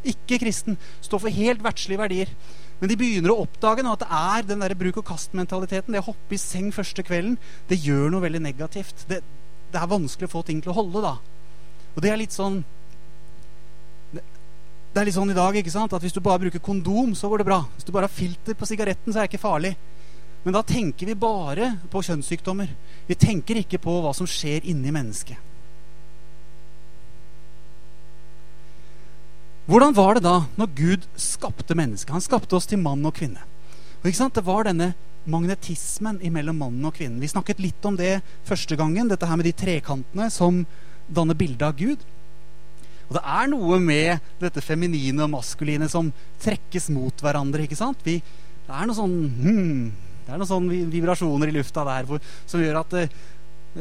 ikke 0.02 0.40
kristen, 0.42 0.78
står 1.02 1.20
for 1.22 1.34
helt 1.34 1.62
verdslige 1.64 2.00
verdier. 2.00 2.30
Men 2.80 2.90
de 2.90 2.98
begynner 2.98 3.30
å 3.30 3.44
oppdage 3.44 3.84
nå 3.86 3.92
at 3.94 4.02
det 4.02 4.18
er 4.18 4.46
den 4.48 4.64
der 4.64 4.74
bruk-og-kast-mentaliteten. 4.78 5.94
Det 5.94 6.02
å 6.02 6.08
hoppe 6.08 6.34
i 6.34 6.40
seng 6.40 6.72
første 6.74 7.04
kvelden, 7.06 7.36
det 7.70 7.78
gjør 7.84 8.10
noe 8.10 8.24
veldig 8.24 8.42
negativt. 8.42 9.04
Det, 9.06 9.20
det, 9.70 9.78
er 9.78 9.90
vanskelig 9.92 10.26
å 10.26 10.32
få 10.32 10.42
ting 10.48 10.62
til 10.64 10.72
å 10.74 10.78
holde, 10.80 11.04
da. 11.04 11.14
Og 11.94 12.02
det 12.02 12.10
er 12.10 12.18
litt 12.18 12.34
sånn 12.34 12.62
det 14.92 15.00
er 15.00 15.08
litt 15.08 15.16
sånn 15.16 15.32
i 15.32 15.36
dag 15.36 15.56
ikke 15.56 15.72
sant? 15.72 15.92
at 15.96 16.04
hvis 16.04 16.12
du 16.12 16.20
bare 16.20 16.42
bruker 16.42 16.60
kondom, 16.60 17.14
så 17.16 17.30
går 17.32 17.40
det 17.40 17.48
bra. 17.48 17.62
Hvis 17.76 17.86
du 17.88 17.92
bare 17.94 18.10
har 18.10 18.12
filter 18.12 18.56
på 18.58 18.68
sigaretten, 18.68 19.08
så 19.08 19.22
er 19.22 19.24
det 19.24 19.32
ikke 19.32 19.46
farlig. 19.46 19.72
Men 20.44 20.56
da 20.56 20.60
tenker 20.66 21.08
vi 21.08 21.14
bare 21.16 21.70
på 21.88 22.02
kjønnssykdommer. 22.04 22.68
Vi 23.08 23.16
tenker 23.16 23.62
ikke 23.62 23.80
på 23.80 23.94
hva 24.04 24.12
som 24.16 24.28
skjer 24.28 24.66
inni 24.68 24.92
mennesket. 24.92 25.48
Hvordan 29.70 29.94
var 29.94 30.18
det 30.18 30.24
da 30.26 30.42
når 30.58 30.74
Gud 30.76 31.08
skapte 31.16 31.76
mennesket? 31.78 32.12
Han 32.12 32.24
skapte 32.24 32.58
oss 32.58 32.66
til 32.68 32.82
mann 32.82 33.06
og 33.06 33.14
kvinne. 33.16 33.40
Og 34.02 34.10
ikke 34.10 34.18
sant? 34.18 34.34
Det 34.36 34.44
var 34.44 34.66
denne 34.66 34.90
magnetismen 35.30 36.18
mellom 36.34 36.58
mannen 36.58 36.88
og 36.88 36.96
kvinnen. 36.98 37.22
Vi 37.22 37.30
snakket 37.30 37.62
litt 37.62 37.86
om 37.86 37.96
det 37.96 38.18
første 38.44 38.76
gangen, 38.76 39.08
dette 39.08 39.28
her 39.30 39.38
med 39.38 39.46
de 39.46 39.54
trekantene 39.56 40.26
som 40.34 40.64
danner 41.06 41.38
bildet 41.38 41.64
av 41.68 41.78
Gud. 41.78 42.02
Og 43.12 43.18
det 43.18 43.22
er 43.28 43.48
noe 43.52 43.76
med 43.76 44.32
dette 44.40 44.62
feminine 44.64 45.20
og 45.20 45.34
maskuline 45.34 45.84
som 45.92 46.08
trekkes 46.40 46.88
mot 46.94 47.12
hverandre. 47.20 47.66
ikke 47.66 47.76
sant? 47.76 48.00
Vi, 48.06 48.14
det 48.64 48.72
er 48.72 48.88
noen 48.88 48.96
sånn 48.96 49.18
hmm, 49.36 49.82
Det 50.24 50.32
er 50.32 50.40
noen 50.40 50.48
sånne 50.48 50.78
vibrasjoner 50.88 51.52
i 51.52 51.56
lufta 51.58 51.84
der 51.84 52.08
hvor, 52.08 52.22
som 52.48 52.62
gjør 52.62 52.80
at 52.80 52.96
uh, 52.96 53.18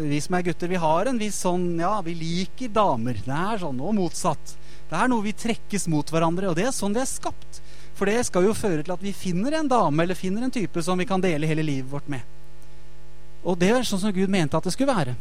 vi 0.02 0.20
som 0.24 0.36
er 0.36 0.44
gutter, 0.50 0.72
vi 0.72 0.82
har 0.84 1.08
en 1.08 1.22
viss 1.22 1.39
sånn 1.46 1.80
Ja, 1.80 1.94
vi 2.04 2.17
liker 2.20 2.76
damer. 2.76 3.24
Det 3.24 3.39
er 3.39 3.63
sånn, 3.63 3.80
og 3.80 3.96
motsatt. 3.96 4.58
Det 4.91 5.00
er 5.00 5.08
noe 5.08 5.24
vi 5.24 5.32
trekkes 5.32 5.88
mot 5.91 6.12
hverandre, 6.12 6.52
og 6.52 6.60
det 6.60 6.67
er 6.67 6.76
sånn 6.76 6.96
vi 6.96 7.04
er 7.04 7.08
skapt. 7.08 7.63
For 7.96 8.12
det 8.12 8.28
skal 8.28 8.50
jo 8.50 8.58
føre 8.58 8.84
til 8.84 8.96
at 8.98 9.04
vi 9.04 9.15
finner 9.15 9.56
en 9.62 9.72
dame 9.72 10.04
eller 10.04 10.20
finner 10.20 10.44
en 10.44 10.52
type 10.52 10.84
som 10.84 11.00
vi 11.00 11.08
kan 11.08 11.24
dele 11.24 11.48
hele 11.48 11.63
livet 11.63 11.91
vårt 11.91 12.12
med. 12.12 12.28
Og 13.48 13.56
det 13.60 13.72
er 13.72 13.88
sånn 13.88 14.04
som 14.04 14.15
Gud 14.15 14.32
mente 14.32 14.60
at 14.60 14.67
det 14.67 14.76
skulle 14.76 14.91
være. 14.91 15.15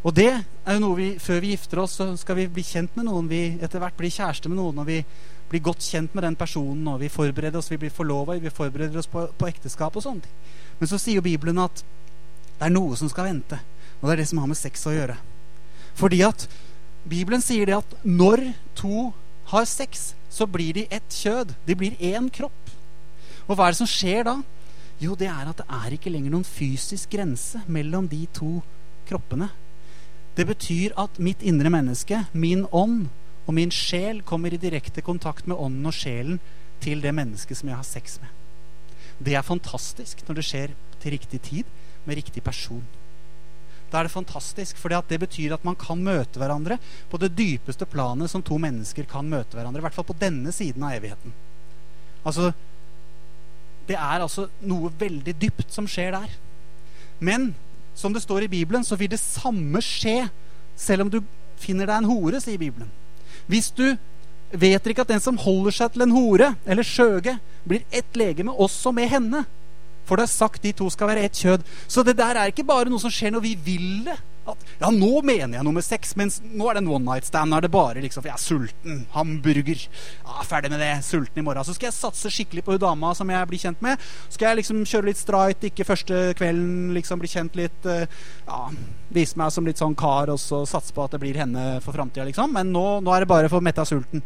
Og 0.00 0.14
det 0.16 0.30
er 0.32 0.76
jo 0.76 0.80
noe 0.80 0.96
vi, 0.96 1.08
Før 1.20 1.42
vi 1.44 1.52
gifter 1.52 1.82
oss, 1.82 1.98
så 1.98 2.06
skal 2.16 2.38
vi 2.38 2.48
bli 2.48 2.64
kjent 2.64 2.94
med 2.96 3.08
noen. 3.08 3.28
Vi 3.28 3.42
etter 3.60 3.82
hvert 3.82 3.98
blir 3.98 4.12
kjæreste 4.12 4.48
med 4.48 4.60
noen, 4.60 4.80
og 4.80 4.88
vi 4.88 5.02
blir 5.50 5.64
godt 5.66 5.84
kjent 5.84 6.14
med 6.16 6.24
den 6.24 6.38
personen. 6.40 6.86
Og 6.88 7.02
vi 7.02 7.12
forbereder 7.12 7.60
oss, 7.60 7.70
vi 7.72 7.80
blir 7.80 7.92
forlova, 7.92 8.38
vi 8.40 8.52
forbereder 8.54 9.02
oss 9.02 9.10
på, 9.10 9.26
på 9.36 9.50
ekteskap 9.50 9.96
og 9.96 10.04
sånne 10.06 10.24
ting. 10.24 10.56
Men 10.80 10.88
så 10.88 11.00
sier 11.00 11.20
jo 11.20 11.26
Bibelen 11.26 11.60
at 11.60 11.82
det 11.82 12.68
er 12.68 12.72
noe 12.72 12.96
som 12.96 13.10
skal 13.12 13.28
vente. 13.28 13.60
Og 14.00 14.08
det 14.08 14.14
er 14.14 14.22
det 14.22 14.30
som 14.30 14.40
har 14.40 14.48
med 14.48 14.60
sex 14.60 14.86
å 14.88 14.94
gjøre. 14.94 15.18
Fordi 15.98 16.22
at 16.24 16.46
Bibelen 17.08 17.44
sier 17.44 17.68
det 17.68 17.76
at 17.76 17.94
når 18.04 18.50
to 18.78 19.10
har 19.52 19.66
sex, 19.68 20.12
så 20.32 20.46
blir 20.48 20.76
de 20.76 20.86
ett 20.92 21.12
kjød. 21.12 21.54
De 21.66 21.76
blir 21.76 21.96
én 22.00 22.28
kropp. 22.32 22.72
Og 23.48 23.56
hva 23.56 23.66
er 23.66 23.74
det 23.74 23.80
som 23.80 23.88
skjer 23.90 24.24
da? 24.28 24.38
Jo, 25.00 25.16
det 25.18 25.28
er 25.32 25.48
at 25.48 25.60
det 25.60 25.66
er 25.66 25.96
ikke 25.96 26.12
lenger 26.12 26.32
noen 26.32 26.46
fysisk 26.46 27.10
grense 27.12 27.62
mellom 27.68 28.06
de 28.08 28.26
to 28.36 28.60
kroppene. 29.08 29.48
Det 30.40 30.46
betyr 30.48 30.94
at 30.96 31.18
mitt 31.20 31.42
indre 31.44 31.68
menneske, 31.68 32.22
min 32.32 32.62
ånd 32.72 33.10
og 33.44 33.52
min 33.58 33.72
sjel, 33.74 34.22
kommer 34.24 34.54
i 34.54 34.60
direkte 34.62 35.02
kontakt 35.04 35.44
med 35.44 35.58
ånden 35.60 35.90
og 35.90 35.92
sjelen 35.92 36.38
til 36.80 37.02
det 37.04 37.12
mennesket 37.12 37.60
som 37.60 37.68
jeg 37.68 37.76
har 37.76 37.84
sex 37.84 38.16
med. 38.22 38.30
Det 39.20 39.36
er 39.36 39.44
fantastisk 39.44 40.24
når 40.24 40.40
det 40.40 40.46
skjer 40.48 40.72
til 41.02 41.12
riktig 41.12 41.42
tid 41.44 41.76
med 42.06 42.16
riktig 42.16 42.40
person. 42.40 42.80
Da 43.92 44.00
er 44.00 44.08
det 44.08 44.14
fantastisk, 44.16 44.80
for 44.80 44.88
det 44.88 45.20
betyr 45.20 45.58
at 45.58 45.66
man 45.66 45.76
kan 45.76 46.00
møte 46.00 46.40
hverandre 46.40 46.80
på 47.12 47.20
det 47.20 47.34
dypeste 47.36 47.84
planet 47.84 48.32
som 48.32 48.40
to 48.40 48.56
mennesker 48.56 49.04
kan 49.10 49.28
møte 49.28 49.58
hverandre. 49.58 49.82
I 49.82 49.88
hvert 49.90 49.98
fall 49.98 50.08
på 50.08 50.20
denne 50.24 50.56
siden 50.56 50.88
av 50.88 50.96
evigheten. 50.96 51.36
Altså, 52.24 52.54
det 53.90 53.98
er 53.98 54.22
altså 54.24 54.48
noe 54.64 54.88
veldig 54.96 55.36
dypt 55.36 55.74
som 55.76 55.90
skjer 55.90 56.16
der. 56.16 56.38
Men 57.20 57.50
som 57.94 58.14
det 58.14 58.22
står 58.22 58.46
i 58.46 58.52
Bibelen, 58.52 58.84
så 58.84 58.96
vil 58.96 59.10
det 59.12 59.20
samme 59.20 59.82
skje 59.84 60.28
selv 60.78 61.04
om 61.04 61.12
du 61.12 61.20
finner 61.60 61.88
deg 61.88 62.00
en 62.00 62.08
hore, 62.08 62.40
sier 62.40 62.60
Bibelen. 62.60 62.88
Hvis 63.50 63.70
du 63.76 63.96
vet 64.50 64.86
ikke 64.86 65.04
at 65.04 65.12
den 65.12 65.22
som 65.22 65.38
holder 65.38 65.74
seg 65.74 65.94
til 65.94 66.06
en 66.06 66.14
hore 66.14 66.54
eller 66.66 66.86
skjøge, 66.86 67.36
blir 67.68 67.84
ett 67.92 68.16
legeme 68.18 68.54
også 68.54 68.92
med 68.96 69.10
henne. 69.12 69.44
For 70.08 70.18
det 70.18 70.26
er 70.26 70.32
sagt 70.32 70.64
de 70.64 70.72
to 70.74 70.88
skal 70.90 71.10
være 71.12 71.28
ett 71.28 71.38
kjød. 71.38 71.66
Så 71.86 72.02
det 72.02 72.16
der 72.18 72.38
er 72.38 72.50
ikke 72.50 72.66
bare 72.66 72.90
noe 72.90 73.02
som 73.02 73.12
skjer 73.12 73.34
når 73.34 73.44
vi 73.44 73.54
vil 73.64 73.90
det. 74.08 74.16
At, 74.52 74.66
ja, 74.80 74.90
nå 74.94 75.22
mener 75.26 75.58
jeg 75.58 75.66
nummer 75.66 75.84
seks, 75.84 76.14
mens 76.18 76.40
nå 76.44 76.68
er 76.68 76.78
det 76.78 76.84
en 76.84 76.92
one 76.92 77.06
night 77.06 77.28
stand. 77.28 77.50
Nå 77.50 77.58
er 77.58 77.66
det 77.66 77.72
bare 77.74 78.04
liksom, 78.04 78.24
for 78.24 78.30
jeg 78.30 78.38
er 78.38 78.44
sulten. 78.44 79.02
Hamburger. 79.14 79.86
Ja, 80.24 80.46
ferdig 80.48 80.72
med 80.72 80.82
det. 80.82 80.92
Sulten 81.06 81.42
i 81.42 81.46
morgen. 81.46 81.66
Så 81.66 81.76
skal 81.76 81.90
jeg 81.90 81.98
satse 81.98 82.32
skikkelig 82.34 82.64
på 82.66 82.76
hun 82.76 82.82
dama 82.82 83.12
som 83.16 83.30
jeg 83.32 83.50
blir 83.50 83.62
kjent 83.62 83.82
med. 83.84 84.06
Skal 84.28 84.50
jeg 84.50 84.62
liksom 84.62 84.84
kjøre 84.84 85.10
litt 85.10 85.20
streit, 85.20 85.68
ikke 85.70 85.88
første 85.88 86.22
kvelden, 86.38 86.94
liksom 86.96 87.22
bli 87.22 87.32
kjent 87.32 87.58
litt. 87.58 87.80
Uh, 87.86 88.06
ja, 88.46 88.62
vise 89.14 89.38
meg 89.40 89.52
som 89.54 89.66
litt 89.66 89.80
sånn 89.80 89.98
kar, 89.98 90.30
og 90.32 90.40
så 90.40 90.62
satse 90.68 90.94
på 90.94 91.04
at 91.04 91.16
det 91.16 91.22
blir 91.22 91.38
henne 91.40 91.66
for 91.84 91.96
framtida, 91.96 92.26
liksom. 92.28 92.54
Men 92.56 92.72
nå, 92.74 92.86
nå 93.04 93.14
er 93.14 93.24
det 93.24 93.30
bare 93.30 93.50
for 93.50 93.60
å 93.60 93.64
mette 93.64 93.86
sulten. 93.88 94.24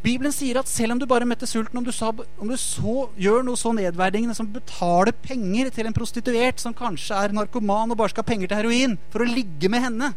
Bibelen 0.00 0.32
sier 0.32 0.56
at 0.56 0.68
selv 0.70 0.94
om 0.94 1.00
du 1.00 1.04
bare 1.08 1.26
møtte 1.28 1.48
sulten, 1.48 1.76
om 1.76 1.84
du, 1.84 1.92
så, 1.92 2.08
om 2.40 2.48
du 2.48 2.56
så, 2.56 2.94
gjør 3.20 3.44
noe 3.44 3.60
så 3.60 3.72
nedverdigende 3.76 4.36
som 4.36 4.48
betaler 4.48 5.12
penger 5.12 5.68
til 5.74 5.90
en 5.90 5.96
prostituert 5.96 6.62
som 6.62 6.76
kanskje 6.76 7.18
er 7.20 7.36
narkoman 7.36 7.92
og 7.92 8.00
bare 8.00 8.14
skal 8.14 8.24
ha 8.24 8.30
penger 8.30 8.48
til 8.48 8.62
heroin, 8.62 8.96
for 9.12 9.20
å 9.20 9.28
ligge 9.28 9.68
med 9.72 9.84
henne 9.84 10.12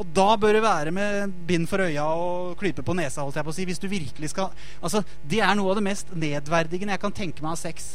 Og 0.00 0.08
da 0.16 0.30
bør 0.40 0.56
det 0.56 0.64
være 0.64 0.96
med 0.96 1.36
bind 1.48 1.68
for 1.68 1.84
øya 1.84 2.08
og 2.08 2.56
klype 2.60 2.84
på 2.84 2.96
nesa, 2.96 3.20
holdt 3.20 3.36
jeg 3.36 3.46
på 3.46 3.52
å 3.52 3.58
si, 3.58 3.68
hvis 3.68 3.84
du 3.84 3.88
virkelig 3.92 4.32
skal 4.32 4.66
Altså, 4.80 5.04
Det 5.28 5.44
er 5.44 5.54
noe 5.56 5.74
av 5.74 5.80
det 5.80 5.86
mest 5.90 6.16
nedverdigende 6.16 6.96
jeg 6.96 7.04
kan 7.04 7.16
tenke 7.20 7.44
meg 7.44 7.52
av 7.52 7.60
sex. 7.60 7.94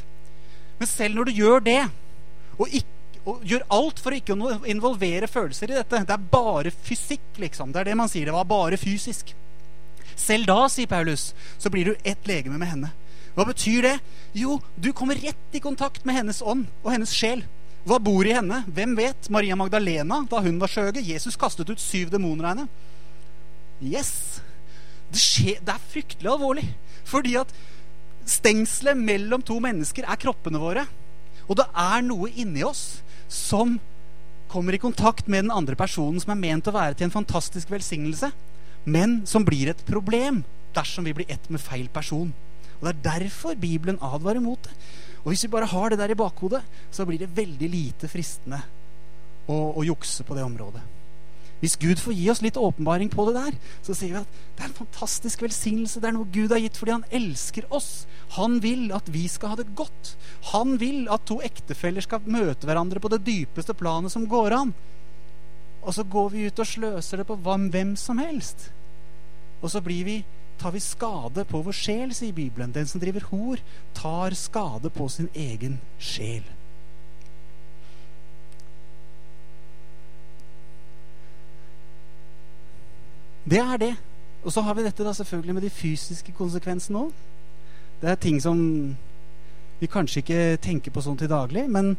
Men 0.78 0.90
selv 0.90 1.18
når 1.18 1.30
du 1.30 1.38
gjør 1.42 1.66
det, 1.66 1.82
og, 2.60 2.68
ikke, 2.70 3.22
og 3.26 3.46
gjør 3.46 3.70
alt 3.74 4.02
for 4.02 4.14
å 4.14 4.22
ikke 4.22 4.38
involvere 4.70 5.30
følelser 5.30 5.74
i 5.74 5.78
dette 5.82 6.06
Det 6.06 6.14
er 6.14 6.32
bare 6.34 6.74
fysikk, 6.74 7.38
liksom. 7.42 7.74
Det 7.74 7.82
er 7.82 7.90
det 7.90 7.98
man 7.98 8.10
sier. 8.10 8.30
Det 8.30 8.38
var 8.38 8.50
bare 8.50 8.78
fysisk. 8.82 9.34
Selv 10.19 10.50
da, 10.50 10.60
sier 10.69 10.89
Paulus, 10.91 11.32
så 11.58 11.71
blir 11.74 11.91
du 11.91 11.95
ett 12.08 12.28
legeme 12.30 12.60
med 12.62 12.71
henne. 12.71 12.91
Hva 13.36 13.45
betyr 13.47 13.86
det? 13.86 13.95
Jo, 14.36 14.60
du 14.76 14.91
kommer 14.95 15.19
rett 15.19 15.56
i 15.56 15.63
kontakt 15.63 16.06
med 16.06 16.17
hennes 16.19 16.41
ånd 16.43 16.67
og 16.84 16.91
hennes 16.91 17.13
sjel. 17.15 17.45
Hva 17.88 17.97
bor 18.04 18.28
i 18.28 18.36
henne? 18.36 18.62
Hvem 18.69 18.93
vet? 19.00 19.30
Maria 19.34 19.58
Magdalena, 19.58 20.21
da 20.30 20.41
hun 20.43 20.60
var 20.62 20.69
skjøge. 20.69 21.02
Jesus 21.02 21.39
kastet 21.39 21.71
ut 21.71 21.82
syv 21.82 22.12
demoner 22.13 22.45
av 22.45 22.54
henne. 22.54 22.67
Yes! 23.82 24.41
Det, 25.12 25.19
skjer, 25.19 25.62
det 25.65 25.74
er 25.74 25.88
fryktelig 25.91 26.32
alvorlig. 26.32 26.67
Fordi 27.08 27.38
at 27.39 27.50
stengselet 28.30 29.00
mellom 29.00 29.41
to 29.43 29.58
mennesker 29.63 30.06
er 30.06 30.19
kroppene 30.21 30.62
våre. 30.62 30.86
Og 31.47 31.58
det 31.60 31.65
er 31.74 32.06
noe 32.06 32.30
inni 32.30 32.62
oss 32.67 33.02
som 33.32 33.80
kommer 34.52 34.76
i 34.76 34.84
kontakt 34.84 35.30
med 35.32 35.45
den 35.45 35.56
andre 35.56 35.78
personen 35.80 36.19
som 36.21 36.34
er 36.34 36.43
ment 36.43 36.67
å 36.67 36.76
være 36.76 37.00
til 37.00 37.08
en 37.08 37.15
fantastisk 37.15 37.71
velsignelse 37.71 38.30
men 38.86 39.22
som 39.30 39.46
blir 39.46 39.70
et 39.72 39.86
problem 39.88 40.41
dersom 40.76 41.06
vi 41.06 41.13
blir 41.13 41.30
ett 41.32 41.50
med 41.50 41.62
feil 41.62 41.89
person. 41.91 42.32
Og 42.80 42.88
Det 42.88 42.94
er 42.96 43.20
derfor 43.20 43.56
Bibelen 43.56 44.00
advarer 44.02 44.41
mot 44.41 44.62
det. 44.63 44.74
Og 45.24 45.32
Hvis 45.32 45.44
vi 45.46 45.54
bare 45.54 45.70
har 45.70 45.89
det 45.89 46.00
der 46.00 46.12
i 46.12 46.17
bakhodet, 46.17 46.63
så 46.91 47.06
blir 47.06 47.20
det 47.20 47.36
veldig 47.36 47.70
lite 47.70 48.08
fristende 48.10 48.62
å, 49.48 49.78
å 49.78 49.86
jukse 49.86 50.24
på 50.26 50.36
det 50.36 50.44
området. 50.44 50.82
Hvis 51.62 51.78
Gud 51.78 52.00
får 52.02 52.15
gi 52.17 52.30
oss 52.34 52.41
litt 52.41 52.58
åpenbaring 52.58 53.12
på 53.13 53.28
det 53.28 53.36
der, 53.38 53.58
så 53.86 53.94
sier 53.94 54.15
vi 54.15 54.22
at 54.24 54.38
det 54.58 54.63
er 54.63 54.70
en 54.72 54.80
fantastisk 54.80 55.44
velsignelse. 55.46 56.02
Det 56.02 56.10
er 56.10 56.15
noe 56.15 56.30
Gud 56.34 56.50
har 56.50 56.62
gitt 56.63 56.80
fordi 56.80 56.96
han 56.96 57.06
elsker 57.13 57.67
oss. 57.70 58.08
Han 58.34 58.58
vil 58.63 58.89
at 58.98 59.12
vi 59.13 59.28
skal 59.30 59.54
ha 59.54 59.60
det 59.60 59.67
godt. 59.78 60.15
Han 60.56 60.80
vil 60.82 61.06
at 61.13 61.28
to 61.30 61.38
ektefeller 61.46 62.02
skal 62.02 62.26
møte 62.26 62.65
hverandre 62.65 63.04
på 63.04 63.12
det 63.13 63.22
dypeste 63.28 63.78
planet 63.78 64.13
som 64.13 64.26
går 64.32 64.58
an. 64.58 64.74
Og 65.82 65.94
så 65.94 66.04
går 66.04 66.30
vi 66.30 66.46
ut 66.46 66.60
og 66.60 66.67
sløser 66.67 67.22
det 67.22 67.28
på 67.28 67.36
hvem 67.36 67.96
som 67.98 68.22
helst. 68.22 68.70
Og 69.62 69.72
så 69.72 69.82
blir 69.82 70.06
vi, 70.06 70.17
tar 70.62 70.72
vi 70.72 70.80
skade 70.80 71.46
på 71.46 71.62
vår 71.65 71.76
sjel, 71.76 72.13
sier 72.13 72.34
Bibelen. 72.34 72.74
Den 72.74 72.88
som 72.88 73.02
driver 73.02 73.26
hor, 73.32 73.62
tar 73.98 74.38
skade 74.38 74.89
på 74.94 75.10
sin 75.10 75.30
egen 75.34 75.80
sjel. 76.00 76.46
Det 83.46 83.60
er 83.60 83.78
det. 83.78 83.96
Og 84.44 84.52
så 84.54 84.62
har 84.62 84.74
vi 84.74 84.86
dette 84.86 85.06
da 85.06 85.13
selvfølgelig 85.13 85.54
med 85.54 85.62
de 85.65 85.70
fysiske 85.70 86.34
konsekvensene 86.38 87.06
òg. 87.08 87.13
Det 88.02 88.10
er 88.10 88.17
ting 88.17 88.39
som 88.41 88.58
vi 89.80 89.89
kanskje 89.89 90.22
ikke 90.22 90.58
tenker 90.62 90.94
på 90.94 91.02
sånn 91.02 91.17
til 91.17 91.30
daglig, 91.30 91.67
men 91.70 91.96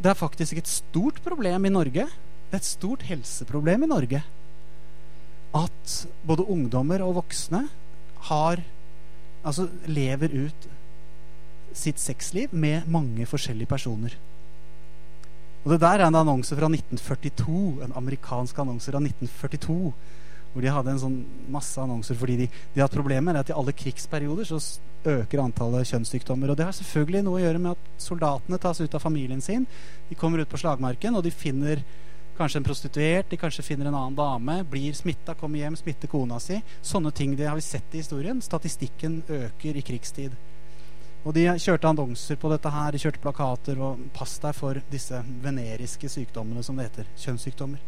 det 0.00 0.12
er 0.12 0.16
faktisk 0.16 0.56
et 0.56 0.68
stort 0.68 1.20
problem 1.24 1.64
i 1.64 1.72
Norge 1.72 2.06
det 2.50 2.58
er 2.58 2.62
et 2.64 2.66
stort 2.66 3.06
helseproblem 3.06 3.86
i 3.86 3.90
Norge 3.90 4.22
at 5.54 5.94
både 6.26 6.46
ungdommer 6.50 7.02
og 7.06 7.16
voksne 7.22 7.64
har 8.30 8.62
Altså 9.40 9.70
lever 9.88 10.34
ut 10.36 10.66
sitt 11.72 11.96
sexliv 11.96 12.52
med 12.52 12.84
mange 12.92 13.24
forskjellige 13.24 13.70
personer. 13.70 14.12
Og 15.64 15.72
det 15.72 15.78
der 15.80 16.02
er 16.02 16.10
en 16.10 16.18
annonse 16.18 16.56
fra 16.56 16.68
1942. 16.68 17.84
En 17.86 17.94
amerikansk 17.96 18.58
annonse 18.58 18.92
fra 18.92 19.00
1942. 19.00 19.94
Hvor 20.52 20.64
de 20.64 20.74
hadde 20.74 20.92
en 20.92 21.00
sånn 21.00 21.16
masse 21.48 21.80
annonser 21.80 22.18
fordi 22.20 22.36
de, 22.42 22.50
de 22.74 22.82
hadde 22.82 22.96
problemer 22.96 23.38
at 23.38 23.48
i 23.48 23.56
alle 23.56 23.72
krigsperioder 23.72 24.48
så 24.48 24.58
øker 25.08 25.40
antallet 25.44 25.88
kjønnssykdommer. 25.88 26.50
Og 26.50 26.58
det 26.58 26.66
har 26.66 26.76
selvfølgelig 26.76 27.24
noe 27.24 27.38
å 27.38 27.44
gjøre 27.44 27.62
med 27.62 27.76
at 27.76 28.02
soldatene 28.02 28.60
tas 28.60 28.80
ut 28.82 28.96
av 28.96 29.04
familien 29.04 29.40
sin. 29.40 29.64
De 30.10 30.18
kommer 30.18 30.42
ut 30.42 30.50
på 30.50 30.60
slagmarken, 30.60 31.16
og 31.16 31.24
de 31.24 31.32
finner 31.32 31.84
Kanskje 32.40 32.56
en 32.56 32.64
prostituert, 32.64 33.26
de 33.28 33.36
kanskje 33.36 33.62
finner 33.66 33.90
en 33.90 33.94
annen 33.98 34.14
dame, 34.16 34.54
blir 34.64 34.94
smitta, 34.96 35.34
kommer 35.36 35.60
hjem, 35.60 35.74
smitter 35.76 36.08
kona 36.08 36.38
si. 36.40 36.56
Sånne 36.80 37.10
ting 37.12 37.34
det 37.36 37.44
har 37.44 37.58
vi 37.58 37.64
sett 37.66 37.92
i 37.92 38.00
historien. 38.00 38.38
Statistikken 38.40 39.18
øker 39.28 39.76
i 39.76 39.82
krigstid. 39.84 40.38
Og 41.20 41.34
de 41.36 41.44
kjørte 41.60 41.90
annonser 41.90 42.38
på 42.40 42.48
dette 42.48 42.72
her, 42.72 42.94
de 42.96 43.02
kjørte 43.02 43.20
plakater 43.20 43.82
og 43.84 43.98
'pass 44.16 44.38
deg 44.40 44.54
for 44.56 44.80
disse 44.90 45.20
veneriske 45.42 46.08
sykdommene', 46.08 46.64
som 46.64 46.76
det 46.76 46.88
heter. 46.88 47.04
Kjønnssykdommer. 47.20 47.78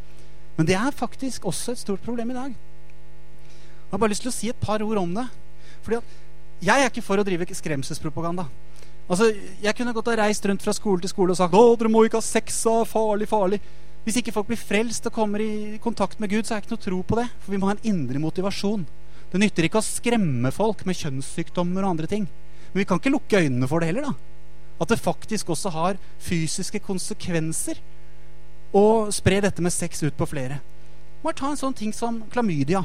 Men 0.59 0.67
det 0.67 0.77
er 0.77 0.91
faktisk 0.91 1.47
også 1.49 1.73
et 1.73 1.79
stort 1.79 2.03
problem 2.03 2.31
i 2.31 2.35
dag. 2.35 2.51
Jeg 2.53 3.91
har 3.91 3.99
bare 3.99 4.11
lyst 4.11 4.23
til 4.23 4.31
å 4.31 4.37
si 4.37 4.49
et 4.51 4.61
par 4.61 4.83
ord 4.83 4.99
om 4.99 5.15
det. 5.15 5.29
Fordi 5.83 5.97
at 5.97 6.05
jeg 6.61 6.83
er 6.83 6.91
ikke 6.91 7.03
for 7.03 7.17
å 7.17 7.25
drive 7.25 7.47
skremselspropaganda. 7.55 8.45
Altså, 9.09 9.33
Jeg 9.62 9.77
kunne 9.77 9.95
godt 9.95 10.09
ha 10.09 10.27
reist 10.27 10.45
rundt 10.47 10.62
fra 10.62 10.73
skole 10.73 11.01
til 11.01 11.09
skole 11.09 11.31
og 11.31 11.37
sagt 11.37 11.55
'Å, 11.55 11.79
dere 11.79 11.88
må 11.88 12.05
ikke 12.05 12.21
ha 12.21 12.21
sex, 12.21 12.65
farlig, 12.65 13.29
farlig'. 13.29 13.61
Hvis 14.03 14.19
ikke 14.19 14.35
folk 14.35 14.49
blir 14.51 14.59
frelst 14.59 15.07
og 15.07 15.15
kommer 15.15 15.43
i 15.43 15.79
kontakt 15.83 16.19
med 16.19 16.33
Gud, 16.33 16.43
så 16.43 16.57
er 16.57 16.61
det 16.61 16.67
ikke 16.67 16.75
noe 16.75 16.85
tro 16.87 16.99
på 17.07 17.19
det. 17.21 17.29
For 17.45 17.55
vi 17.55 17.61
må 17.62 17.69
ha 17.69 17.77
en 17.77 17.87
indre 17.87 18.23
motivasjon. 18.23 18.83
Det 19.31 19.41
nytter 19.41 19.69
ikke 19.69 19.81
å 19.81 19.87
skremme 19.87 20.51
folk 20.53 20.83
med 20.88 20.99
kjønnssykdommer 20.99 21.85
og 21.85 21.95
andre 21.95 22.11
ting. 22.11 22.27
Men 22.73 22.83
vi 22.83 22.88
kan 22.88 22.99
ikke 22.99 23.15
lukke 23.15 23.45
øynene 23.45 23.69
for 23.71 23.81
det 23.81 23.93
heller. 23.93 24.11
da. 24.11 24.15
At 24.83 24.91
det 24.91 24.99
faktisk 24.99 25.53
også 25.55 25.71
har 25.71 26.01
fysiske 26.19 26.83
konsekvenser 26.83 27.79
å 28.75 29.12
spre 29.15 29.38
dette 29.45 29.62
med 29.62 29.73
sex 29.73 30.03
ut 30.03 30.17
på 30.19 30.27
flere. 30.27 30.59
Bare 31.23 31.38
ta 31.38 31.53
en 31.53 31.61
sånn 31.61 31.77
ting 31.79 31.95
som 31.95 32.25
klamydia. 32.33 32.83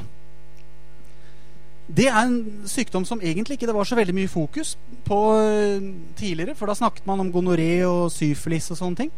Det 1.88 2.06
er 2.06 2.20
en 2.20 2.66
sykdom 2.68 3.06
som 3.08 3.22
egentlig 3.24 3.56
ikke 3.56 3.66
det 3.66 3.74
var 3.74 3.88
så 3.88 3.96
veldig 3.96 4.14
mye 4.14 4.30
fokus 4.30 4.76
på 5.08 5.18
eh, 5.40 5.86
tidligere. 6.20 6.54
For 6.54 6.68
da 6.68 6.76
snakket 6.78 7.08
man 7.08 7.24
om 7.24 7.32
gonoré 7.32 7.80
og 7.88 8.12
syfilis 8.12 8.70
og 8.70 8.78
sånne 8.78 9.02
ting. 9.02 9.14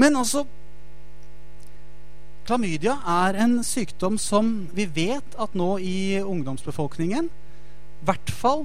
Men 0.00 0.16
altså 0.16 0.46
Klamydia 2.48 2.94
er 3.04 3.36
en 3.44 3.58
sykdom 3.66 4.14
som 4.16 4.70
vi 4.72 4.86
vet 4.88 5.34
at 5.36 5.56
nå 5.58 5.74
i 5.84 6.16
ungdomsbefolkningen 6.22 7.26
i 7.28 8.06
hvert 8.08 8.30
fall 8.32 8.62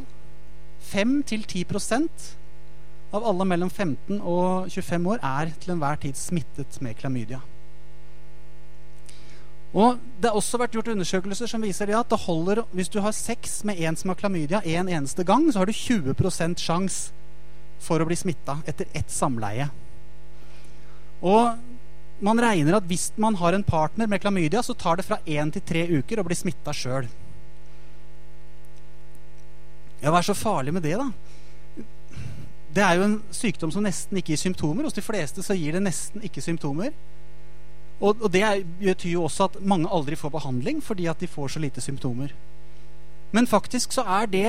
5-10% 0.87 2.29
av 3.13 3.25
alle 3.27 3.47
mellom 3.49 3.67
15 3.69 4.21
og 4.21 4.69
25 4.71 5.09
år 5.11 5.19
er 5.19 5.51
til 5.59 5.73
enhver 5.75 5.99
tid 5.99 6.15
smittet 6.15 6.79
med 6.81 6.95
klamydia. 7.01 7.41
Og 9.73 9.99
Det 10.21 10.29
har 10.29 10.37
også 10.37 10.61
vært 10.61 10.77
gjort 10.77 10.93
undersøkelser 10.93 11.49
som 11.49 11.65
viser 11.65 11.91
at 11.97 12.09
det 12.09 12.23
holder 12.23 12.63
hvis 12.71 12.89
du 12.93 13.01
har 13.01 13.11
sex 13.11 13.63
med 13.67 13.81
en 13.83 13.99
som 13.99 14.13
har 14.13 14.21
klamydia 14.21 14.61
en 14.63 14.87
eneste 14.87 15.25
gang, 15.27 15.49
så 15.51 15.59
har 15.59 15.65
du 15.65 15.73
20% 15.73 16.55
sjanse 16.55 17.11
for 17.83 17.99
å 17.99 18.07
bli 18.07 18.15
smitta 18.15 18.61
etter 18.63 18.87
ett 18.95 19.11
samleie. 19.11 19.67
Og 21.19 21.72
man 22.23 22.39
regner 22.39 22.77
at 22.77 22.87
hvis 22.87 23.09
man 23.19 23.35
har 23.39 23.55
en 23.55 23.65
partner 23.67 24.07
med 24.07 24.21
klamydia, 24.23 24.63
så 24.63 24.73
tar 24.73 24.99
det 24.99 25.05
fra 25.07 25.19
én 25.27 25.51
til 25.51 25.63
tre 25.65 25.83
uker 25.99 26.21
å 26.21 26.25
bli 26.27 26.37
smitta 26.39 26.73
sjøl. 26.75 27.09
Ja, 30.03 30.11
hva 30.11 30.19
er 30.19 30.27
så 30.27 30.35
farlig 30.35 30.73
med 30.75 30.83
det, 30.83 30.97
da? 30.99 31.09
Det 32.73 32.83
er 32.83 32.97
jo 32.97 33.05
en 33.05 33.17
sykdom 33.31 33.71
som 33.71 33.85
nesten 33.85 34.17
ikke 34.17 34.33
gir 34.33 34.41
symptomer. 34.41 34.87
Hos 34.87 34.95
de 34.97 35.03
fleste 35.05 35.43
så 35.45 35.55
gir 35.55 35.75
det 35.75 35.83
nesten 35.85 36.23
ikke 36.25 36.41
symptomer. 36.43 36.91
Og, 37.99 38.17
og 38.17 38.31
det 38.33 38.43
betyr 38.81 39.13
jo 39.13 39.27
også 39.27 39.47
at 39.47 39.59
mange 39.61 39.91
aldri 39.93 40.17
får 40.19 40.33
behandling 40.33 40.81
fordi 40.83 41.05
at 41.11 41.21
de 41.21 41.29
får 41.29 41.53
så 41.53 41.61
lite 41.63 41.83
symptomer. 41.83 42.33
Men 43.31 43.49
faktisk 43.49 43.95
så 43.95 44.05
er 44.21 44.31
det 44.31 44.47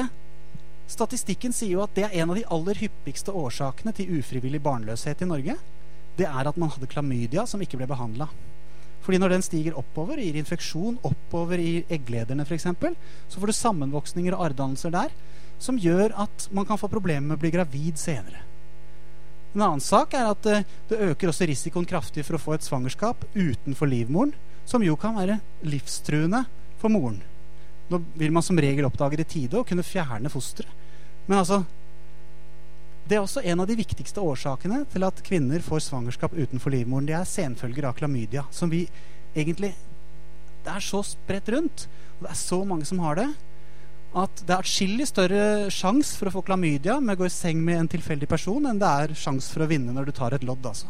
Statistikken 0.84 1.54
sier 1.56 1.78
jo 1.78 1.84
at 1.84 1.94
det 1.96 2.02
er 2.04 2.16
en 2.20 2.34
av 2.34 2.36
de 2.36 2.42
aller 2.52 2.76
hyppigste 2.76 3.32
årsakene 3.32 3.94
til 3.96 4.18
ufrivillig 4.18 4.58
barnløshet 4.60 5.22
i 5.24 5.28
Norge. 5.30 5.54
Det 6.18 6.26
er 6.28 6.48
at 6.48 6.58
man 6.60 6.70
hadde 6.70 6.90
klamydia 6.90 7.46
som 7.50 7.62
ikke 7.62 7.80
ble 7.80 7.88
behandla. 7.90 8.28
Fordi 9.04 9.20
når 9.20 9.34
den 9.34 9.44
stiger 9.44 9.76
oppover, 9.76 10.20
gir 10.22 10.38
infeksjon 10.40 10.96
oppover 11.04 11.60
i 11.60 11.84
egglederne 11.92 12.46
f.eks., 12.46 12.70
så 13.28 13.40
får 13.40 13.50
du 13.50 13.56
sammenvoksninger 13.58 14.36
og 14.36 14.46
arrdannelser 14.46 14.94
der 14.94 15.12
som 15.60 15.78
gjør 15.80 16.14
at 16.24 16.48
man 16.54 16.66
kan 16.68 16.80
få 16.80 16.90
problemer 16.92 17.26
med 17.28 17.38
å 17.38 17.42
bli 17.42 17.52
gravid 17.54 18.00
senere. 18.00 18.40
En 19.54 19.62
annen 19.62 19.84
sak 19.84 20.16
er 20.18 20.32
at 20.32 20.48
eh, 20.50 20.64
det 20.90 21.12
øker 21.12 21.30
også 21.30 21.46
risikoen 21.46 21.86
kraftig 21.86 22.24
for 22.26 22.36
å 22.36 22.42
få 22.42 22.56
et 22.56 22.66
svangerskap 22.66 23.22
utenfor 23.36 23.90
livmoren, 23.90 24.32
som 24.66 24.82
jo 24.82 24.96
kan 24.98 25.14
være 25.14 25.38
livstruende 25.68 26.42
for 26.80 26.90
moren. 26.90 27.20
Nå 27.92 28.00
vil 28.18 28.32
man 28.34 28.42
som 28.42 28.58
regel 28.58 28.88
oppdage 28.88 29.20
det 29.20 29.28
i 29.28 29.32
tide 29.36 29.60
og 29.60 29.68
kunne 29.68 29.86
fjerne 29.86 30.32
fosteret. 30.32 30.72
Men 31.28 31.40
altså 31.40 31.62
Det 33.04 33.18
er 33.18 33.20
også 33.20 33.42
en 33.44 33.60
av 33.60 33.68
de 33.68 33.76
viktigste 33.76 34.22
årsakene 34.24 34.84
til 34.92 35.04
at 35.04 35.18
kvinner 35.26 35.60
får 35.64 35.82
svangerskap 35.84 36.32
utenfor 36.32 36.72
livmoren. 36.72 37.04
Det 37.08 37.16
er 37.18 37.28
senfølger 37.28 37.84
av 37.84 37.98
klamydia, 37.98 38.46
som 38.50 38.72
vi 38.72 38.86
egentlig 39.34 39.74
Det 40.64 40.72
er 40.72 40.80
så 40.80 41.02
spredt 41.04 41.50
rundt, 41.52 41.82
og 42.16 42.22
det 42.24 42.30
er 42.32 42.38
så 42.40 42.64
mange 42.64 42.86
som 42.88 43.02
har 43.04 43.18
det, 43.18 43.26
at 44.16 44.42
det 44.46 44.54
er 44.54 44.62
atskillig 44.62 45.04
større 45.10 45.40
sjanse 45.68 46.16
for 46.16 46.30
å 46.30 46.32
få 46.38 46.42
klamydia 46.46 46.94
med 47.02 47.18
å 47.18 47.20
gå 47.20 47.28
i 47.28 47.34
seng 47.34 47.60
med 47.60 47.82
en 47.82 47.90
tilfeldig 47.92 48.28
person 48.30 48.64
enn 48.70 48.78
det 48.80 48.88
er 48.88 49.12
sjanse 49.18 49.52
for 49.52 49.66
å 49.66 49.68
vinne 49.68 49.92
når 49.92 50.08
du 50.08 50.12
tar 50.16 50.32
et 50.32 50.46
lodd. 50.46 50.64
altså. 50.64 50.88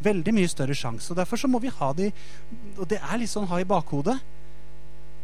Veldig 0.00 0.32
mye 0.32 0.48
større 0.48 0.76
sjanse. 0.78 1.10
Og 1.12 1.18
derfor 1.18 1.36
så 1.36 1.50
må 1.50 1.60
vi 1.60 1.68
ha 1.68 1.92
de 1.92 2.08
Og 2.78 2.88
det 2.88 3.02
er 3.02 3.18
litt 3.20 3.30
sånn 3.30 3.50
ha 3.50 3.60
i 3.60 3.68
bakhodet. 3.68 4.16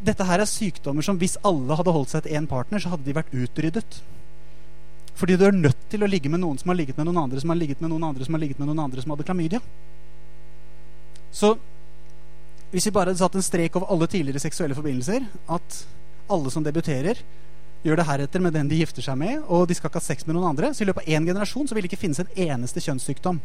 Dette 0.05 0.27
her 0.29 0.43
er 0.43 0.47
sykdommer 0.47 1.01
som 1.01 1.17
hvis 1.17 1.39
alle 1.43 1.75
hadde 1.75 1.95
holdt 1.95 2.13
seg 2.13 2.27
til 2.27 2.37
én 2.37 2.47
partner, 2.47 2.79
så 2.79 2.93
hadde 2.93 3.07
de 3.07 3.17
vært 3.17 3.33
utryddet. 3.33 4.01
Fordi 5.17 5.37
du 5.37 5.45
er 5.47 5.55
nødt 5.55 5.89
til 5.91 6.03
å 6.03 6.09
ligge 6.09 6.29
med 6.31 6.41
noen 6.43 6.59
som 6.59 6.71
har 6.71 6.77
ligget 6.79 6.97
med 6.99 7.09
noen 7.09 7.23
andre 7.23 7.41
som 7.41 7.51
har 7.51 7.59
ligget 7.59 7.81
med 7.81 7.91
noen 7.91 8.05
andre 8.11 8.25
som 8.25 8.35
har 8.35 8.43
ligget 8.43 8.59
med 8.59 8.69
noen 8.69 8.83
andre 8.85 9.03
som 9.03 9.13
hadde 9.13 9.25
klamydia. 9.27 9.61
Så 11.31 11.53
hvis 12.69 12.85
vi 12.85 12.93
bare 12.93 13.09
hadde 13.09 13.21
satt 13.21 13.35
en 13.35 13.45
strek 13.45 13.75
over 13.77 13.89
alle 13.89 14.07
tidligere 14.09 14.41
seksuelle 14.41 14.77
forbindelser 14.77 15.25
at 15.49 15.79
alle 16.29 16.51
som 16.53 16.63
debuterer, 16.65 17.17
gjør 17.81 17.97
det 17.97 18.05
heretter 18.05 18.43
med 18.43 18.53
den 18.53 18.69
de 18.69 18.77
gifter 18.81 19.01
seg 19.01 19.17
med, 19.17 19.39
og 19.47 19.65
de 19.69 19.77
skal 19.77 19.89
ikke 19.89 20.01
ha 20.01 20.05
sex 20.05 20.27
med 20.27 20.35
noen 20.35 20.51
andre, 20.51 20.69
så 20.75 20.83
i 20.83 20.89
løpet 20.89 21.07
av 21.07 21.15
én 21.15 21.25
generasjon 21.25 21.69
så 21.69 21.75
vil 21.75 21.85
det 21.85 21.89
ikke 21.93 22.03
finnes 22.03 22.21
en 22.21 22.33
eneste 22.35 22.83
kjønnssykdom. 22.83 23.39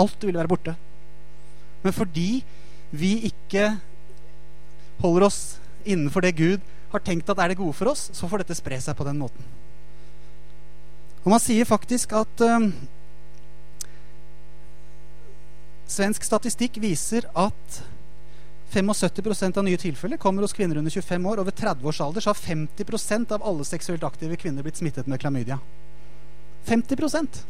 Alt 0.00 0.26
vil 0.26 0.38
være 0.38 0.50
borte. 0.50 0.74
Men 1.84 1.94
fordi 1.94 2.42
vi 2.90 3.12
ikke 3.30 3.68
holder 5.00 5.28
oss 5.28 5.40
innenfor 5.84 6.24
det 6.24 6.34
Gud 6.40 6.66
har 6.90 7.04
tenkt 7.04 7.30
at 7.30 7.38
er 7.38 7.52
det 7.52 7.60
gode 7.60 7.76
for 7.76 7.92
oss, 7.92 8.08
så 8.16 8.28
får 8.28 8.42
dette 8.42 8.58
spre 8.58 8.80
seg 8.82 8.96
på 8.98 9.06
den 9.06 9.20
måten. 9.20 9.59
Og 11.20 11.30
man 11.34 11.42
sier 11.42 11.68
faktisk 11.68 12.14
at 12.16 12.44
um, 12.46 12.70
Svensk 15.90 16.22
statistikk 16.22 16.78
viser 16.80 17.26
at 17.34 17.80
75% 18.70 19.58
av 19.58 19.64
nye 19.66 19.78
tilfeller 19.80 20.20
kommer 20.22 20.46
hos 20.46 20.54
kvinner 20.54 20.78
under 20.78 20.92
25 20.94 21.26
år. 21.26 21.40
Over 21.42 21.50
30 21.50 21.88
års 21.90 22.00
alder 22.00 22.22
så 22.22 22.30
har 22.30 22.38
50% 22.38 23.34
av 23.34 23.42
alle 23.42 23.66
seksuelt 23.66 24.04
aktive 24.06 24.38
kvinner 24.38 24.62
blitt 24.62 24.78
smittet 24.78 25.10
med 25.10 25.18
klamydia. 25.20 25.58
50% 26.68 27.40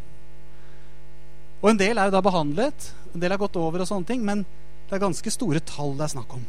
Og 1.61 1.69
en 1.69 1.81
del 1.81 1.99
er 1.99 2.09
jo 2.09 2.15
da 2.15 2.23
behandlet, 2.25 2.87
en 3.13 3.21
del 3.21 3.35
har 3.35 3.41
gått 3.43 3.59
over, 3.61 3.83
og 3.83 3.89
sånne 3.91 4.09
ting, 4.09 4.23
men 4.25 4.47
det 4.89 4.97
er 4.97 5.03
ganske 5.03 5.33
store 5.35 5.61
tall 5.61 5.93
det 5.99 6.07
er 6.07 6.15
snakk 6.15 6.33
om. 6.39 6.47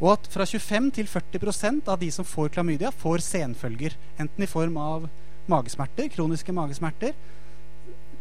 Og 0.00 0.14
at 0.14 0.28
fra 0.32 0.46
25 0.48 0.90
til 0.96 1.08
40% 1.10 1.90
av 1.92 2.00
de 2.00 2.08
som 2.12 2.24
får 2.24 2.54
klamydia, 2.54 2.90
får 2.90 3.20
senfølger. 3.24 3.96
Enten 4.20 4.44
i 4.44 4.48
form 4.48 4.78
av 4.80 5.08
magesmerter, 5.50 6.08
kroniske 6.12 6.54
magesmerter, 6.56 7.12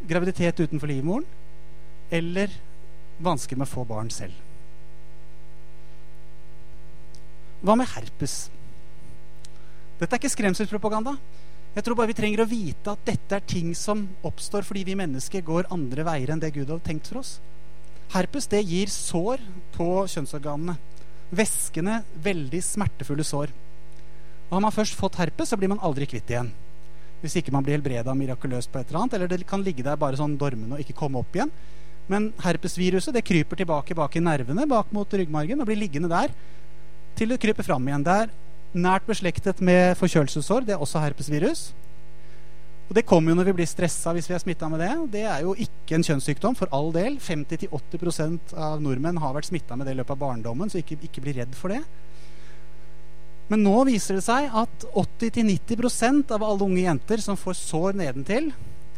graviditet 0.09 0.59
utenfor 0.59 0.89
livmoren 0.91 1.25
eller 2.11 2.51
vansker 3.21 3.59
med 3.59 3.67
å 3.67 3.71
få 3.71 3.83
barn 3.87 4.09
selv. 4.11 4.33
Hva 7.59 7.75
med 7.75 7.89
herpes? 7.91 8.47
Dette 9.99 10.15
er 10.15 10.21
ikke 10.21 10.31
skremselspropaganda. 10.31 11.17
Jeg 11.75 11.85
tror 11.85 11.97
bare 11.99 12.09
vi 12.09 12.17
trenger 12.17 12.41
å 12.41 12.49
vite 12.49 12.93
at 12.95 13.03
dette 13.05 13.35
er 13.35 13.45
ting 13.45 13.73
som 13.77 14.07
oppstår 14.25 14.65
fordi 14.65 14.85
vi 14.87 14.97
mennesker 14.97 15.43
går 15.45 15.69
andre 15.75 16.05
veier 16.07 16.31
enn 16.33 16.41
det 16.41 16.53
Gud 16.55 16.71
hadde 16.71 16.85
tenkt 16.87 17.11
for 17.11 17.21
oss. 17.21 17.35
Herpes 18.15 18.47
det 18.49 18.63
gir 18.65 18.89
sår 18.89 19.43
på 19.75 19.89
kjønnsorganene. 20.09 20.79
Væskende, 21.29 21.99
veldig 22.23 22.61
smertefulle 22.65 23.25
sår. 23.25 23.53
Og 24.49 24.55
Har 24.55 24.63
man 24.65 24.73
først 24.73 24.97
fått 24.97 25.19
herpes, 25.21 25.51
så 25.51 25.57
blir 25.57 25.69
man 25.69 25.81
aldri 25.85 26.07
kvitt 26.09 26.29
igjen. 26.31 26.49
Hvis 27.21 27.35
ikke 27.37 27.53
man 27.53 27.65
blir 27.65 27.77
helbreda 27.77 28.15
mirakuløst 28.17 28.71
på 28.71 28.79
et 28.79 28.89
eller 28.89 29.03
annet. 29.03 29.17
Eller 29.17 29.27
det 29.29 29.45
kan 29.47 29.61
ligge 29.61 29.85
der 29.85 29.99
bare 29.99 30.17
sånn 30.17 30.37
dormende 30.39 30.77
og 30.77 30.81
ikke 30.81 30.97
komme 30.97 31.21
opp 31.21 31.35
igjen. 31.35 31.51
Men 32.09 32.31
herpesviruset 32.41 33.13
det 33.13 33.25
kryper 33.27 33.59
tilbake 33.59 33.93
bak 33.93 34.15
i 34.17 34.23
nervene, 34.23 34.65
bak 34.65 34.89
mot 34.95 35.11
ryggmargen, 35.13 35.59
og 35.61 35.69
blir 35.69 35.77
liggende 35.77 36.09
der 36.09 36.33
til 37.19 37.29
det 37.29 37.41
kryper 37.43 37.67
fram 37.67 37.85
igjen. 37.85 38.05
Det 38.07 38.15
er 38.23 38.33
nært 38.73 39.05
beslektet 39.05 39.61
med 39.61 39.97
forkjølelsessår. 39.99 40.65
Det 40.65 40.73
er 40.73 40.81
også 40.81 41.03
herpesvirus. 41.03 41.69
Og 42.89 42.95
Det 42.97 43.05
kommer 43.05 43.31
jo 43.31 43.37
når 43.37 43.51
vi 43.51 43.57
blir 43.59 43.69
stressa 43.69 44.11
hvis 44.17 44.27
vi 44.31 44.33
er 44.33 44.41
smitta 44.41 44.67
med 44.71 44.81
det. 44.81 44.93
Det 45.13 45.21
er 45.29 45.43
jo 45.45 45.53
ikke 45.53 45.99
en 45.99 46.05
kjønnssykdom, 46.07 46.55
for 46.57 46.71
all 46.73 46.89
del. 46.95 47.19
50-80% 47.21 48.55
av 48.57 48.81
nordmenn 48.81 49.19
har 49.21 49.35
vært 49.35 49.51
smitta 49.51 49.77
med 49.77 49.85
det 49.85 49.93
i 49.93 49.99
løpet 49.99 50.15
av 50.15 50.23
barndommen, 50.23 50.71
så 50.73 50.81
ikke, 50.81 50.97
ikke 51.05 51.21
bli 51.21 51.35
redd 51.37 51.53
for 51.57 51.75
det. 51.75 51.83
Men 53.49 53.61
nå 53.65 53.75
viser 53.85 54.17
det 54.17 54.25
seg 54.25 54.49
at 54.57 54.87
80-90% 54.97 56.33
av 56.33 56.45
alle 56.45 56.65
unge 56.65 56.81
jenter 56.81 57.21
som 57.21 57.37
får 57.37 57.57
sår 57.61 57.97
nedentil, 58.01 58.51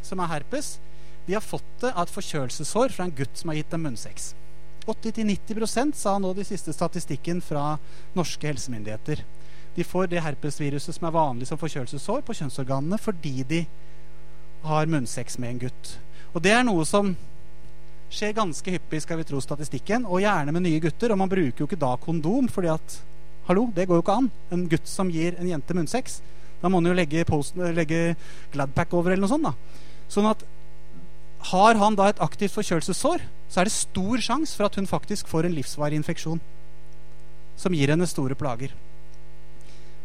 som 0.04 0.24
er 0.24 0.32
herpes, 0.38 0.78
de 1.28 1.36
har 1.36 1.44
fått 1.44 1.68
det 1.84 1.92
av 1.92 2.08
et 2.08 2.16
forkjølelsessår 2.16 2.96
fra 2.96 3.06
en 3.08 3.16
gutt 3.16 3.38
som 3.40 3.52
har 3.52 3.60
gitt 3.60 3.76
dem 3.76 3.84
munnsex. 3.88 4.32
80-90% 4.90 6.00
sa 6.00 6.16
nå 6.20 6.32
de 6.36 6.48
siste 6.48 6.74
statistikken 6.74 7.44
fra 7.44 7.76
norske 8.18 8.48
helsemyndigheter. 8.48 9.22
De 9.76 9.86
får 9.88 10.10
det 10.12 10.24
herpesviruset 10.24 10.98
som 10.98 11.08
er 11.08 11.16
vanlig 11.16 11.48
som 11.48 11.60
forkjølelsessår 11.60 12.24
på 12.28 12.36
kjønnsorganene 12.42 13.00
fordi 13.00 13.36
de 13.48 13.62
har 14.68 14.90
munnsex 14.92 15.38
med 15.42 15.56
en 15.56 15.62
gutt. 15.66 15.94
Og 16.36 16.44
det 16.44 16.54
er 16.56 16.66
noe 16.68 16.84
som 16.88 17.14
skjer 18.12 18.36
ganske 18.36 18.74
hyppig, 18.76 19.02
skal 19.04 19.22
vi 19.22 19.28
tro 19.28 19.40
statistikken, 19.44 20.06
og 20.06 20.22
gjerne 20.24 20.52
med 20.52 20.66
nye 20.66 20.82
gutter. 20.84 21.14
Og 21.14 21.20
man 21.22 21.32
bruker 21.32 21.64
jo 21.64 21.70
ikke 21.70 21.80
da 21.80 21.96
kondom, 22.02 22.52
fordi 22.52 22.74
at 22.74 23.00
Hallo, 23.48 23.66
det 23.74 23.88
går 23.90 23.98
jo 23.98 24.04
ikke 24.04 24.16
an. 24.20 24.28
En 24.54 24.68
gutt 24.70 24.88
som 24.88 25.10
gir 25.12 25.34
en 25.40 25.48
jente 25.50 25.74
munnsex. 25.76 26.20
Da 26.62 26.70
må 26.70 26.78
han 26.78 26.92
jo 26.92 26.94
legge, 26.94 27.24
legge 27.74 28.02
Gladpack 28.54 28.94
over 28.94 29.12
eller 29.12 29.26
noe 29.26 29.32
sånt. 29.32 29.48
da. 29.48 29.80
Sånn 30.12 30.30
at 30.30 30.44
har 31.50 31.80
han 31.82 31.98
da 31.98 32.12
et 32.12 32.22
aktivt 32.22 32.54
forkjølelsessår, 32.54 33.24
så 33.50 33.60
er 33.60 33.68
det 33.68 33.74
stor 33.74 34.22
sjanse 34.22 34.54
for 34.56 34.70
at 34.70 34.78
hun 34.78 34.88
faktisk 34.88 35.28
får 35.32 35.48
en 35.48 35.58
livsvarig 35.58 35.98
infeksjon 35.98 36.40
som 37.60 37.74
gir 37.76 37.92
henne 37.92 38.08
store 38.08 38.38
plager. 38.38 38.76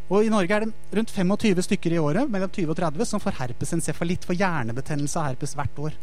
Og 0.07 0.23
I 0.23 0.31
Norge 0.31 0.55
er 0.55 0.63
det 0.63 0.97
rundt 0.97 1.11
25 1.11 1.63
stykker 1.67 1.95
i 1.95 1.99
året 1.99 2.29
mellom 2.31 2.51
20 2.51 2.71
og 2.71 2.77
30 2.79 3.09
som 3.09 3.23
får 3.23 3.39
herpes 3.41 3.73
encefalitt, 3.75 4.23
for 4.27 4.39
hjernebetennelse 4.39 5.19
av 5.19 5.33
herpes 5.33 5.55
hvert 5.57 5.81
år. 5.83 5.97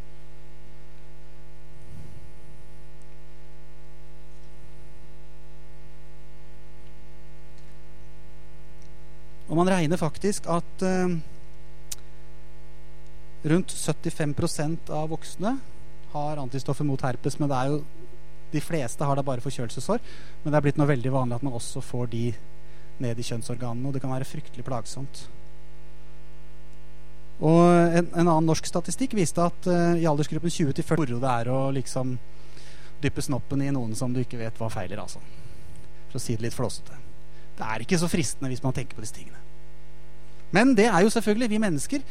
Og 9.49 9.57
man 9.61 9.71
regner 9.71 10.01
faktisk 10.01 10.49
at 10.51 10.85
uh, 10.85 11.15
Rundt 13.45 13.69
75% 13.69 14.89
av 14.89 15.11
voksne 15.13 15.51
har 16.15 16.39
antistoffer 16.41 16.87
mot 16.89 17.03
herpes. 17.05 17.35
Men 17.37 17.51
det 17.51 17.57
er 17.59 17.73
jo, 17.75 17.83
de 18.55 18.63
fleste 18.65 19.05
har 19.05 19.19
da 19.19 19.25
bare 19.27 19.45
forkjølelsesår. 19.45 20.01
Men 20.41 20.49
det 20.49 20.57
er 20.57 20.65
blitt 20.65 20.79
noe 20.81 20.89
veldig 20.89 21.13
vanlig 21.13 21.37
at 21.37 21.45
man 21.45 21.59
også 21.59 21.83
får 21.85 22.09
de 22.15 22.23
ned 23.03 23.19
i 23.19 23.27
kjønnsorganene. 23.27 23.89
Og 23.89 23.97
det 23.97 24.03
kan 24.05 24.13
være 24.13 24.29
fryktelig 24.29 24.67
plagsomt. 24.67 25.25
Og 27.45 27.63
en, 27.67 28.07
en 28.15 28.29
annen 28.29 28.47
norsk 28.47 28.67
statistikk 28.69 29.17
viste 29.19 29.43
at 29.43 29.67
uh, 29.67 29.97
i 29.99 30.07
aldersgruppen 30.07 30.53
20 30.53 30.77
til 30.77 30.87
40 30.87 31.01
moro 31.03 31.23
det 31.23 31.33
er 31.33 31.51
å 31.51 31.63
liksom 31.75 32.15
dyppe 33.03 33.25
snoppen 33.25 33.65
i 33.65 33.73
noen 33.75 33.97
som 33.99 34.13
du 34.15 34.21
ikke 34.23 34.39
vet 34.41 34.61
hva 34.61 34.71
feiler. 34.73 35.03
altså. 35.03 35.21
For 36.13 36.21
å 36.21 36.23
si 36.23 36.37
det 36.37 36.47
litt 36.47 36.57
flåsete. 36.57 37.01
Det 37.59 37.67
er 37.67 37.83
ikke 37.85 37.99
så 38.01 38.11
fristende 38.11 38.51
hvis 38.53 38.63
man 38.65 38.75
tenker 38.77 38.97
på 38.97 39.05
disse 39.05 39.17
tingene. 39.19 39.41
Men 40.55 40.77
det 40.79 40.87
er 40.87 41.03
jo 41.03 41.11
selvfølgelig 41.11 41.51
vi 41.51 41.63
mennesker. 41.63 42.05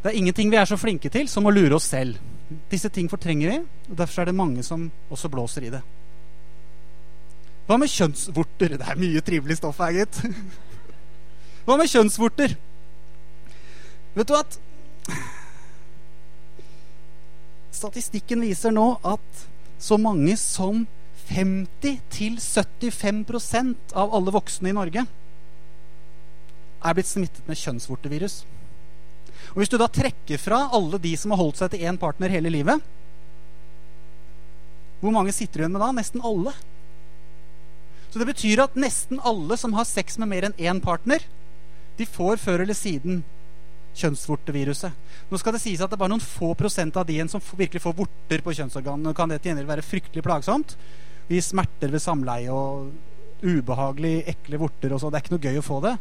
Det 0.00 0.10
er 0.10 0.16
ingenting 0.16 0.52
vi 0.52 0.58
er 0.60 0.68
så 0.68 0.76
flinke 0.80 1.10
til 1.12 1.28
som 1.28 1.48
å 1.48 1.52
lure 1.52 1.76
oss 1.76 1.88
selv. 1.88 2.20
Disse 2.70 2.90
ting 2.92 3.08
fortrenger 3.08 3.52
vi, 3.52 3.58
og 3.90 3.96
derfor 3.96 4.22
er 4.22 4.30
det 4.30 4.36
mange 4.36 4.64
som 4.66 4.88
også 5.12 5.30
blåser 5.32 5.68
i 5.68 5.72
det. 5.72 5.80
Hva 7.70 7.76
med 7.78 7.86
kjønnsvorter? 7.86 8.72
Det 8.74 8.82
er 8.82 8.98
mye 8.98 9.22
trivelig 9.22 9.54
stoff 9.60 9.78
her, 9.78 9.94
gitt. 10.00 10.16
Hva 11.68 11.76
med 11.78 11.86
kjønnsvorter? 11.86 12.56
Vet 14.16 14.26
du 14.26 14.34
at 14.34 14.58
Statistikken 17.70 18.42
viser 18.42 18.74
nå 18.74 18.98
at 19.06 19.22
så 19.78 19.94
mange 20.02 20.34
som 20.34 20.82
50-75% 21.30 23.94
av 23.94 24.10
alle 24.18 24.34
voksne 24.34 24.66
i 24.72 24.74
Norge 24.74 25.06
er 26.80 26.96
blitt 26.98 27.06
smittet 27.06 27.46
med 27.46 27.54
kjønnsvortevirus. 27.60 28.42
Og 29.54 29.62
Hvis 29.62 29.70
du 29.70 29.78
da 29.78 29.86
trekker 29.86 30.42
fra 30.42 30.74
alle 30.74 30.98
de 30.98 31.14
som 31.14 31.30
har 31.30 31.38
holdt 31.38 31.62
seg 31.62 31.70
til 31.70 31.86
én 31.86 31.94
partner 32.02 32.34
hele 32.34 32.50
livet, 32.50 32.82
hvor 34.98 35.14
mange 35.14 35.30
sitter 35.32 35.54
du 35.54 35.62
igjen 35.62 35.78
med 35.78 35.86
da? 35.86 35.94
Nesten 35.94 36.18
alle. 36.26 36.50
Så 38.10 38.18
det 38.18 38.26
betyr 38.26 38.64
at 38.64 38.78
nesten 38.78 39.20
alle 39.26 39.56
som 39.60 39.74
har 39.78 39.86
sex 39.88 40.18
med 40.18 40.30
mer 40.32 40.48
enn 40.48 40.56
én 40.58 40.80
partner, 40.82 41.22
de 41.98 42.06
får 42.08 42.40
før 42.42 42.64
eller 42.64 42.76
siden 42.76 43.22
kjønnsvorteviruset. 43.98 44.94
Nå 45.30 45.38
skal 45.38 45.54
det 45.54 45.62
sies 45.62 45.82
at 45.82 45.90
det 45.90 45.98
er 45.98 46.02
bare 46.02 46.14
noen 46.14 46.24
få 46.24 46.52
prosent 46.58 46.96
av 46.98 47.06
de 47.06 47.16
igjen 47.16 47.30
som 47.30 47.42
virkelig 47.42 47.82
får 47.84 47.96
vorter 47.98 48.42
på 48.44 48.54
kjønnsorganene. 48.56 49.14
Kan 49.16 49.30
det 49.30 49.40
til 49.42 49.52
gjengjeld 49.52 49.70
være 49.70 49.86
fryktelig 49.86 50.24
plagsomt? 50.26 50.76
Vi 51.30 51.42
smerter 51.44 51.92
ved 51.92 52.02
samleie 52.02 52.54
og 52.54 52.90
ubehagelig 53.42 54.24
ekle 54.30 54.60
vorter 54.60 54.94
og 54.94 55.02
så. 55.02 55.10
Det 55.10 55.20
er 55.20 55.24
ikke 55.24 55.36
noe 55.36 55.46
gøy 55.46 55.60
å 55.60 55.66
få 55.66 55.80
det. 55.84 55.96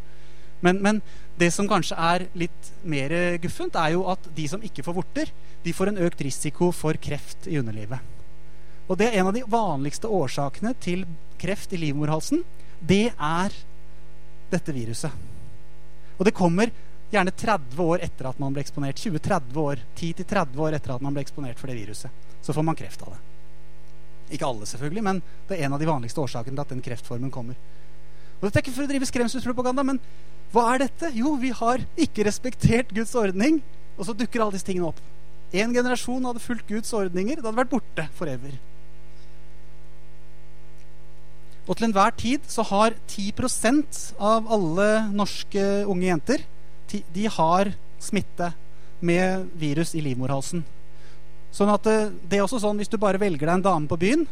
Men, 0.66 0.82
men, 0.84 1.02
det 1.40 1.54
som 1.56 1.70
kanskje 1.72 1.96
er 1.96 2.26
litt 2.38 2.72
mer 2.84 3.14
guffent, 3.40 3.78
er 3.80 3.94
jo 3.96 4.04
at 4.12 4.26
de 4.36 4.48
som 4.52 4.64
ikke 4.66 4.84
får 4.84 4.98
vorter, 4.98 5.30
de 5.64 5.76
får 5.76 5.92
en 5.92 6.02
økt 6.08 6.24
risiko 6.26 6.74
for 6.76 7.00
kreft 7.00 7.48
i 7.48 7.60
underlivet. 7.62 8.19
Og 8.90 8.98
det 8.98 9.10
er 9.10 9.20
en 9.20 9.30
av 9.30 9.36
de 9.36 9.46
vanligste 9.46 10.10
årsakene 10.10 10.74
til 10.82 11.06
kreft 11.40 11.74
i 11.74 11.80
livmorhalsen. 11.82 12.42
Det 12.82 13.12
er 13.14 13.56
dette 14.50 14.74
viruset. 14.74 15.14
Og 16.18 16.26
det 16.26 16.36
kommer 16.36 16.72
gjerne 17.14 17.34
30 17.34 17.84
år 17.86 18.04
etter 18.06 18.30
at 18.30 18.40
man 18.42 18.54
ble 18.54 18.64
eksponert. 18.66 18.98
20-30 19.02 19.60
år, 19.62 19.84
10-30 19.98 20.64
år 20.66 20.78
etter 20.78 20.96
at 20.96 21.04
man 21.06 21.16
ble 21.16 21.24
eksponert 21.26 21.62
for 21.62 21.70
det 21.70 21.78
viruset. 21.78 22.26
Så 22.42 22.56
får 22.56 22.66
man 22.66 22.78
kreft 22.78 23.04
av 23.06 23.14
det. 23.14 23.20
Ikke 24.36 24.46
alle, 24.46 24.66
selvfølgelig, 24.70 25.04
men 25.06 25.22
det 25.50 25.58
er 25.58 25.66
en 25.66 25.76
av 25.78 25.82
de 25.82 25.90
vanligste 25.90 26.22
årsakene 26.22 26.58
til 26.58 26.66
at 26.66 26.74
den 26.74 26.84
kreftformen 26.86 27.34
kommer. 27.34 27.58
Og 28.40 28.48
Dette 28.48 28.60
er 28.62 28.66
ikke 28.66 28.76
for 28.76 28.86
å 28.86 28.92
drive 28.92 29.10
skremselspropaganda, 29.10 29.86
men 29.86 30.02
hva 30.54 30.66
er 30.74 30.86
dette? 30.86 31.12
Jo, 31.18 31.36
vi 31.42 31.52
har 31.54 31.82
ikke 32.00 32.26
respektert 32.26 32.94
Guds 32.96 33.14
ordning, 33.18 33.60
og 33.98 34.08
så 34.08 34.16
dukker 34.18 34.42
alle 34.42 34.56
disse 34.56 34.66
tingene 34.70 34.90
opp. 34.90 35.02
En 35.50 35.74
generasjon 35.74 36.26
hadde 36.30 36.42
fulgt 36.42 36.70
Guds 36.70 36.94
ordninger. 36.94 37.40
Det 37.40 37.46
hadde 37.46 37.58
vært 37.58 37.74
borte 37.74 38.06
forever. 38.18 38.54
Og 41.70 41.78
til 41.78 41.86
enhver 41.86 42.16
tid 42.18 42.48
så 42.50 42.66
har 42.66 42.96
10% 43.12 44.02
av 44.18 44.48
alle 44.50 44.90
norske 45.14 45.66
unge 45.86 46.10
jenter 46.10 46.46
de 46.90 47.28
har 47.30 47.70
smitte 48.02 48.48
med 49.06 49.46
virus 49.62 49.94
i 49.94 50.02
livmorhalsen. 50.02 50.64
Sånn 51.54 51.70
at 51.70 51.86
det, 51.86 51.98
det 52.30 52.40
er 52.40 52.46
også 52.48 52.62
sånn 52.64 52.82
hvis 52.82 52.90
du 52.90 52.98
bare 53.02 53.22
velger 53.22 53.46
deg 53.46 53.60
en 53.60 53.66
dame 53.66 53.90
på 53.90 53.98
byen 53.98 54.26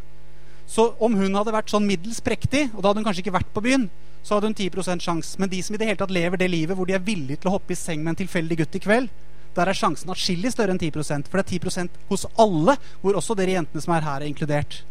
Så 0.69 0.91
om 1.01 1.15
hun 1.17 1.33
hadde 1.33 1.53
vært 1.55 1.71
sånn 1.71 1.87
middels 1.87 2.19
prektig, 2.21 2.67
og 2.73 2.81
da 2.81 2.89
hadde 2.89 2.99
hun 2.99 3.07
kanskje 3.07 3.23
ikke 3.23 3.37
vært 3.37 3.53
på 3.55 3.63
byen, 3.63 3.85
så 4.19 4.35
hadde 4.35 4.49
hun 4.49 4.57
10% 4.57 5.05
sjanse. 5.05 5.37
Men 5.39 5.49
de 5.53 5.61
som 5.63 5.77
i 5.77 5.79
det 5.79 5.87
hele 5.87 5.99
tatt 6.01 6.11
lever 6.11 6.41
det 6.41 6.49
livet 6.51 6.75
hvor 6.75 6.89
de 6.89 6.97
er 6.97 7.05
villige 7.05 7.39
til 7.39 7.51
å 7.51 7.53
hoppe 7.55 7.71
i 7.71 7.79
seng 7.79 8.01
med 8.03 8.11
en 8.11 8.19
tilfeldig 8.25 8.57
gutt 8.59 8.75
i 8.75 8.81
kveld, 8.83 9.13
der 9.55 9.71
er 9.71 9.77
sjansen 9.77 10.11
atskillig 10.11 10.51
større 10.51 10.75
enn 10.75 10.81
10% 10.81 11.29
For 11.31 11.39
det 11.39 11.45
er 11.45 11.61
10% 11.63 12.01
hos 12.09 12.27
alle, 12.35 12.75
hvor 13.01 13.15
også 13.17 13.37
dere 13.39 13.55
jentene 13.55 13.85
som 13.85 13.95
er 13.95 14.05
her, 14.05 14.19
er 14.19 14.27
inkludert. 14.27 14.81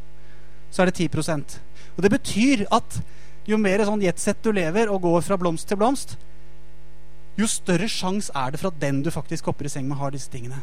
Så 0.72 0.82
er 0.82 0.90
det 0.90 0.96
10 0.96 1.12
Og 1.96 2.04
det 2.04 2.12
betyr 2.12 2.66
at 2.74 2.98
jo 3.48 3.58
mer 3.60 3.84
sånn 3.86 4.02
jetsett 4.04 4.42
du 4.44 4.50
lever 4.54 4.90
og 4.92 5.04
går 5.04 5.22
fra 5.24 5.38
blomst 5.40 5.68
til 5.70 5.78
blomst, 5.80 6.16
jo 7.36 7.48
større 7.50 7.88
sjanse 7.90 8.32
er 8.36 8.52
det 8.52 8.60
for 8.60 8.72
at 8.72 8.80
den 8.80 9.02
du 9.04 9.10
faktisk 9.12 9.48
hopper 9.50 9.68
i 9.68 9.72
seng 9.72 9.86
med, 9.88 9.98
har 10.00 10.12
disse 10.14 10.30
tingene. 10.32 10.58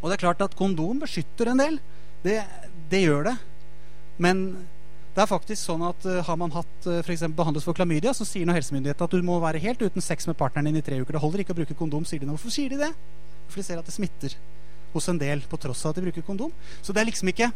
Og 0.00 0.08
det 0.08 0.16
er 0.16 0.24
klart 0.24 0.42
at 0.44 0.56
kondom 0.58 1.02
beskytter 1.02 1.52
en 1.52 1.60
del. 1.60 1.76
Det, 2.24 2.38
det 2.90 3.02
gjør 3.04 3.28
det. 3.28 3.34
Men 4.22 4.46
det 5.12 5.22
er 5.22 5.28
faktisk 5.28 5.60
sånn 5.60 5.84
at 5.84 6.06
uh, 6.08 6.22
har 6.24 6.38
man 6.40 6.54
hatt 6.54 6.88
uh, 6.88 7.02
for 7.04 7.34
behandlet 7.36 7.66
for 7.66 7.76
klamydia, 7.76 8.14
så 8.16 8.24
sier 8.26 8.48
nå 8.48 8.56
helsemyndighetene 8.56 9.08
at 9.08 9.14
du 9.14 9.26
må 9.26 9.36
være 9.42 9.60
helt 9.62 9.82
uten 9.84 10.04
sex 10.04 10.26
med 10.28 10.38
partneren 10.40 10.70
din 10.70 10.80
i 10.80 10.84
tre 10.84 10.98
uker. 11.02 11.14
Det 11.14 11.22
holder 11.22 11.44
ikke 11.44 11.54
å 11.54 11.60
bruke 11.60 11.76
kondom, 11.76 12.06
sier 12.08 12.22
de 12.22 12.28
nå. 12.28 12.38
Hvorfor 12.38 12.54
sier 12.54 12.72
de 12.72 12.80
det? 12.80 12.90
For 13.52 13.60
de 13.60 13.66
ser 13.66 13.82
at 13.82 13.88
det 13.88 13.94
smitter 13.94 14.38
hos 14.94 15.08
en 15.12 15.20
del 15.20 15.44
på 15.48 15.60
tross 15.60 15.84
av 15.84 15.92
at 15.92 16.00
de 16.00 16.06
bruker 16.06 16.24
kondom. 16.24 16.52
Så 16.80 16.96
det 16.96 17.02
er 17.02 17.10
liksom 17.10 17.28
ikke. 17.32 17.50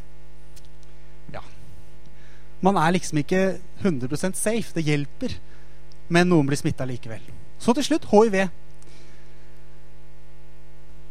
Man 2.65 2.79
er 2.81 2.95
liksom 2.97 3.21
ikke 3.21 3.59
100% 3.83 4.39
safe. 4.39 4.73
Det 4.75 4.85
hjelper. 4.87 5.37
Men 6.09 6.31
noen 6.31 6.49
blir 6.49 6.59
smitta 6.61 6.87
likevel. 6.89 7.23
Så 7.59 7.75
til 7.77 7.87
slutt 7.87 8.09
hiv. 8.13 8.37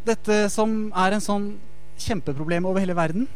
Dette 0.05 0.37
som 0.53 0.75
er 0.93 1.15
en 1.15 1.23
sånn 1.23 1.47
kjempeproblem 2.01 2.67
over 2.69 2.83
hele 2.83 2.95
verden. 2.97 3.27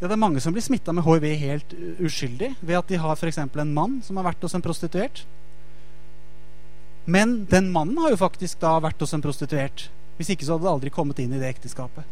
Ja, 0.00 0.08
det 0.08 0.16
er 0.16 0.24
mange 0.24 0.40
som 0.42 0.54
blir 0.54 0.64
smitta 0.64 0.90
med 0.94 1.06
hiv 1.06 1.28
helt 1.38 1.74
uskyldig 2.02 2.56
ved 2.60 2.78
at 2.80 2.88
de 2.90 2.98
har 2.98 3.14
f.eks. 3.14 3.38
en 3.38 3.74
mann 3.74 4.00
som 4.02 4.18
har 4.18 4.32
vært 4.32 4.42
hos 4.42 4.56
en 4.58 4.64
prostituert. 4.64 5.22
Men 7.06 7.44
den 7.50 7.70
mannen 7.74 7.98
har 8.02 8.10
jo 8.10 8.18
faktisk 8.18 8.60
da 8.62 8.76
vært 8.82 9.00
hos 9.02 9.14
en 9.14 9.22
prostituert. 9.22 9.88
Hvis 10.18 10.32
ikke 10.34 10.46
så 10.46 10.56
hadde 10.56 10.66
det 10.66 10.72
aldri 10.72 10.92
kommet 10.94 11.22
inn 11.22 11.34
i 11.34 11.38
det 11.40 11.50
ekteskapet. 11.54 12.06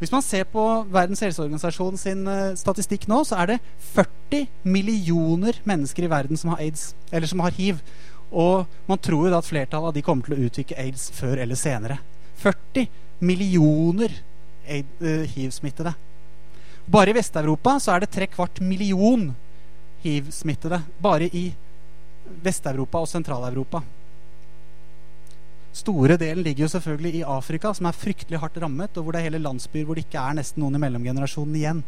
Hvis 0.00 0.12
man 0.14 0.24
ser 0.24 0.46
på 0.48 0.62
Verdens 0.88 1.20
helseorganisasjon 1.20 1.98
sin 2.00 2.24
uh, 2.24 2.54
statistikk 2.56 3.04
nå, 3.10 3.18
så 3.28 3.36
er 3.42 3.52
det 3.52 3.58
40 3.92 4.46
millioner 4.64 5.58
mennesker 5.68 6.06
i 6.06 6.10
verden 6.10 6.40
som 6.40 6.54
har 6.54 6.62
aids, 6.64 6.94
eller 7.12 7.28
som 7.28 7.42
har 7.44 7.52
hiv. 7.52 7.82
Og 8.32 8.64
man 8.88 9.00
tror 9.02 9.26
jo 9.26 9.34
da 9.34 9.42
at 9.42 9.48
flertallet 9.48 9.90
av 9.90 9.98
de 9.98 10.04
kommer 10.06 10.24
til 10.24 10.38
å 10.38 10.48
utvikle 10.48 10.78
aids 10.80 11.10
før 11.12 11.42
eller 11.44 11.58
senere. 11.58 11.98
40 12.40 12.88
millioner 13.28 14.16
uh, 14.64 15.24
hiv-smittede. 15.36 15.92
Bare 16.90 17.12
i 17.12 17.18
Vest-Europa 17.20 17.76
så 17.84 17.92
er 17.92 18.02
det 18.02 18.14
trekvart 18.16 18.62
million 18.64 19.28
hiv-smittede. 20.00 20.80
Bare 20.96 21.28
i 21.28 21.50
Vest-Europa 22.40 23.04
og 23.04 23.10
Sentral-Europa. 23.10 23.84
Store 25.72 26.16
delen 26.18 26.44
ligger 26.44 26.66
jo 26.66 26.72
selvfølgelig 26.72 27.20
i 27.20 27.26
Afrika, 27.26 27.72
som 27.74 27.86
er 27.86 27.96
fryktelig 27.96 28.40
hardt 28.42 28.58
rammet, 28.62 28.96
og 28.96 29.04
hvor 29.04 29.14
det 29.14 29.20
er 29.20 29.28
hele 29.30 29.42
landsbyer 29.42 29.86
hvor 29.86 29.98
det 29.98 30.06
ikke 30.08 30.22
er 30.22 30.38
nesten 30.40 30.64
noen 30.64 30.78
i 30.78 30.82
mellomgenerasjonen 30.82 31.58
igjen. 31.60 31.82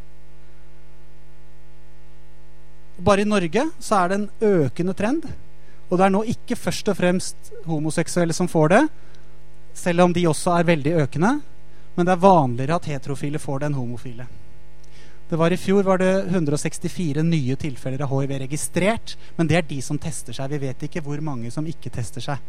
Bare 3.02 3.24
i 3.24 3.28
Norge 3.28 3.66
så 3.82 4.02
er 4.02 4.12
det 4.12 4.20
en 4.20 4.28
økende 4.52 4.94
trend 4.94 5.26
og 5.92 5.98
det 6.00 6.06
er 6.06 6.12
nå 6.14 6.22
ikke 6.24 6.56
først 6.56 6.88
og 6.88 6.96
fremst 6.96 7.50
homoseksuelle 7.68 8.32
som 8.32 8.48
får 8.48 8.70
det, 8.72 8.82
selv 9.76 10.06
om 10.06 10.14
de 10.16 10.24
også 10.24 10.54
er 10.56 10.70
veldig 10.70 10.94
økende. 11.04 11.32
Men 11.92 12.08
det 12.08 12.14
er 12.14 12.22
vanligere 12.22 12.78
at 12.78 12.88
heterofile 12.88 13.40
får 13.40 13.60
det 13.60 13.68
enn 13.68 13.76
homofile. 13.76 14.24
Det 15.28 15.36
var 15.40 15.52
I 15.52 15.60
fjor 15.60 15.84
var 15.84 16.00
det 16.00 16.12
164 16.30 17.24
nye 17.24 17.56
tilfeller 17.60 18.04
av 18.04 18.12
hiv 18.14 18.32
registrert. 18.40 19.18
Men 19.36 19.48
det 19.48 19.58
er 19.58 19.68
de 19.68 19.82
som 19.84 20.00
tester 20.00 20.36
seg. 20.36 20.48
Vi 20.54 20.62
vet 20.64 20.88
ikke 20.88 21.04
hvor 21.04 21.20
mange 21.24 21.52
som 21.52 21.68
ikke 21.68 21.92
tester 21.92 22.24
seg. 22.24 22.40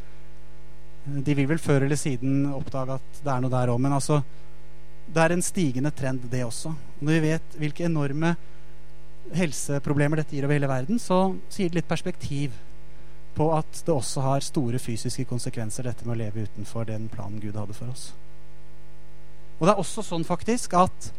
De 1.04 1.36
vil 1.36 1.50
vel 1.50 1.60
før 1.60 1.84
eller 1.84 2.00
siden 2.00 2.46
oppdage 2.54 2.96
at 2.96 3.22
det 3.24 3.32
er 3.32 3.44
noe 3.44 3.52
der 3.52 3.72
òg. 3.74 3.80
Men 3.84 3.96
altså, 3.98 4.22
det 5.14 5.24
er 5.24 5.36
en 5.36 5.44
stigende 5.44 5.92
trend, 5.92 6.28
det 6.32 6.46
også. 6.46 6.72
Og 6.72 7.04
når 7.04 7.18
vi 7.18 7.32
vet 7.32 7.58
hvilke 7.60 7.88
enorme 7.90 8.36
helseproblemer 9.34 10.20
dette 10.20 10.36
gir 10.36 10.48
over 10.48 10.58
hele 10.58 10.70
verden, 10.72 11.00
så 11.00 11.34
sier 11.52 11.72
det 11.72 11.82
litt 11.82 11.90
perspektiv 11.90 12.56
på 13.34 13.50
at 13.56 13.82
det 13.86 13.94
også 13.94 14.22
har 14.22 14.46
store 14.46 14.80
fysiske 14.80 15.26
konsekvenser, 15.26 15.88
dette 15.88 16.06
med 16.06 16.16
å 16.16 16.22
leve 16.22 16.46
utenfor 16.48 16.86
den 16.88 17.10
planen 17.12 17.42
Gud 17.42 17.58
hadde 17.58 17.76
for 17.76 17.90
oss. 17.90 18.12
Og 19.60 19.66
det 19.66 19.74
er 19.74 19.82
også 19.82 20.04
sånn 20.06 20.26
faktisk 20.28 20.76
at 20.78 21.12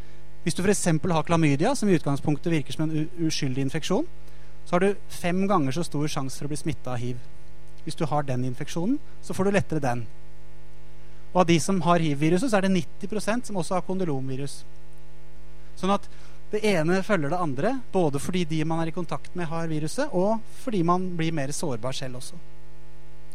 hvis 0.45 0.57
du 0.57 0.61
f.eks. 0.61 0.85
har 0.87 1.24
klamydia, 1.26 1.72
som 1.74 1.89
i 1.89 1.97
utgangspunktet 1.97 2.53
virker 2.53 2.76
som 2.76 2.85
en 2.85 3.09
uskyldig 3.24 3.64
infeksjon, 3.64 4.05
så 4.64 4.76
har 4.76 4.85
du 4.85 5.07
fem 5.09 5.47
ganger 5.49 5.72
så 5.72 5.85
stor 5.87 6.05
sjanse 6.09 6.37
for 6.39 6.49
å 6.49 6.53
bli 6.53 6.61
smitta 6.61 6.93
av 6.93 7.01
hiv. 7.01 7.20
Hvis 7.85 7.99
du 7.99 8.05
har 8.09 8.26
den 8.26 8.45
infeksjonen, 8.49 8.99
så 9.22 9.37
får 9.37 9.49
du 9.49 9.57
lettere 9.57 9.85
den. 9.85 10.05
Og 11.35 11.43
av 11.43 11.49
de 11.49 11.59
som 11.61 11.80
har 11.85 12.03
hiv-viruset, 12.03 12.51
så 12.51 12.59
er 12.59 12.66
det 12.66 12.85
90% 13.03 13.51
som 13.51 13.59
også 13.61 13.76
har 13.76 13.87
kondylomvirus. 13.87 14.62
Sånn 15.76 15.93
at 15.95 16.07
det 16.55 16.62
ene 16.70 17.01
følger 17.03 17.32
det 17.32 17.41
andre, 17.43 17.72
både 17.93 18.20
fordi 18.22 18.45
de 18.47 18.61
man 18.68 18.85
er 18.85 18.93
i 18.93 18.95
kontakt 18.95 19.35
med, 19.35 19.49
har 19.51 19.66
viruset, 19.66 20.12
og 20.14 20.39
fordi 20.62 20.85
man 20.87 21.09
blir 21.18 21.35
mer 21.35 21.51
sårbar 21.51 21.97
selv 21.97 22.20
også. 22.20 22.39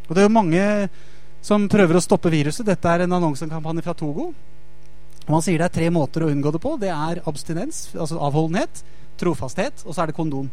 Og 0.07 0.15
det 0.15 0.23
er 0.23 0.29
jo 0.29 0.37
mange 0.37 0.63
som 1.45 1.67
prøver 1.71 1.99
å 1.99 2.03
stoppe 2.03 2.31
viruset. 2.31 2.65
Dette 2.67 2.89
er 2.89 3.03
en 3.03 3.17
annonsekampanje 3.19 3.83
fra 3.85 3.95
Togo. 3.97 4.29
Og 5.25 5.33
man 5.35 5.43
sier 5.45 5.59
det 5.59 5.67
er 5.67 5.75
tre 5.75 5.91
måter 5.93 6.25
å 6.25 6.31
unngå 6.31 6.55
det 6.55 6.61
på. 6.63 6.73
Det 6.81 6.89
er 6.93 7.21
abstinens, 7.29 7.89
altså 7.93 8.17
avholdenhet, 8.23 8.81
trofasthet, 9.19 9.83
og 9.85 9.93
så 9.93 10.03
er 10.03 10.09
det 10.09 10.17
kondom. 10.17 10.47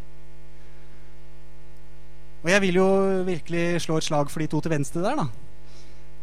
Og 2.47 2.53
jeg 2.53 2.63
vil 2.63 2.77
jo 2.79 2.87
virkelig 3.27 3.81
slå 3.83 3.97
et 3.99 4.05
slag 4.07 4.29
for 4.31 4.39
de 4.39 4.45
to 4.47 4.61
til 4.63 4.71
venstre 4.71 5.01
der, 5.03 5.17
da. 5.19 5.25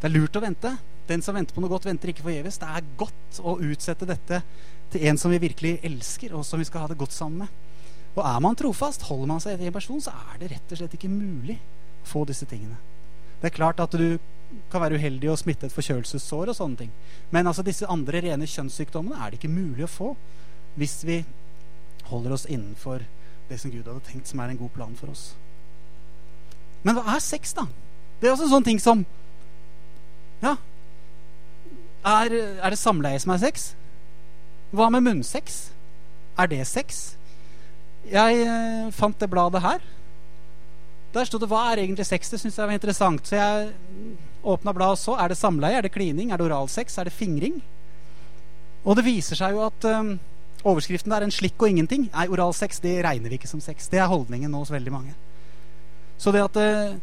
Det 0.00 0.06
er 0.08 0.14
lurt 0.14 0.38
å 0.38 0.40
vente. 0.40 0.70
Den 1.04 1.20
som 1.20 1.36
venter 1.36 1.52
på 1.52 1.60
noe 1.60 1.68
godt, 1.68 1.84
venter 1.84 2.08
ikke 2.14 2.24
forgjeves. 2.24 2.56
Det 2.62 2.68
er 2.72 2.86
godt 2.96 3.40
å 3.44 3.58
utsette 3.60 4.08
dette 4.08 4.38
til 4.94 5.04
en 5.10 5.20
som 5.20 5.34
vi 5.34 5.42
virkelig 5.42 5.74
elsker, 5.84 6.32
og 6.32 6.46
som 6.48 6.62
vi 6.62 6.64
skal 6.64 6.86
ha 6.86 6.88
det 6.88 6.96
godt 6.96 7.12
sammen 7.12 7.44
med. 7.44 7.60
Og 8.14 8.22
er 8.24 8.40
man 8.40 8.56
trofast, 8.56 9.04
holder 9.10 9.28
man 9.34 9.44
seg 9.44 9.60
i 9.60 9.68
en 9.68 9.76
person, 9.76 10.00
så 10.00 10.16
er 10.32 10.40
det 10.40 10.50
rett 10.54 10.72
og 10.72 10.80
slett 10.80 10.96
ikke 10.96 11.12
mulig 11.12 11.58
å 11.60 12.08
få 12.08 12.24
disse 12.32 12.48
tingene. 12.48 12.80
Det 13.42 13.50
er 13.50 13.56
klart 13.60 13.84
at 13.84 13.92
du 13.92 14.16
kan 14.72 14.80
være 14.80 14.96
uheldig 14.96 15.28
og 15.28 15.40
smitte 15.44 15.68
et 15.68 15.76
forkjølelsessår 15.76 16.54
og 16.54 16.56
sånne 16.56 16.86
ting. 16.86 16.98
Men 17.36 17.52
altså 17.52 17.68
disse 17.68 17.90
andre 17.90 18.24
rene 18.24 18.48
kjønnssykdommene 18.48 19.20
er 19.20 19.28
det 19.28 19.42
ikke 19.42 19.52
mulig 19.52 19.84
å 19.84 19.92
få 19.92 20.14
hvis 20.80 21.02
vi 21.04 21.20
holder 22.08 22.38
oss 22.38 22.48
innenfor 22.48 23.04
det 23.50 23.60
som 23.60 23.68
Gud 23.68 23.84
hadde 23.84 24.08
tenkt 24.08 24.30
som 24.30 24.40
er 24.40 24.54
en 24.54 24.64
god 24.64 24.72
plan 24.72 24.96
for 24.96 25.12
oss. 25.12 25.34
Men 26.84 26.98
hva 26.98 27.16
er 27.16 27.24
sex, 27.24 27.54
da? 27.56 27.66
Det 28.20 28.28
er 28.28 28.34
også 28.34 28.46
en 28.48 28.54
sånn 28.58 28.66
ting 28.66 28.80
som 28.82 29.04
Ja. 30.44 30.56
Er, 32.04 32.34
er 32.60 32.70
det 32.70 32.78
samleie 32.78 33.20
som 33.20 33.32
er 33.32 33.40
sex? 33.40 33.70
Hva 34.74 34.90
med 34.92 35.06
munnsex? 35.06 35.70
Er 36.36 36.50
det 36.50 36.60
sex? 36.68 37.14
Jeg 38.10 38.42
eh, 38.44 38.90
fant 38.92 39.16
det 39.20 39.30
bladet 39.32 39.62
her. 39.64 39.80
Der 41.14 41.24
sto 41.24 41.38
det 41.38 41.48
'Hva 41.48 41.72
er 41.72 41.78
egentlig 41.78 42.06
sex?' 42.06 42.30
Det 42.30 42.40
syns 42.40 42.58
jeg 42.58 42.66
var 42.66 42.74
interessant. 42.74 43.26
Så 43.26 43.36
jeg 43.36 43.72
åpna 44.44 44.74
bladet 44.74 44.98
og 44.98 44.98
så. 44.98 45.14
Er 45.16 45.28
det 45.28 45.38
samleie? 45.38 45.78
Er 45.78 45.82
det 45.82 45.92
klining? 45.92 46.30
Er 46.30 46.36
det 46.36 46.50
oralsex? 46.50 46.98
Er 46.98 47.04
det 47.04 47.12
fingring? 47.12 47.62
Og 48.84 48.96
det 48.96 49.04
viser 49.04 49.36
seg 49.36 49.52
jo 49.52 49.64
at 49.64 49.84
eh, 49.84 50.18
overskriften 50.64 51.12
er 51.12 51.22
en 51.22 51.30
slikk 51.30 51.62
og 51.62 51.68
ingenting. 51.68 52.10
Nei, 52.12 52.26
oralsex 52.28 52.80
det 52.80 53.04
regner 53.04 53.28
vi 53.28 53.38
ikke 53.38 53.48
som 53.48 53.60
sex. 53.60 53.88
Det 53.88 53.98
er 53.98 54.10
holdningen 54.10 54.50
nå 54.50 54.58
hos 54.58 54.70
veldig 54.70 54.92
mange. 54.92 55.14
Så 56.20 56.32
det 56.34 56.44
at 56.44 56.56
uh, 56.60 56.96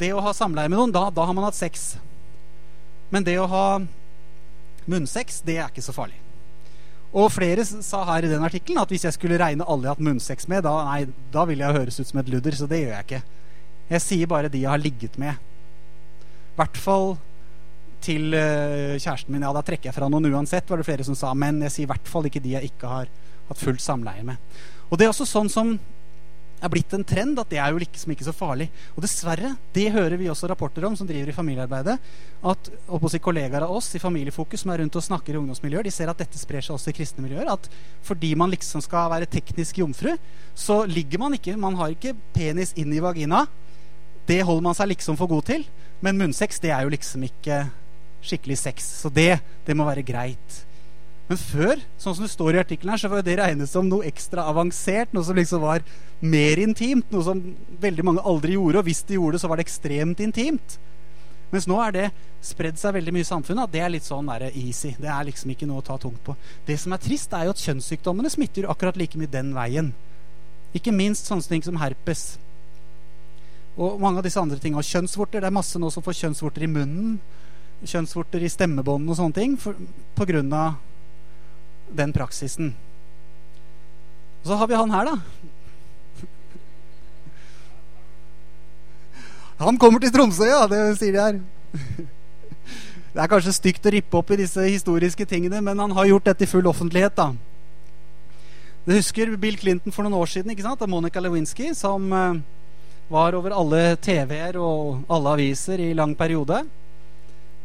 det 0.00 0.12
å 0.12 0.22
ha 0.24 0.34
samleie 0.36 0.70
med 0.70 0.78
noen, 0.78 0.94
da, 0.94 1.08
da 1.14 1.26
har 1.26 1.36
man 1.36 1.46
hatt 1.48 1.58
sex. 1.58 1.94
Men 3.12 3.24
det 3.26 3.38
å 3.40 3.48
ha 3.50 3.66
munnsex, 4.86 5.40
det 5.46 5.58
er 5.58 5.70
ikke 5.70 5.84
så 5.84 5.94
farlig. 5.96 6.18
Og 7.16 7.30
flere 7.32 7.64
sa 7.64 8.02
her 8.10 8.26
i 8.26 8.30
den 8.30 8.44
artikkelen 8.44 8.82
at 8.82 8.90
hvis 8.92 9.06
jeg 9.06 9.16
skulle 9.16 9.38
regne 9.40 9.64
alle 9.64 9.86
jeg 9.86 9.92
har 9.92 9.96
hatt 9.96 10.08
munnsex 10.08 10.48
med, 10.52 10.66
da, 10.66 10.74
nei, 10.88 11.06
da 11.32 11.46
ville 11.48 11.64
jeg 11.64 11.78
høres 11.78 12.00
ut 12.00 12.10
som 12.10 12.20
et 12.20 12.32
ludder, 12.32 12.56
så 12.58 12.68
det 12.68 12.82
gjør 12.82 12.92
jeg 12.92 13.06
ikke. 13.06 13.22
Jeg 13.94 14.04
sier 14.04 14.30
bare 14.30 14.50
de 14.52 14.60
jeg 14.64 14.72
har 14.72 14.82
ligget 14.82 15.16
med. 15.22 15.38
I 15.38 16.58
hvert 16.58 16.80
fall 16.80 17.14
til 18.04 18.34
uh, 18.34 18.96
kjæresten 18.98 19.32
min. 19.32 19.44
Ja, 19.46 19.54
da 19.56 19.62
trekker 19.64 19.90
jeg 19.90 19.96
fra 19.96 20.10
noen 20.12 20.28
uansett, 20.28 20.68
var 20.68 20.82
det 20.82 20.88
flere 20.88 21.06
som 21.06 21.16
sa. 21.18 21.32
Men 21.38 21.62
jeg 21.64 21.72
sier 21.72 21.88
i 21.88 21.92
hvert 21.94 22.10
fall 22.10 22.28
ikke 22.28 22.42
de 22.44 22.56
jeg 22.56 22.72
ikke 22.72 22.90
har 22.90 23.10
hatt 23.48 23.62
fullt 23.62 23.82
samleie 23.82 24.24
med. 24.26 24.58
Og 24.90 24.98
det 24.98 25.06
er 25.06 25.14
også 25.14 25.26
sånn 25.28 25.50
som 25.52 25.76
er 26.62 26.72
blitt 26.72 26.94
en 26.96 27.04
trend 27.04 27.38
at 27.40 27.50
det 27.52 27.58
er 27.60 27.72
jo 27.72 27.80
liksom 27.82 28.12
ikke 28.14 28.26
så 28.26 28.34
farlig. 28.34 28.68
Og 28.94 29.04
dessverre, 29.04 29.52
det 29.74 29.90
hører 29.94 30.16
vi 30.20 30.28
også 30.32 30.48
rapporter 30.50 30.86
om 30.88 30.96
som 30.96 31.08
driver 31.08 31.30
i 31.30 31.36
familiearbeidet, 31.36 31.96
at 32.46 32.70
si, 33.12 33.20
kollegaer 33.22 33.66
av 33.66 33.74
oss 33.76 33.90
i 33.96 34.02
Familiefokus 34.02 34.64
som 34.64 34.72
er 34.72 34.82
rundt 34.82 34.96
og 34.96 35.04
snakker 35.04 35.34
i 35.34 35.40
ungdomsmiljøer, 35.40 35.86
de 35.86 35.94
ser 35.94 36.10
at 36.12 36.20
dette 36.20 36.40
sprer 36.40 36.64
seg 36.64 36.76
også 36.76 36.92
i 36.92 36.96
kristne 36.96 37.24
miljøer. 37.24 37.50
At 37.52 37.68
fordi 38.06 38.34
man 38.38 38.52
liksom 38.52 38.84
skal 38.84 39.10
være 39.12 39.30
teknisk 39.30 39.82
jomfru, 39.82 40.14
så 40.54 40.82
ligger 40.88 41.20
man 41.22 41.36
ikke 41.36 41.56
Man 41.56 41.76
har 41.76 41.92
ikke 41.92 42.14
penis 42.34 42.72
inn 42.76 42.92
i 42.92 43.02
vagina. 43.02 43.46
Det 44.26 44.42
holder 44.42 44.62
man 44.62 44.76
seg 44.76 44.90
liksom 44.94 45.16
for 45.16 45.30
god 45.30 45.44
til. 45.50 45.66
Men 46.00 46.18
munnsex, 46.18 46.60
det 46.60 46.72
er 46.74 46.84
jo 46.84 46.92
liksom 46.92 47.22
ikke 47.26 47.64
skikkelig 48.26 48.58
sex. 48.58 48.88
Så 49.02 49.12
det, 49.12 49.38
det 49.66 49.76
må 49.76 49.86
være 49.86 50.04
greit. 50.06 50.62
Men 51.26 51.38
før, 51.40 51.80
sånn 51.98 52.14
som 52.14 52.22
det 52.22 52.30
står 52.30 52.54
i 52.54 52.60
artikkelen 52.62 52.92
her, 52.94 53.00
så 53.02 53.10
var 53.10 53.24
det 53.26 53.34
regnet 53.40 53.70
som 53.70 53.88
noe 53.90 54.06
ekstra 54.06 54.44
avansert. 54.46 55.14
Noe 55.14 55.26
som 55.26 55.38
liksom 55.38 55.64
var 55.64 55.82
mer 56.22 56.60
intimt. 56.62 57.08
Noe 57.10 57.26
som 57.26 57.40
veldig 57.82 58.04
mange 58.06 58.22
aldri 58.22 58.54
gjorde. 58.54 58.78
Og 58.78 58.86
hvis 58.86 59.02
de 59.08 59.18
gjorde 59.18 59.34
det, 59.34 59.42
så 59.42 59.50
var 59.50 59.58
det 59.58 59.66
ekstremt 59.66 60.22
intimt. 60.22 60.78
Mens 61.50 61.66
nå 61.70 61.78
er 61.82 61.94
det 61.94 62.06
spredd 62.46 62.78
seg 62.78 62.94
veldig 62.94 63.14
mye 63.16 63.26
i 63.26 63.28
samfunnet. 63.28 63.66
At 63.66 63.74
det 63.74 63.82
er 63.82 63.92
litt 63.96 64.06
sånn 64.06 64.30
der 64.30 64.48
easy. 64.52 64.94
Det 65.02 65.10
er 65.10 65.26
liksom 65.26 65.50
ikke 65.54 65.66
noe 65.66 65.82
å 65.82 65.88
ta 65.90 65.98
tungt 66.02 66.22
på. 66.26 66.38
Det 66.66 66.78
som 66.78 66.94
er 66.94 67.02
trist, 67.02 67.34
er 67.34 67.48
jo 67.48 67.54
at 67.56 67.66
kjønnssykdommene 67.66 68.30
smitter 68.30 68.70
akkurat 68.70 68.98
like 69.00 69.18
mye 69.18 69.30
den 69.30 69.50
veien. 69.56 69.92
Ikke 70.78 70.94
minst 70.94 71.26
sånne 71.26 71.50
ting 71.50 71.66
som 71.66 71.82
herpes. 71.82 72.36
Og 73.76 73.98
mange 73.98 74.22
av 74.22 74.26
disse 74.30 74.38
andre. 74.38 74.62
Og 74.62 74.90
kjønnsvorter. 74.94 75.42
Det 75.42 75.50
er 75.50 75.58
masse 75.58 75.82
nå 75.82 75.90
som 75.90 76.06
får 76.06 76.22
kjønnsvorter 76.22 76.70
i 76.70 76.70
munnen. 76.70 77.16
Kjønnsvorter 77.82 78.46
i 78.46 78.50
stemmebåndene 78.52 79.10
og 79.10 79.18
sånne 79.18 79.42
ting. 79.42 79.58
For, 79.58 79.74
på 80.14 80.28
grunn 80.30 80.54
av 80.54 80.76
den 81.92 82.12
praksisen. 82.14 82.74
Og 84.42 84.50
så 84.50 84.58
har 84.60 84.70
vi 84.70 84.78
han 84.78 84.92
her, 84.94 85.12
da. 85.12 85.16
Han 89.58 89.78
kommer 89.80 90.02
til 90.02 90.12
Tromsø, 90.12 90.44
ja. 90.46 90.66
Det 90.68 90.82
sier 91.00 91.16
de 91.16 91.22
her. 91.22 91.40
Det 93.16 93.22
er 93.24 93.30
kanskje 93.32 93.54
stygt 93.56 93.86
å 93.88 93.90
rippe 93.94 94.18
opp 94.18 94.30
i 94.34 94.36
disse 94.42 94.60
historiske 94.60 95.24
tingene, 95.24 95.62
men 95.64 95.78
han 95.80 95.94
har 95.96 96.10
gjort 96.10 96.26
dette 96.28 96.44
i 96.44 96.50
full 96.50 96.66
offentlighet, 96.68 97.16
da. 97.16 97.30
Du 98.84 98.92
husker 98.92 99.32
Bill 99.40 99.56
Clinton 99.56 99.94
for 99.94 100.04
noen 100.04 100.18
år 100.18 100.28
siden, 100.30 100.52
ikke 100.52 100.66
sant? 100.66 100.84
Monica 100.86 101.22
Lewinsky, 101.24 101.72
som 101.74 102.12
uh, 102.12 102.36
var 103.08 103.34
over 103.38 103.54
alle 103.56 103.96
TV-er 104.04 104.58
og 104.60 105.08
alle 105.10 105.32
aviser 105.32 105.80
i 105.82 105.94
lang 105.96 106.12
periode. 106.14 106.60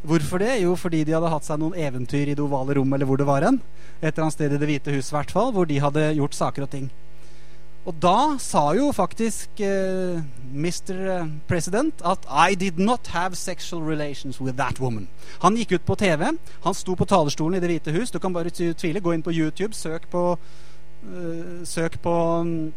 Hvorfor 0.02 0.42
det? 0.42 0.56
Jo, 0.64 0.74
fordi 0.74 1.04
de 1.06 1.14
hadde 1.14 1.30
hatt 1.30 1.46
seg 1.46 1.60
noen 1.62 1.78
eventyr 1.78 2.32
i 2.32 2.34
det 2.34 2.42
ovale 2.42 2.74
rom, 2.74 2.90
eller 2.92 3.06
hvor 3.06 3.20
det 3.20 3.28
var 3.28 3.46
hen. 3.46 3.60
Et 4.00 4.10
eller 4.10 4.24
annet 4.24 4.34
sted 4.34 4.52
i 4.52 4.58
Det 4.58 4.68
hvite 4.68 4.94
hus, 4.96 5.12
i 5.12 5.32
hvor 5.54 5.66
de 5.70 5.78
hadde 5.78 6.14
gjort 6.18 6.34
saker 6.34 6.66
og 6.66 6.70
ting. 6.70 6.90
Og 7.82 7.94
da 7.98 8.36
sa 8.38 8.68
jo 8.78 8.92
faktisk 8.94 9.58
uh, 9.58 9.66
eh, 9.66 10.20
Mr. 10.54 11.26
President 11.48 12.02
at 12.06 12.26
I 12.30 12.54
did 12.54 12.78
not 12.78 13.06
have 13.10 13.34
sexual 13.34 13.82
relations 13.82 14.40
with 14.40 14.56
that 14.56 14.78
woman. 14.80 15.08
Han 15.42 15.56
gikk 15.56 15.72
ut 15.72 15.86
på 15.86 15.96
TV. 15.98 16.30
Han 16.62 16.74
sto 16.74 16.94
på 16.94 17.08
talerstolen 17.10 17.58
i 17.58 17.60
Det 17.60 17.70
hvite 17.70 17.94
hus. 17.94 18.10
Du 18.10 18.18
kan 18.18 18.32
bare 18.32 18.50
tvile. 18.50 19.00
Gå 19.00 19.14
inn 19.14 19.22
på 19.22 19.34
YouTube, 19.34 19.74
søk 19.74 20.06
på, 20.10 20.38
uh, 21.06 21.66
søk 21.66 21.98
på 22.02 22.14
um, 22.40 22.72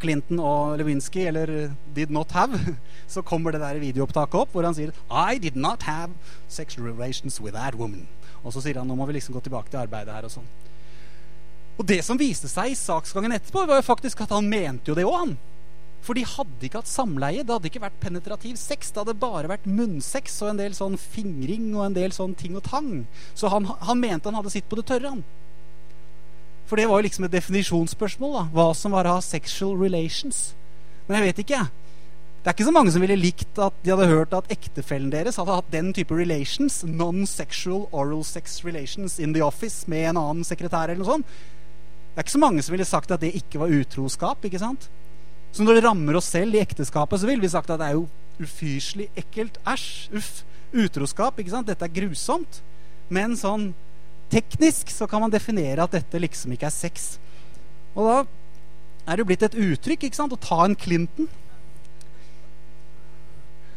Clinton 0.00 0.40
og 0.42 0.78
Lewinsky, 0.80 1.26
eller 1.30 1.70
did 1.96 2.12
not 2.14 2.32
have, 2.36 2.58
så 3.14 3.22
kommer 3.26 3.54
det 3.54 3.62
der 3.62 3.82
videoopptaket 3.82 4.40
opp 4.42 4.54
hvor 4.54 4.66
han 4.66 4.76
sier 4.76 4.94
I 5.10 5.38
did 5.42 5.58
not 5.58 5.84
have 5.88 6.14
sexual 6.48 6.88
relations 6.88 7.40
with 7.40 7.56
that 7.56 7.78
woman. 7.78 8.08
Og 8.44 8.54
så 8.54 8.64
sier 8.64 8.80
han 8.80 8.88
nå 8.88 8.96
må 8.96 9.06
vi 9.08 9.18
liksom 9.18 9.36
gå 9.36 9.44
tilbake 9.44 9.72
til 9.72 9.82
arbeidet 9.82 10.14
her 10.16 10.28
og 10.28 10.32
sånn. 10.32 10.48
Og 11.80 11.86
det 11.88 12.02
som 12.04 12.18
viste 12.20 12.48
seg 12.50 12.72
i 12.72 12.76
saksgangen 12.76 13.32
etterpå, 13.32 13.64
var 13.68 13.80
jo 13.80 13.86
faktisk 13.86 14.20
at 14.24 14.34
han 14.34 14.48
mente 14.48 14.92
jo 14.92 14.96
det 14.98 15.06
òg, 15.08 15.16
han. 15.16 15.38
For 16.04 16.16
de 16.16 16.24
hadde 16.24 16.64
ikke 16.64 16.80
hatt 16.80 16.88
samleie. 16.88 17.44
Det 17.44 17.52
hadde 17.52 17.68
ikke 17.68 17.82
vært 17.82 18.00
penetrativ 18.00 18.56
sex. 18.60 18.88
Det 18.92 19.02
hadde 19.02 19.16
bare 19.20 19.50
vært 19.50 19.68
munnsex 19.68 20.38
og 20.44 20.54
en 20.54 20.60
del 20.60 20.76
sånn 20.76 20.96
fingring 21.00 21.70
og 21.74 21.86
en 21.86 21.96
del 21.96 22.14
sånn 22.16 22.32
ting 22.40 22.56
og 22.56 22.64
tang. 22.68 22.90
Så 23.36 23.52
han, 23.52 23.68
han 23.68 24.00
mente 24.00 24.28
han 24.28 24.38
hadde 24.38 24.52
sitt 24.52 24.68
på 24.68 24.80
det 24.80 24.86
tørre, 24.88 25.12
han. 25.12 25.24
For 26.70 26.78
det 26.78 26.86
var 26.86 27.00
jo 27.00 27.08
liksom 27.08 27.26
et 27.26 27.34
definisjonsspørsmål. 27.34 28.32
da, 28.36 28.42
Hva 28.54 28.70
som 28.78 28.94
var 28.94 29.08
å 29.10 29.16
ha 29.16 29.20
sexual 29.20 29.74
relations. 29.74 30.54
Men 31.08 31.18
jeg 31.18 31.26
vet 31.26 31.42
ikke. 31.42 31.64
Det 32.40 32.48
er 32.48 32.54
ikke 32.54 32.68
så 32.68 32.72
mange 32.72 32.92
som 32.94 33.02
ville 33.02 33.18
likt 33.18 33.58
at 33.60 33.74
de 33.82 33.90
hadde 33.90 34.06
hørt 34.08 34.32
at 34.32 34.52
ektefellen 34.54 35.10
deres 35.12 35.36
hadde 35.36 35.56
hatt 35.58 35.72
den 35.74 35.90
type 35.92 36.14
relations, 36.14 36.78
non-sexual 36.86 37.82
oral 37.90 38.22
sex 38.24 38.62
relations 38.64 39.18
in 39.20 39.34
the 39.34 39.42
office 39.44 39.90
med 39.90 40.12
en 40.12 40.20
annen 40.22 40.46
sekretær 40.46 40.88
eller 40.88 41.02
noe 41.02 41.10
sånt. 41.10 41.26
Det 41.26 42.22
er 42.22 42.24
ikke 42.24 42.36
så 42.38 42.42
mange 42.46 42.62
som 42.64 42.72
ville 42.72 42.86
sagt 42.88 43.12
at 43.12 43.20
det 43.20 43.34
ikke 43.36 43.60
var 43.60 43.74
utroskap. 43.74 44.44
ikke 44.44 44.62
sant? 44.62 44.88
Så 45.52 45.66
når 45.66 45.74
det 45.74 45.84
rammer 45.84 46.16
oss 46.16 46.30
selv 46.30 46.54
i 46.54 46.62
ekteskapet, 46.62 47.20
så 47.20 47.26
ville 47.26 47.42
vi 47.42 47.50
sagt 47.50 47.70
at 47.70 47.82
det 47.82 47.90
er 47.90 47.98
jo 47.98 48.06
ufyselig 48.40 49.10
ekkelt. 49.18 49.58
Æsj. 49.66 50.14
Uff. 50.16 50.32
Utroskap. 50.72 51.38
ikke 51.38 51.50
sant? 51.50 51.66
Dette 51.66 51.84
er 51.84 51.92
grusomt. 51.92 52.62
Men 53.10 53.34
sånn 53.36 53.72
teknisk 54.30 54.92
så 54.94 55.08
kan 55.10 55.22
man 55.22 55.32
definere 55.32 55.84
at 55.84 55.96
dette 55.96 56.22
liksom 56.22 56.54
ikke 56.54 56.68
er 56.68 56.74
sex. 56.74 57.12
Og 57.96 58.06
da 58.06 58.16
er 59.06 59.16
det 59.16 59.24
jo 59.24 59.28
blitt 59.30 59.46
et 59.46 59.58
uttrykk 59.58 60.06
ikke 60.06 60.18
sant, 60.18 60.34
å 60.34 60.40
ta 60.40 60.62
en 60.64 60.76
Clinton. 60.78 61.28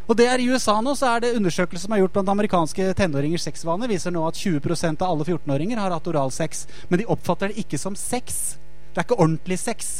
Og 0.03 0.17
det 0.19 0.27
er 0.27 0.41
I 0.43 0.49
USA 0.51 0.75
nå 0.83 0.93
så 0.99 1.13
er 1.13 1.23
det 1.23 1.35
undersøkelser 1.37 1.87
som 1.87 1.93
er 1.95 2.01
gjort 2.01 2.15
blant 2.17 2.31
amerikanske 2.33 2.89
tenåringers 2.99 3.45
sexvaner, 3.47 3.87
viser 3.89 4.11
nå 4.11 4.25
at 4.27 4.37
20% 4.37 4.99
av 4.99 5.13
alle 5.13 5.27
14-åringer 5.29 5.79
har 5.79 5.95
hatt 5.95 6.09
oralsex. 6.11 6.65
Men 6.89 6.99
de 6.99 7.07
oppfatter 7.09 7.53
det 7.53 7.63
ikke 7.63 7.79
som 7.79 7.95
sex. 7.97 8.57
Det 8.91 8.99
er 8.99 9.07
ikke 9.07 9.21
ordentlig 9.21 9.57
sex. 9.61 9.93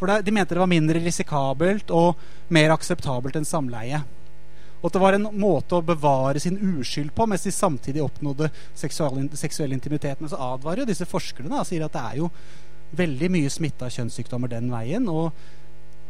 For 0.00 0.10
de 0.10 0.34
mente 0.34 0.56
det 0.56 0.60
var 0.60 0.70
mindre 0.70 1.00
risikabelt 1.00 1.92
og 1.94 2.18
mer 2.52 2.74
akseptabelt 2.74 3.38
enn 3.38 3.46
samleie. 3.46 4.02
Og 4.84 4.90
at 4.90 4.96
det 4.98 5.00
var 5.00 5.16
en 5.16 5.30
måte 5.40 5.78
å 5.78 5.84
bevare 5.84 6.40
sin 6.44 6.58
uskyld 6.60 7.14
på, 7.16 7.24
mens 7.24 7.46
de 7.46 7.52
samtidig 7.56 8.02
oppnådde 8.04 8.50
seksuell, 8.76 9.30
seksuell 9.32 9.72
intimitet. 9.72 10.20
Men 10.20 10.28
så 10.28 10.36
advarer 10.52 10.82
jo 10.82 10.90
disse 10.90 11.06
forskerne 11.08 11.56
og 11.56 11.64
sier 11.64 11.86
at 11.86 11.94
det 11.94 12.02
er 12.04 12.18
jo 12.18 12.28
veldig 12.92 13.30
mye 13.32 13.52
smitta 13.52 13.88
kjønnssykdommer 13.88 14.52
den 14.52 14.68
veien. 14.68 15.08
Og, 15.08 15.32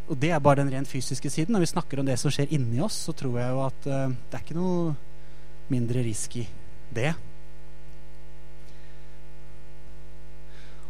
og, 0.09 0.16
det 0.18 0.33
er 0.35 0.43
bare 0.43 0.64
den 0.64 0.72
rent 0.75 0.91
fysiske 0.91 1.31
siden. 1.31 1.55
Når 1.55 1.62
vi 1.62 1.70
snakker 1.70 2.03
om 2.03 2.09
det 2.09 2.18
som 2.18 2.35
skjer 2.35 2.51
inni 2.51 2.83
oss, 2.83 2.99
så 3.07 3.14
tror 3.14 3.39
jeg 3.39 3.55
jo 3.55 3.62
at 3.62 3.87
uh, 3.87 4.09
det 4.11 4.41
er 4.41 4.43
ikke 4.43 4.59
noe 4.59 4.97
mindre 5.70 6.03
risky 6.09 6.43
det. 6.99 7.14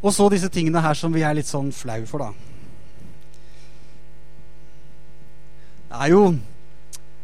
Og 0.01 0.09
så 0.13 0.31
disse 0.33 0.49
tingene 0.53 0.81
her 0.89 0.97
som 0.97 1.13
vi 1.13 1.21
er 1.21 1.37
litt 1.37 1.53
sånn 1.53 1.69
flau 1.73 2.01
for, 2.09 2.25
da. 2.25 2.33
Det 5.93 6.01
er 6.01 6.17
jo 6.17 6.27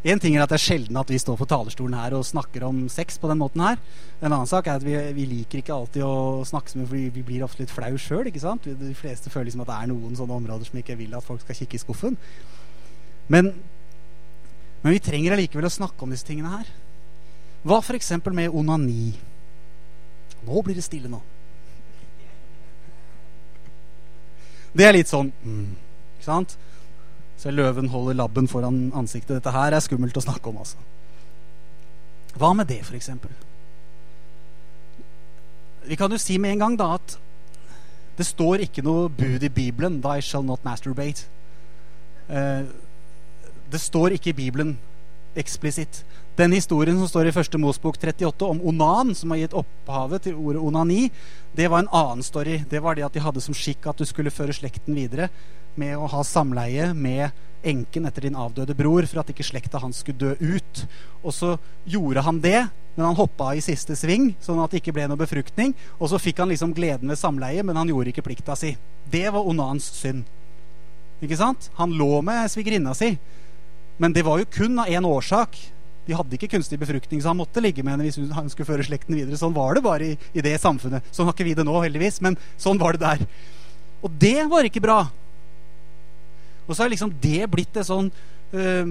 en 0.00 0.20
ting 0.20 0.32
er 0.32 0.40
at 0.40 0.48
det 0.48 0.56
er 0.56 0.62
sjelden 0.64 0.96
at 0.96 1.10
vi 1.12 1.18
står 1.20 1.36
på 1.36 1.46
talerstolen 1.48 1.98
her 1.98 2.14
og 2.16 2.24
snakker 2.24 2.64
om 2.64 2.86
sex 2.88 3.18
på 3.20 3.28
den 3.28 3.40
måten 3.42 3.60
her. 3.60 3.80
En 4.22 4.30
annen 4.32 4.48
sak 4.48 4.70
er 4.70 4.78
at 4.78 4.84
vi, 4.84 4.94
vi 5.12 5.26
liker 5.28 5.60
ikke 5.60 5.74
alltid 5.76 6.04
å 6.06 6.40
snakke 6.48 6.78
med 6.78 6.88
fordi 6.88 7.10
vi 7.18 7.24
blir 7.26 7.44
ofte 7.44 7.60
litt 7.60 7.74
flau 7.74 7.92
sjøl. 8.00 8.30
De 8.32 8.94
fleste 8.96 9.32
føler 9.32 9.50
liksom 9.50 9.66
at 9.66 9.68
det 9.68 9.76
er 9.76 9.90
noen 9.92 10.16
sånne 10.16 10.38
områder 10.40 10.70
som 10.70 10.80
ikke 10.80 10.96
vil 10.96 11.18
at 11.18 11.26
folk 11.26 11.44
skal 11.44 11.58
kikke 11.58 11.76
i 11.76 11.82
skuffen. 11.82 12.16
Men, 13.28 13.52
men 14.80 14.96
vi 14.96 15.02
trenger 15.04 15.36
allikevel 15.36 15.68
å 15.68 15.74
snakke 15.76 16.06
om 16.06 16.16
disse 16.16 16.24
tingene 16.26 16.54
her. 16.54 16.72
Hva 17.68 17.82
f.eks. 17.84 18.14
med 18.32 18.56
onani? 18.56 19.12
Nå 20.48 20.64
blir 20.64 20.80
det 20.80 20.86
stille 20.86 21.12
nå. 21.12 21.20
Det 24.72 24.86
er 24.86 24.94
litt 24.94 25.10
sånn 25.10 25.32
mm, 25.42 25.70
Ikke 26.14 26.24
sant? 26.24 26.52
Så 27.40 27.50
løven 27.50 27.88
holder 27.88 28.18
labben 28.18 28.48
foran 28.48 28.90
ansiktet. 28.94 29.38
Dette 29.38 29.52
her 29.54 29.72
er 29.72 29.80
skummelt 29.80 30.16
å 30.16 30.22
snakke 30.24 30.50
om, 30.50 30.58
altså. 30.60 30.76
Hva 32.36 32.52
med 32.54 32.68
det, 32.68 32.82
f.eks.? 32.84 33.08
Vi 35.88 35.96
kan 35.96 36.12
jo 36.12 36.20
si 36.20 36.36
med 36.38 36.52
en 36.52 36.64
gang 36.66 36.76
da 36.78 36.92
at 36.98 37.16
det 38.20 38.26
står 38.28 38.66
ikke 38.66 38.84
noe 38.84 39.08
bud 39.08 39.42
i 39.42 39.48
Bibelen 39.48 40.02
'Thy 40.02 40.20
shall 40.20 40.44
not 40.44 40.60
masturbate'. 40.64 41.24
Eh, 42.28 42.68
det 43.72 43.80
står 43.80 44.18
ikke 44.18 44.30
i 44.30 44.38
Bibelen 44.44 44.78
eksplisitt. 45.36 46.04
Den 46.40 46.54
historien 46.56 46.96
som 46.96 47.08
står 47.10 47.28
i 47.28 47.32
første 47.36 47.58
Mosbok 47.60 47.98
38 48.00 48.46
om 48.48 48.62
onan, 48.70 49.10
som 49.12 49.34
har 49.34 49.42
gitt 49.42 49.54
opphavet 49.60 50.22
til 50.24 50.38
ordet 50.40 50.62
onani, 50.64 51.10
det 51.52 51.66
var 51.68 51.82
en 51.82 51.90
annen 51.92 52.24
story. 52.24 52.62
Det 52.70 52.78
var 52.80 52.96
det 52.96 53.04
at 53.04 53.12
de 53.12 53.20
hadde 53.20 53.42
som 53.44 53.56
skikk 53.56 53.90
at 53.90 53.98
du 54.00 54.06
skulle 54.08 54.32
føre 54.32 54.54
slekten 54.56 54.96
videre 54.96 55.26
med 55.76 55.98
å 56.00 56.06
ha 56.08 56.22
samleie 56.24 56.94
med 56.96 57.28
enken 57.60 58.08
etter 58.08 58.24
din 58.24 58.38
avdøde 58.40 58.72
bror 58.78 59.04
for 59.10 59.20
at 59.20 59.32
ikke 59.34 59.44
slekta 59.44 59.82
hans 59.82 60.00
skulle 60.00 60.16
dø 60.22 60.54
ut. 60.54 60.80
Og 61.20 61.34
så 61.36 61.50
gjorde 61.84 62.24
han 62.24 62.38
det, 62.40 62.62
men 62.94 63.04
han 63.04 63.18
hoppa 63.18 63.50
i 63.52 63.60
siste 63.64 63.98
sving, 63.98 64.30
sånn 64.40 64.62
at 64.64 64.72
det 64.72 64.80
ikke 64.80 64.94
ble 64.96 65.10
noe 65.10 65.20
befruktning. 65.20 65.74
Og 65.98 66.08
så 66.08 66.22
fikk 66.22 66.40
han 66.40 66.48
liksom 66.54 66.72
gleden 66.78 67.12
ved 67.12 67.20
samleie, 67.20 67.66
men 67.66 67.76
han 67.76 67.90
gjorde 67.90 68.14
ikke 68.14 68.24
plikta 68.30 68.56
si. 68.56 68.72
Det 69.12 69.26
var 69.28 69.44
Onans 69.44 69.90
synd. 69.98 70.24
Ikke 71.20 71.36
sant? 71.36 71.68
Han 71.76 71.92
lå 72.00 72.22
med 72.24 72.48
svigerinna 72.48 72.96
si, 72.96 73.10
men 74.00 74.16
det 74.16 74.24
var 74.24 74.40
jo 74.40 74.48
kun 74.48 74.80
av 74.80 74.88
én 74.88 75.04
årsak. 75.04 75.60
De 76.10 76.16
hadde 76.18 76.34
ikke 76.34 76.50
kunstig 76.50 76.80
befruktning, 76.80 77.20
så 77.22 77.30
han 77.30 77.38
måtte 77.38 77.62
ligge 77.62 77.84
med 77.86 77.94
henne 77.94 78.08
hvis 78.08 78.18
han 78.34 78.50
skulle 78.50 78.66
føre 78.66 78.82
slekten 78.82 79.14
videre. 79.14 79.38
Sånn 79.38 79.54
var 79.54 79.78
det 79.78 79.84
bare 79.84 80.08
i, 80.08 80.16
i 80.34 80.42
det 80.42 80.56
samfunnet. 80.58 81.06
Sånn 81.14 81.28
har 81.28 81.36
ikke 81.36 81.46
vi 81.46 81.54
det 81.54 81.62
nå, 81.68 81.76
heldigvis, 81.84 82.18
men 82.26 82.34
sånn 82.58 82.80
var 82.82 82.98
det 82.98 83.04
der. 83.04 83.22
Og 84.02 84.16
det 84.18 84.48
var 84.50 84.66
ikke 84.66 84.82
bra. 84.82 85.04
Og 86.66 86.74
så 86.74 86.82
har 86.82 86.90
liksom 86.90 87.14
det 87.22 87.46
blitt 87.52 87.70
det 87.78 87.86
sånn 87.86 88.10
uh, 88.10 88.90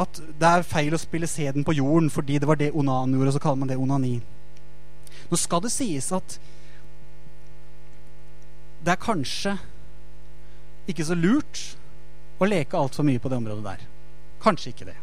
at 0.00 0.20
det 0.40 0.48
er 0.48 0.66
feil 0.68 0.96
å 0.96 1.00
spille 1.00 1.28
sæden 1.28 1.64
på 1.64 1.76
jorden 1.76 2.08
fordi 2.12 2.40
det 2.40 2.48
var 2.48 2.60
det 2.60 2.72
onan 2.76 3.12
gjorde, 3.12 3.34
og 3.34 3.36
så 3.36 3.44
kaller 3.44 3.62
man 3.62 3.72
det 3.72 3.78
onani. 3.80 4.16
Nå 5.28 5.40
skal 5.40 5.64
det 5.64 5.72
sies 5.74 6.08
at 6.16 6.38
det 8.86 8.94
er 8.94 9.02
kanskje 9.02 9.56
ikke 10.88 11.04
så 11.04 11.16
lurt 11.18 11.62
å 12.38 12.48
leke 12.48 12.78
altfor 12.78 13.04
mye 13.08 13.20
på 13.20 13.32
det 13.32 13.40
området 13.40 13.64
der. 13.66 13.88
Kanskje 14.44 14.72
ikke 14.72 14.88
det. 14.92 15.00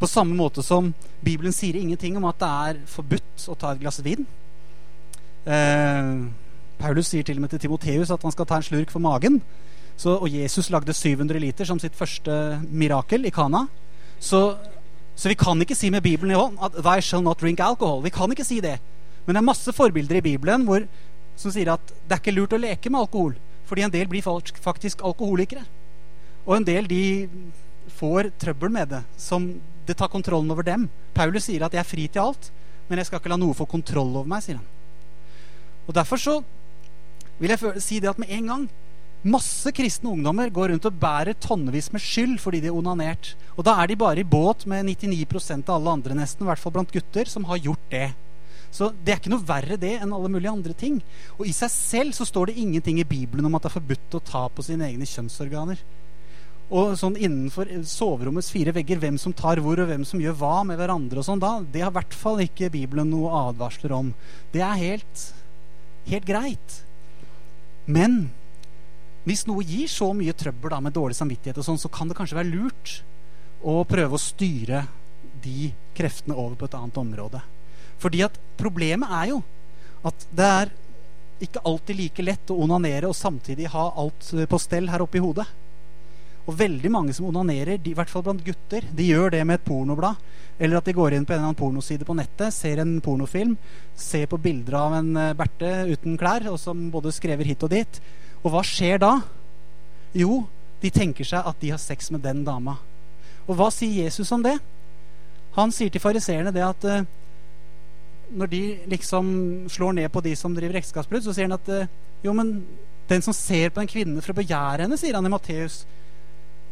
På 0.00 0.08
samme 0.08 0.36
måte 0.36 0.62
som 0.64 0.90
Bibelen 1.24 1.54
sier 1.56 1.78
ingenting 1.78 2.18
om 2.18 2.26
at 2.28 2.40
det 2.40 2.48
er 2.70 2.80
forbudt 2.90 3.46
å 3.48 3.56
ta 3.56 3.72
et 3.72 3.80
glass 3.80 4.02
vin. 4.04 4.26
Eh, 5.46 6.10
Paulus 6.76 7.08
sier 7.08 7.24
til 7.24 7.38
og 7.38 7.46
med 7.46 7.54
til 7.54 7.62
Timoteus 7.64 8.12
at 8.12 8.22
han 8.26 8.34
skal 8.34 8.48
ta 8.48 8.58
en 8.60 8.66
slurk 8.66 8.92
for 8.92 9.00
magen. 9.00 9.40
Så, 9.96 10.18
og 10.20 10.28
Jesus 10.28 10.68
lagde 10.68 10.92
700 10.92 11.40
liter 11.40 11.68
som 11.68 11.80
sitt 11.80 11.96
første 11.96 12.60
mirakel 12.68 13.24
i 13.24 13.32
Kana. 13.32 13.64
Så, 14.20 14.56
så, 15.16 15.30
vi 15.30 15.38
kan 15.40 15.60
ikke 15.62 15.76
si 15.76 15.88
med 15.90 16.04
Bibelen 16.04 16.34
i 16.34 16.38
hånd 16.38 16.60
at 16.60 16.76
'Thy 16.76 17.00
shall 17.00 17.24
not 17.24 17.40
drink 17.40 17.60
alcohol'. 17.60 18.04
Vi 18.04 18.12
kan 18.12 18.30
ikke 18.30 18.44
si 18.44 18.60
det. 18.60 18.78
Men 19.24 19.34
det 19.34 19.40
er 19.40 19.52
masse 19.52 19.72
forbilder 19.72 20.16
i 20.16 20.26
Bibelen 20.28 20.64
hvor, 20.68 20.84
som 21.36 21.50
sier 21.50 21.72
at 21.72 21.80
det 21.86 22.12
er 22.12 22.20
ikke 22.20 22.36
lurt 22.36 22.52
å 22.52 22.60
leke 22.60 22.90
med 22.90 23.00
alkohol. 23.00 23.34
Fordi 23.66 23.82
en 23.82 23.90
del 23.90 24.06
blir 24.08 24.22
faktisk 24.22 25.02
alkoholikere. 25.02 25.64
Og 26.46 26.56
en 26.56 26.66
del 26.66 26.86
de 26.86 27.28
får 27.96 28.30
trøbbel 28.38 28.70
med 28.70 28.92
det. 28.92 29.02
Som 29.18 29.48
det 29.86 29.96
tar 29.96 30.12
kontrollen 30.12 30.50
over 30.50 30.66
dem. 30.66 30.88
Paulus 31.14 31.44
sier 31.46 31.64
at 31.64 31.72
'jeg 31.72 31.80
er 31.80 31.92
fri 31.94 32.08
til 32.08 32.22
alt', 32.22 32.50
men 32.88 32.98
jeg 32.98 33.06
skal 33.06 33.20
ikke 33.20 33.30
la 33.30 33.36
noe 33.36 33.54
få 33.54 33.66
kontroll 33.66 34.16
over 34.16 34.28
meg', 34.28 34.42
sier 34.42 34.56
han. 34.56 34.66
Og 35.88 35.94
Derfor 35.94 36.16
så 36.16 36.44
vil 37.38 37.50
jeg 37.50 37.82
si 37.82 38.00
det 38.00 38.10
at 38.10 38.18
med 38.18 38.30
en 38.30 38.46
gang 38.46 38.68
Masse 39.26 39.72
kristne 39.74 40.12
ungdommer 40.12 40.52
går 40.54 40.70
rundt 40.70 40.84
og 40.86 40.98
bærer 41.00 41.34
tonnevis 41.34 41.88
med 41.90 42.02
skyld 42.04 42.36
fordi 42.38 42.60
de 42.62 42.68
er 42.70 42.76
onanert. 42.76 43.32
Og 43.56 43.64
da 43.66 43.74
er 43.82 43.88
de 43.90 43.96
bare 43.98 44.22
i 44.22 44.28
båt 44.28 44.66
med 44.70 44.86
99% 44.86 45.66
av 45.66 45.80
alle 45.80 45.94
andre, 45.96 46.14
nesten, 46.14 46.44
i 46.44 46.46
hvert 46.46 46.62
fall 46.62 46.74
blant 46.76 46.92
gutter, 46.94 47.26
som 47.26 47.44
har 47.44 47.58
gjort 47.58 47.90
det. 47.90 48.12
Så 48.70 48.92
det 49.02 49.14
er 49.14 49.18
ikke 49.18 49.32
noe 49.32 49.48
verre 49.48 49.78
det 49.80 49.96
enn 49.98 50.12
alle 50.14 50.30
mulige 50.30 50.52
andre 50.52 50.76
ting. 50.78 51.00
Og 51.40 51.48
i 51.48 51.54
seg 51.56 51.72
selv 51.72 52.14
så 52.14 52.26
står 52.28 52.52
det 52.52 52.58
ingenting 52.62 53.00
i 53.00 53.08
Bibelen 53.08 53.48
om 53.48 53.56
at 53.56 53.66
det 53.66 53.72
er 53.72 53.78
forbudt 53.80 54.18
å 54.18 54.24
ta 54.30 54.44
på 54.52 54.62
sine 54.66 54.86
egne 54.86 55.08
kjønnsorganer. 55.08 55.80
Og 56.66 56.96
sånn 56.98 57.14
innenfor 57.14 57.68
soverommets 57.86 58.50
fire 58.50 58.72
vegger, 58.74 58.98
hvem 58.98 59.18
som 59.22 59.34
tar 59.36 59.60
hvor, 59.62 59.78
og 59.78 59.86
hvem 59.86 60.02
som 60.06 60.22
gjør 60.22 60.34
hva 60.40 60.54
med 60.66 60.80
hverandre 60.80 61.20
og 61.22 61.26
sånn, 61.28 61.42
da, 61.42 61.60
det 61.62 61.84
har 61.84 61.92
i 61.92 61.98
hvert 62.00 62.16
fall 62.18 62.42
ikke 62.42 62.72
Bibelen 62.74 63.12
noe 63.12 63.30
advarsler 63.46 63.94
om. 63.94 64.10
Det 64.50 64.64
er 64.66 64.80
helt, 64.80 65.26
helt 66.10 66.26
greit. 66.26 66.80
Men 67.86 68.24
hvis 69.26 69.44
noe 69.46 69.62
gir 69.66 69.86
så 69.90 70.10
mye 70.14 70.34
trøbbel 70.34 70.74
da, 70.74 70.80
med 70.82 70.94
dårlig 70.94 71.18
samvittighet, 71.18 71.60
og 71.62 71.68
sånn, 71.68 71.78
så 71.82 71.90
kan 71.92 72.10
det 72.10 72.18
kanskje 72.18 72.38
være 72.40 72.50
lurt 72.50 72.96
å 73.66 73.80
prøve 73.86 74.18
å 74.18 74.22
styre 74.22 74.84
de 75.42 75.70
kreftene 75.96 76.34
over 76.34 76.58
på 76.58 76.66
et 76.66 76.74
annet 76.78 76.98
område. 76.98 77.42
Fordi 78.02 78.24
at 78.26 78.34
problemet 78.58 79.14
er 79.22 79.30
jo 79.32 79.38
at 80.06 80.26
det 80.34 80.46
er 80.46 80.74
ikke 81.46 81.62
alltid 81.68 81.98
like 81.98 82.24
lett 82.24 82.50
å 82.50 82.58
onanere 82.64 83.10
og 83.10 83.16
samtidig 83.16 83.70
ha 83.72 83.86
alt 83.98 84.30
på 84.50 84.60
stell 84.62 84.90
her 84.90 85.04
oppe 85.04 85.20
i 85.20 85.22
hodet. 85.24 85.46
Og 86.46 86.54
veldig 86.54 86.90
mange 86.94 87.14
som 87.14 87.26
onanerer, 87.26 87.80
de, 87.82 87.90
i 87.90 87.96
hvert 87.98 88.10
fall 88.10 88.22
blant 88.26 88.44
gutter, 88.46 88.84
de 88.94 89.08
gjør 89.08 89.32
det 89.34 89.42
med 89.46 89.58
et 89.58 89.66
pornoblad. 89.66 90.20
Eller 90.62 90.78
at 90.78 90.86
de 90.86 90.94
går 90.96 91.16
inn 91.16 91.26
på 91.26 91.34
en 91.34 91.40
eller 91.40 91.50
annen 91.50 91.58
pornoside 91.58 92.06
på 92.06 92.14
nettet, 92.16 92.54
ser 92.54 92.80
en 92.80 92.94
pornofilm, 93.04 93.56
ser 93.98 94.28
på 94.30 94.38
bilder 94.40 94.78
av 94.78 94.94
en 95.00 95.10
eh, 95.20 95.34
Berthe 95.36 95.72
uten 95.90 96.14
klær, 96.20 96.46
og 96.52 96.60
som 96.62 96.86
både 96.94 97.12
skrever 97.12 97.48
hit 97.48 97.66
og 97.66 97.74
dit. 97.74 97.98
Og 98.44 98.54
hva 98.54 98.62
skjer 98.64 99.02
da? 99.02 99.16
Jo, 100.16 100.44
de 100.80 100.92
tenker 100.94 101.26
seg 101.26 101.44
at 101.50 101.58
de 101.60 101.74
har 101.74 101.82
sex 101.82 102.12
med 102.14 102.22
den 102.24 102.44
dama. 102.46 102.78
Og 103.46 103.58
hva 103.58 103.68
sier 103.74 104.06
Jesus 104.06 104.30
om 104.34 104.46
det? 104.46 104.54
Han 105.58 105.74
sier 105.74 105.90
til 105.92 106.02
fariseerne 106.02 106.52
det 106.54 106.64
at 106.64 106.86
uh, 106.86 107.04
når 108.36 108.50
de 108.52 108.62
liksom 108.90 109.28
slår 109.72 109.98
ned 109.98 110.10
på 110.12 110.22
de 110.24 110.34
som 110.38 110.54
driver 110.54 110.78
ekteskapsbrudd, 110.78 111.24
så 111.24 111.34
sier 111.34 111.48
han 111.48 111.56
at 111.56 111.70
uh, 111.72 111.92
jo, 112.24 112.34
men 112.36 112.58
den 113.10 113.22
som 113.24 113.34
ser 113.36 113.70
på 113.72 113.82
en 113.82 113.90
kvinne 113.90 114.22
for 114.22 114.34
å 114.34 114.40
begjære 114.40 114.84
henne, 114.84 114.98
sier 115.00 115.16
han 115.16 115.26
i 115.28 115.32
Matteus, 115.32 115.84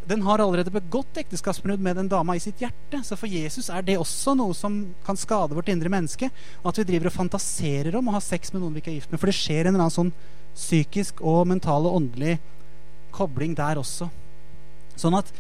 den 0.08 0.22
har 0.26 0.42
allerede 0.42 0.72
begått 0.74 1.16
ekteskapsbrudd 1.20 1.82
med 1.82 1.96
den 1.96 2.08
dama 2.12 2.36
i 2.36 2.42
sitt 2.42 2.60
hjerte. 2.60 3.00
Så 3.06 3.16
for 3.16 3.30
Jesus 3.30 3.70
er 3.72 3.84
det 3.86 3.96
også 4.00 4.34
noe 4.38 4.54
som 4.56 4.80
kan 5.06 5.18
skade 5.18 5.56
vårt 5.56 5.70
indre 5.72 5.92
menneske. 5.92 6.30
At 6.64 6.80
vi 6.80 6.86
driver 6.88 7.10
og 7.10 7.16
fantaserer 7.16 7.96
om 7.98 8.10
å 8.10 8.16
ha 8.16 8.22
sex 8.24 8.52
med 8.52 8.62
noen 8.62 8.76
vi 8.76 8.82
ikke 8.82 8.92
er 8.92 8.98
gift 9.00 9.14
med. 9.14 9.22
For 9.22 9.30
det 9.30 9.38
skjer 9.38 9.64
en 9.64 9.74
eller 9.74 9.86
annen 9.86 9.96
sånn 9.96 10.14
psykisk 10.54 11.22
og 11.24 11.46
mental 11.50 11.88
og 11.88 11.98
åndelig 12.02 12.36
kobling 13.14 13.56
der 13.58 13.80
også. 13.80 14.10
Sånn 14.98 15.16
at 15.18 15.30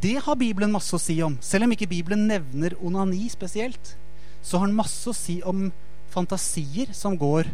det 0.00 0.18
har 0.24 0.38
Bibelen 0.38 0.72
masse 0.72 0.94
å 0.96 1.02
si 1.02 1.16
om. 1.24 1.36
Selv 1.44 1.66
om 1.66 1.74
ikke 1.74 1.90
Bibelen 1.90 2.26
nevner 2.30 2.76
onani 2.80 3.26
spesielt, 3.32 3.96
så 4.42 4.60
har 4.60 4.70
den 4.70 4.78
masse 4.78 5.08
å 5.10 5.16
si 5.16 5.40
om 5.46 5.68
fantasier 6.10 6.92
som 6.96 7.16
går 7.18 7.50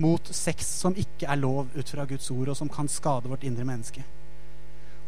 mot 0.00 0.30
sex 0.34 0.66
som 0.80 0.96
ikke 0.96 1.28
er 1.28 1.40
lov 1.40 1.68
ut 1.76 1.92
fra 1.92 2.06
Guds 2.08 2.30
ord, 2.32 2.50
og 2.50 2.58
som 2.58 2.70
kan 2.72 2.88
skade 2.88 3.30
vårt 3.30 3.44
indre 3.46 3.66
menneske. 3.68 4.04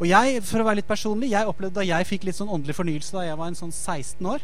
Og 0.02 0.08
jeg, 0.10 0.40
for 0.42 0.58
å 0.58 0.66
være 0.66 0.80
litt 0.80 0.88
personlig, 0.88 1.30
jeg 1.30 1.46
opplevde 1.46 1.78
da 1.78 1.86
jeg 1.86 2.08
fikk 2.08 2.24
litt 2.26 2.34
sånn 2.34 2.50
åndelig 2.50 2.74
fornyelse 2.74 3.14
da 3.14 3.22
jeg 3.28 3.38
var 3.38 3.52
en 3.52 3.58
sånn 3.58 3.70
16 3.70 4.26
år 4.26 4.42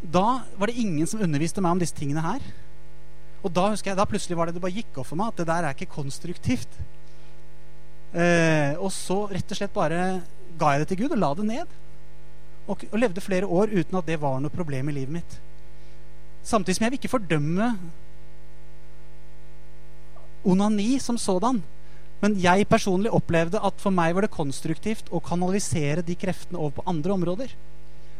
Da 0.00 0.24
var 0.56 0.70
det 0.70 0.80
ingen 0.80 1.04
som 1.10 1.20
underviste 1.20 1.60
meg 1.60 1.76
om 1.76 1.82
disse 1.82 1.96
tingene 1.98 2.22
her. 2.24 2.46
Og 3.44 3.52
da 3.52 3.66
husker 3.68 3.90
jeg, 3.90 3.98
da 3.98 4.06
plutselig 4.08 4.38
var 4.38 4.48
det 4.48 4.56
det 4.56 4.62
bare 4.64 4.78
gikk 4.78 4.96
opp 4.96 5.10
for 5.10 5.20
meg 5.20 5.28
at 5.28 5.42
det 5.42 5.46
der 5.50 5.66
er 5.68 5.76
ikke 5.76 5.92
konstruktivt. 5.92 6.78
Eh, 8.16 8.72
og 8.80 8.88
så 8.96 9.26
rett 9.28 9.52
og 9.52 9.60
slett 9.60 9.76
bare 9.76 10.00
ga 10.60 10.72
jeg 10.72 10.82
det 10.82 10.88
til 10.90 11.02
Gud 11.02 11.14
og 11.18 11.20
la 11.20 11.30
det 11.36 11.46
ned. 11.50 11.76
Og, 12.64 12.86
og, 12.88 12.96
levde 13.02 13.24
flere 13.24 13.48
år 13.48 13.74
uten 13.74 13.98
at 14.00 14.08
det 14.08 14.16
var 14.22 14.40
noe 14.40 14.52
problem 14.54 14.88
i 14.88 14.96
livet 15.02 15.18
mitt. 15.20 15.36
Samtidig 16.48 16.78
som 16.78 16.86
jeg 16.86 16.94
vil 16.94 17.02
ikke 17.02 17.12
fordømme 17.12 17.74
onani 20.48 20.94
som 20.96 21.20
sådan. 21.20 21.60
Men 22.20 22.36
jeg 22.40 22.68
personlig 22.68 23.12
opplevde 23.16 23.62
at 23.64 23.80
for 23.80 23.94
meg 23.96 24.14
var 24.16 24.26
det 24.26 24.34
konstruktivt 24.34 25.08
å 25.10 25.22
kanalisere 25.24 26.04
de 26.04 26.16
kreftene 26.20 26.60
over 26.60 26.78
på 26.78 26.86
andre 26.90 27.16
områder. 27.16 27.54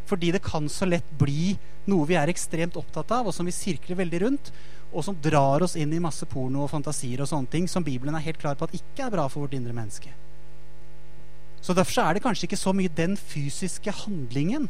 Fordi 0.09 0.33
det 0.35 0.43
kan 0.43 0.67
så 0.73 0.89
lett 0.89 1.07
bli 1.21 1.55
noe 1.91 2.09
vi 2.09 2.17
er 2.19 2.33
ekstremt 2.33 2.79
opptatt 2.81 3.13
av, 3.15 3.29
og 3.29 3.37
som 3.37 3.47
vi 3.47 3.55
sirkler 3.55 4.01
veldig 4.01 4.23
rundt 4.25 4.53
og 4.91 5.05
som 5.07 5.19
drar 5.23 5.63
oss 5.63 5.77
inn 5.79 5.93
i 5.95 6.03
masse 6.03 6.27
porno 6.27 6.65
og 6.65 6.73
fantasier 6.73 7.23
og 7.23 7.31
sånne 7.31 7.51
ting 7.53 7.69
som 7.71 7.85
Bibelen 7.87 8.17
er 8.19 8.25
helt 8.25 8.41
klar 8.43 8.57
på 8.59 8.67
at 8.67 8.75
ikke 8.75 9.07
er 9.07 9.13
bra 9.15 9.29
for 9.31 9.45
vårt 9.45 9.55
indre 9.55 9.75
menneske. 9.77 10.11
Så 11.61 11.77
derfor 11.77 12.03
er 12.03 12.17
det 12.17 12.25
kanskje 12.25 12.49
ikke 12.49 12.59
så 12.59 12.73
mye 12.75 12.91
den 12.97 13.15
fysiske 13.21 13.93
handlingen, 14.03 14.67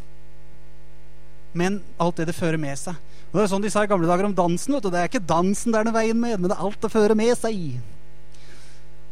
men 1.57 1.81
alt 1.99 2.21
det 2.21 2.29
det 2.31 2.37
fører 2.37 2.61
med 2.61 2.77
seg. 2.79 2.99
Og 3.31 3.39
Det 3.39 3.47
er 3.47 3.53
sånn 3.55 3.65
de 3.65 3.71
sa 3.73 3.85
i 3.87 3.91
gamle 3.91 4.11
dager 4.11 4.27
om 4.27 4.35
dansen. 4.35 4.75
vet 4.75 4.83
du. 4.83 4.91
Det 4.91 5.01
er 5.01 5.09
ikke 5.09 5.27
dansen 5.27 5.73
det 5.73 5.81
er 5.81 5.87
noe 5.87 5.95
veien 5.95 6.19
med, 6.19 6.39
men 6.39 6.51
det 6.51 6.57
er 6.57 6.67
alt 6.67 6.81
det 6.83 6.91
fører 6.93 7.17
med 7.19 7.33
seg. 7.39 7.81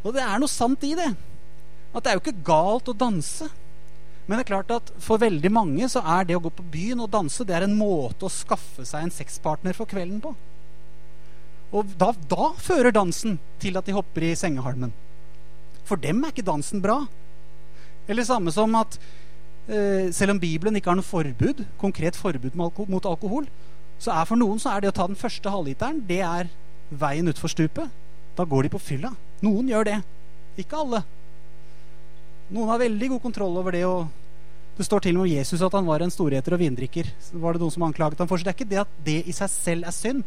Og 0.03 0.15
det 0.15 0.23
er 0.23 0.39
noe 0.39 0.51
sant 0.51 0.83
i 0.87 0.93
det. 0.97 1.09
At 1.93 2.05
det 2.05 2.11
er 2.11 2.17
jo 2.17 2.23
ikke 2.23 2.45
galt 2.47 2.91
å 2.91 2.95
danse. 2.95 3.49
Men 4.29 4.37
det 4.37 4.43
er 4.43 4.51
klart 4.51 4.71
at 4.75 4.91
for 5.01 5.21
veldig 5.21 5.49
mange 5.51 5.87
så 5.89 6.03
er 6.05 6.27
det 6.29 6.37
å 6.37 6.43
gå 6.43 6.51
på 6.53 6.65
byen 6.69 7.01
og 7.01 7.09
danse 7.11 7.45
det 7.47 7.55
er 7.57 7.65
en 7.65 7.77
måte 7.77 8.27
å 8.27 8.31
skaffe 8.31 8.85
seg 8.85 9.07
en 9.07 9.13
sexpartner 9.13 9.73
for 9.73 9.89
kvelden 9.89 10.19
på. 10.21 10.35
Og 11.73 11.95
da, 12.01 12.11
da, 12.29 12.51
fører 12.61 12.93
dansen 12.93 13.39
til 13.61 13.77
at 13.77 13.89
de 13.89 13.95
hopper 13.97 14.27
i 14.27 14.35
sengehalmen. 14.37 14.93
For 15.85 16.01
dem 16.01 16.21
er 16.21 16.33
ikke 16.33 16.45
dansen 16.45 16.81
bra. 16.81 16.99
Eller 18.09 18.25
samme 18.25 18.53
som 18.53 18.73
at 18.77 18.99
eh, 19.69 20.09
selv 20.13 20.35
om 20.35 20.41
Bibelen 20.41 20.77
ikke 20.77 20.93
har 20.93 20.99
noe 20.99 21.05
forbud, 21.05 21.65
konkret 21.81 22.17
forbud 22.17 22.57
mot 22.57 23.09
alkohol, 23.09 23.49
så 24.01 24.13
er 24.15 24.29
for 24.29 24.39
noen 24.39 24.61
så 24.61 24.75
er 24.75 24.85
det 24.85 24.93
å 24.93 24.97
ta 24.97 25.09
den 25.09 25.19
første 25.19 25.51
halvliteren 25.51 26.03
det 26.07 26.21
er 26.25 26.53
veien 26.89 27.29
utfor 27.29 27.51
stupet. 27.51 27.89
Da 28.37 28.45
går 28.45 28.65
de 28.65 28.73
på 28.77 28.81
fylla. 28.81 29.11
Noen 29.45 29.69
gjør 29.71 29.87
det. 29.87 29.99
Ikke 30.59 30.79
alle. 30.79 31.03
Noen 32.49 32.71
har 32.71 32.81
veldig 32.81 33.11
god 33.13 33.21
kontroll 33.23 33.59
over 33.61 33.75
det. 33.75 33.85
Og 33.87 34.07
det 34.79 34.87
står 34.87 35.05
til 35.05 35.17
og 35.17 35.21
med 35.23 35.29
om 35.29 35.37
Jesus 35.37 35.63
at 35.65 35.75
han 35.75 35.87
var 35.87 36.03
en 36.03 36.13
storheter 36.13 36.55
og 36.55 36.61
vindrikker. 36.63 37.09
Var 37.31 37.55
det 37.55 37.63
noen 37.63 37.73
som 37.75 37.87
anklaget 37.87 38.21
ham 38.23 38.29
for. 38.29 38.39
Så 38.39 38.47
det 38.47 38.53
er 38.53 38.59
ikke 38.59 38.73
det 38.73 38.83
at 38.83 38.99
det 39.05 39.17
i 39.27 39.35
seg 39.35 39.51
selv 39.53 39.89
er 39.89 39.95
synd. 39.95 40.23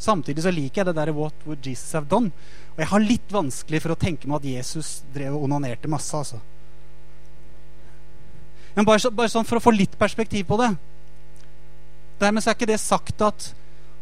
Samtidig 0.00 0.44
så 0.46 0.52
liker 0.54 0.80
jeg 0.80 0.86
det 0.88 0.96
der 0.96 1.12
'What 1.12 1.44
would 1.46 1.66
Jesus 1.66 1.92
have 1.92 2.08
done?' 2.08 2.32
Og 2.72 2.78
jeg 2.78 2.86
har 2.86 3.00
litt 3.00 3.32
vanskelig 3.32 3.82
for 3.82 3.92
å 3.92 3.98
tenke 4.00 4.26
meg 4.26 4.36
at 4.36 4.48
Jesus 4.48 5.02
drev 5.12 5.34
og 5.34 5.44
onanerte 5.44 5.88
masse. 5.88 6.16
altså. 6.16 6.40
Men 8.74 8.84
bare, 8.84 8.98
så, 8.98 9.10
bare 9.10 9.28
sånn 9.28 9.44
for 9.44 9.58
å 9.58 9.64
få 9.64 9.74
litt 9.74 9.98
perspektiv 9.98 10.46
på 10.48 10.56
det. 10.56 10.70
Dermed 12.20 12.42
så 12.42 12.50
er 12.50 12.54
ikke 12.54 12.70
det 12.70 12.80
sagt 12.80 13.20
at 13.20 13.54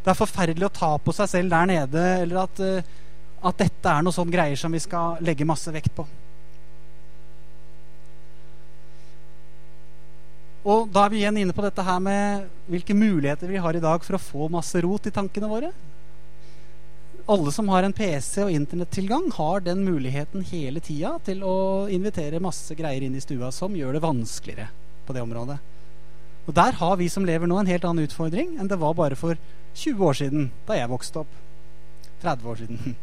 det 0.05 0.13
er 0.13 0.19
forferdelig 0.19 0.69
å 0.69 0.75
ta 0.75 0.91
på 0.99 1.15
seg 1.17 1.29
selv 1.29 1.51
der 1.51 1.67
nede, 1.67 2.05
eller 2.23 2.45
at, 2.45 2.61
uh, 2.61 2.83
at 3.39 3.61
dette 3.61 3.91
er 3.91 4.03
noe 4.03 4.15
sånn 4.15 4.33
greier 4.33 4.59
som 4.59 4.73
vi 4.75 4.81
skal 4.83 5.21
legge 5.25 5.47
masse 5.47 5.71
vekt 5.75 5.95
på. 5.95 6.07
Og 10.69 10.89
da 10.93 11.07
er 11.07 11.13
vi 11.13 11.21
igjen 11.23 11.39
inne 11.41 11.55
på 11.57 11.63
dette 11.65 11.85
her 11.85 12.01
med 12.03 12.49
hvilke 12.69 12.97
muligheter 12.97 13.49
vi 13.49 13.61
har 13.63 13.77
i 13.77 13.83
dag 13.83 14.03
for 14.05 14.19
å 14.19 14.23
få 14.23 14.49
masse 14.53 14.81
rot 14.85 15.07
i 15.09 15.15
tankene 15.15 15.49
våre. 15.49 15.71
Alle 17.29 17.53
som 17.53 17.69
har 17.73 17.85
en 17.85 17.93
PC 17.93 18.43
og 18.47 18.53
internettilgang, 18.53 19.29
har 19.37 19.65
den 19.65 19.85
muligheten 19.85 20.45
hele 20.49 20.81
tida 20.81 21.15
til 21.25 21.43
å 21.45 21.87
invitere 21.93 22.41
masse 22.41 22.75
greier 22.77 23.05
inn 23.05 23.17
i 23.17 23.25
stua 23.25 23.53
som 23.53 23.77
gjør 23.77 23.97
det 23.97 24.05
vanskeligere 24.05 24.71
på 25.07 25.17
det 25.17 25.25
området. 25.25 25.59
Og 26.49 26.57
der 26.57 26.79
har 26.81 26.97
vi 26.97 27.11
som 27.13 27.27
lever 27.29 27.49
nå, 27.49 27.59
en 27.61 27.69
helt 27.69 27.85
annen 27.85 28.09
utfordring 28.09 28.57
enn 28.57 28.71
det 28.71 28.81
var 28.81 28.97
bare 28.97 29.17
for 29.21 29.37
20 29.77 30.09
år 30.09 30.17
siden, 30.17 30.49
da 30.69 30.79
jeg 30.79 30.91
vokste 30.91 31.23
opp. 31.23 31.37
30 32.25 32.49
år 32.49 32.65
siden. 32.65 32.97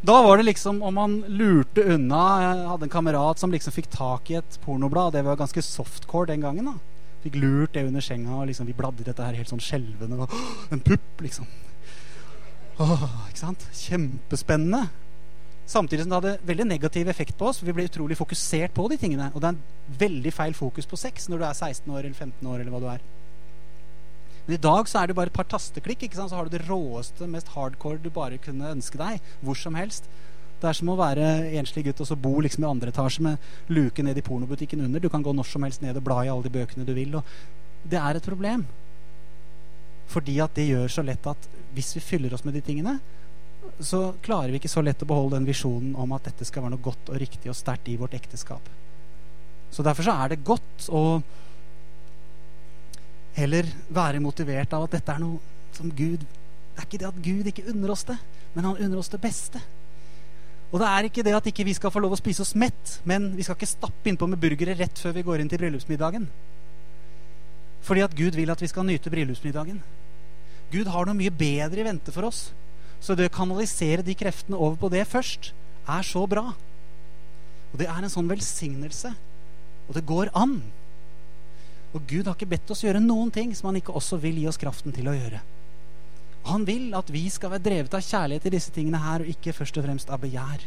Da 0.00 0.22
var 0.24 0.36
det 0.40 0.46
liksom 0.48 0.82
om 0.82 0.94
man 0.96 1.18
lurte 1.28 1.82
unna 1.92 2.20
Jeg 2.40 2.68
hadde 2.70 2.86
en 2.86 2.92
kamerat 2.92 3.38
som 3.38 3.52
liksom 3.52 3.74
fikk 3.74 3.90
tak 3.92 4.30
i 4.32 4.38
et 4.38 4.56
pornoblad. 4.64 5.12
Det 5.12 5.24
var 5.26 5.36
ganske 5.36 5.62
softcore 5.62 6.30
den 6.32 6.40
gangen. 6.40 6.70
da 6.70 6.78
Fikk 7.20 7.36
lurt 7.36 7.74
det 7.76 7.84
under 7.84 8.00
senga, 8.00 8.38
og 8.38 8.46
liksom 8.48 8.64
vi 8.64 8.72
bladde 8.72 9.04
i 9.04 9.08
dette 9.10 9.20
her 9.20 9.36
helt 9.36 9.50
sånn 9.50 9.60
skjelvende. 9.60 10.24
En 10.72 10.80
pupp, 10.80 11.20
liksom. 11.20 11.44
Åh, 12.80 13.04
ikke 13.28 13.42
sant? 13.42 13.66
Kjempespennende. 13.76 14.86
Samtidig 15.68 16.06
som 16.06 16.14
det 16.14 16.16
hadde 16.16 16.48
veldig 16.48 16.64
negativ 16.70 17.10
effekt 17.12 17.36
på 17.38 17.50
oss. 17.50 17.60
Vi 17.62 17.74
ble 17.76 17.84
utrolig 17.86 18.16
fokusert 18.18 18.72
på 18.74 18.88
de 18.88 18.96
tingene. 18.98 19.28
Og 19.34 19.42
det 19.42 19.50
er 19.50 19.58
en 19.58 19.98
veldig 20.00 20.32
feil 20.32 20.56
fokus 20.56 20.88
på 20.88 20.98
sex 20.98 21.28
når 21.28 21.42
du 21.42 21.44
er 21.44 21.58
16 21.58 21.92
år 21.92 22.00
eller 22.00 22.16
15 22.16 22.48
år. 22.48 22.62
eller 22.62 22.72
hva 22.72 22.80
du 22.80 22.88
er. 22.88 23.04
Men 24.50 24.56
i 24.56 24.64
dag 24.66 24.88
så 24.90 24.98
er 24.98 25.06
det 25.06 25.14
bare 25.14 25.30
et 25.30 25.36
par 25.36 25.46
tasteklikk, 25.46 26.00
ikke 26.02 26.16
sant? 26.18 26.32
så 26.32 26.34
har 26.34 26.48
du 26.48 26.56
det 26.56 26.64
råeste, 26.66 27.22
mest 27.30 27.52
hardcore 27.54 28.00
du 28.02 28.08
bare 28.10 28.34
kunne 28.42 28.72
ønske 28.74 28.98
deg. 28.98 29.20
Hvor 29.46 29.54
som 29.54 29.76
helst. 29.78 30.08
Det 30.58 30.66
er 30.66 30.74
som 30.74 30.88
å 30.90 30.96
være 30.98 31.28
enslig 31.60 31.84
gutt 31.86 32.00
og 32.02 32.08
så 32.08 32.16
bo 32.18 32.32
liksom 32.42 32.64
i 32.64 32.66
andre 32.66 32.90
etasje 32.90 33.22
med 33.22 33.44
luke 33.70 34.02
ned 34.02 34.18
i 34.18 34.24
pornobutikken 34.26 34.82
under. 34.82 34.98
Du 34.98 35.06
kan 35.06 35.22
gå 35.22 35.30
når 35.30 35.46
som 35.46 35.62
helst 35.62 35.84
ned 35.84 36.00
og 36.00 36.02
bla 36.08 36.16
i 36.24 36.32
alle 36.32 36.42
de 36.42 36.50
bøkene 36.50 36.82
du 36.88 36.90
vil. 36.96 37.14
Og 37.20 37.86
det 37.86 38.00
er 38.00 38.18
et 38.18 38.26
problem. 38.26 38.64
Fordi 40.10 40.34
at 40.42 40.58
det 40.58 40.66
gjør 40.66 40.90
så 40.96 41.04
lett 41.06 41.30
at 41.30 41.46
hvis 41.76 41.92
vi 42.00 42.02
fyller 42.08 42.34
oss 42.34 42.42
med 42.42 42.58
de 42.58 42.64
tingene, 42.66 42.96
så 43.78 44.08
klarer 44.26 44.50
vi 44.50 44.58
ikke 44.58 44.72
så 44.72 44.82
lett 44.82 45.06
å 45.06 45.12
beholde 45.12 45.38
den 45.38 45.46
visjonen 45.46 45.94
om 45.94 46.10
at 46.18 46.26
dette 46.26 46.48
skal 46.48 46.66
være 46.66 46.74
noe 46.74 46.88
godt 46.90 47.14
og 47.14 47.22
riktig 47.22 47.54
og 47.54 47.60
sterkt 47.60 47.86
i 47.86 47.94
vårt 48.02 48.18
ekteskap. 48.18 48.66
Så 49.70 49.86
derfor 49.86 50.10
så 50.10 50.18
er 50.24 50.34
det 50.34 50.42
godt 50.42 50.90
å 50.90 51.20
heller 53.36 53.68
være 53.88 54.22
motivert 54.22 54.72
av 54.76 54.86
at 54.86 54.96
dette 54.98 55.14
er 55.14 55.22
noe 55.22 55.40
som 55.76 55.90
Gud 55.90 56.22
Det 56.24 56.78
er 56.78 56.86
ikke 56.86 57.00
det 57.00 57.08
at 57.08 57.20
Gud 57.24 57.48
ikke 57.50 57.68
unner 57.72 57.92
oss 57.92 58.06
det, 58.08 58.16
men 58.54 58.64
han 58.64 58.78
unner 58.80 59.00
oss 59.00 59.10
det 59.12 59.20
beste. 59.20 59.60
Og 60.70 60.78
det 60.80 60.86
er 60.86 61.08
ikke 61.08 61.24
det 61.26 61.34
at 61.36 61.48
ikke 61.50 61.66
vi 61.66 61.74
skal 61.76 61.92
få 61.92 62.00
lov 62.00 62.14
å 62.14 62.18
spise 62.20 62.44
oss 62.44 62.54
mett, 62.56 63.00
men 63.04 63.32
vi 63.36 63.44
skal 63.44 63.58
ikke 63.58 63.68
stappe 63.68 64.08
innpå 64.08 64.28
med 64.30 64.40
burgere 64.40 64.76
rett 64.78 65.02
før 65.02 65.16
vi 65.16 65.24
går 65.26 65.42
inn 65.42 65.50
til 65.50 65.60
bryllupsmiddagen. 65.60 66.28
Fordi 67.84 68.04
at 68.06 68.14
Gud 68.16 68.38
vil 68.38 68.54
at 68.54 68.62
vi 68.62 68.70
skal 68.70 68.86
nyte 68.86 69.12
bryllupsmiddagen. 69.12 69.82
Gud 70.70 70.88
har 70.94 71.08
noe 71.08 71.18
mye 71.18 71.34
bedre 71.34 71.82
i 71.82 71.86
vente 71.86 72.14
for 72.14 72.28
oss. 72.30 72.48
Så 73.02 73.16
det 73.18 73.30
å 73.30 73.34
kanalisere 73.34 74.04
de 74.06 74.14
kreftene 74.14 74.58
over 74.58 74.76
på 74.78 74.90
det 74.92 75.06
først 75.10 75.50
er 75.90 76.06
så 76.06 76.22
bra. 76.30 76.52
Og 77.72 77.80
det 77.80 77.88
er 77.90 78.04
en 78.04 78.12
sånn 78.12 78.30
velsignelse. 78.30 79.12
Og 79.88 79.96
det 79.96 80.06
går 80.06 80.30
an. 80.38 80.60
Og 81.94 82.04
Gud 82.06 82.28
har 82.28 82.36
ikke 82.36 82.52
bedt 82.52 82.70
oss 82.70 82.84
gjøre 82.84 83.02
noen 83.02 83.32
ting 83.34 83.54
som 83.56 83.70
han 83.70 83.80
ikke 83.80 83.94
også 83.98 84.20
vil 84.22 84.38
gi 84.38 84.46
oss 84.50 84.60
kraften 84.60 84.94
til 84.94 85.08
å 85.10 85.16
gjøre. 85.16 85.40
Han 86.50 86.64
vil 86.64 86.94
at 86.96 87.10
vi 87.12 87.24
skal 87.32 87.52
være 87.52 87.64
drevet 87.66 87.96
av 87.96 88.04
kjærlighet 88.04 88.46
i 88.46 88.52
disse 88.54 88.72
tingene 88.74 89.00
her, 89.02 89.24
og 89.24 89.32
ikke 89.32 89.54
først 89.56 89.76
og 89.76 89.84
fremst 89.84 90.12
av 90.12 90.22
begjær. 90.22 90.62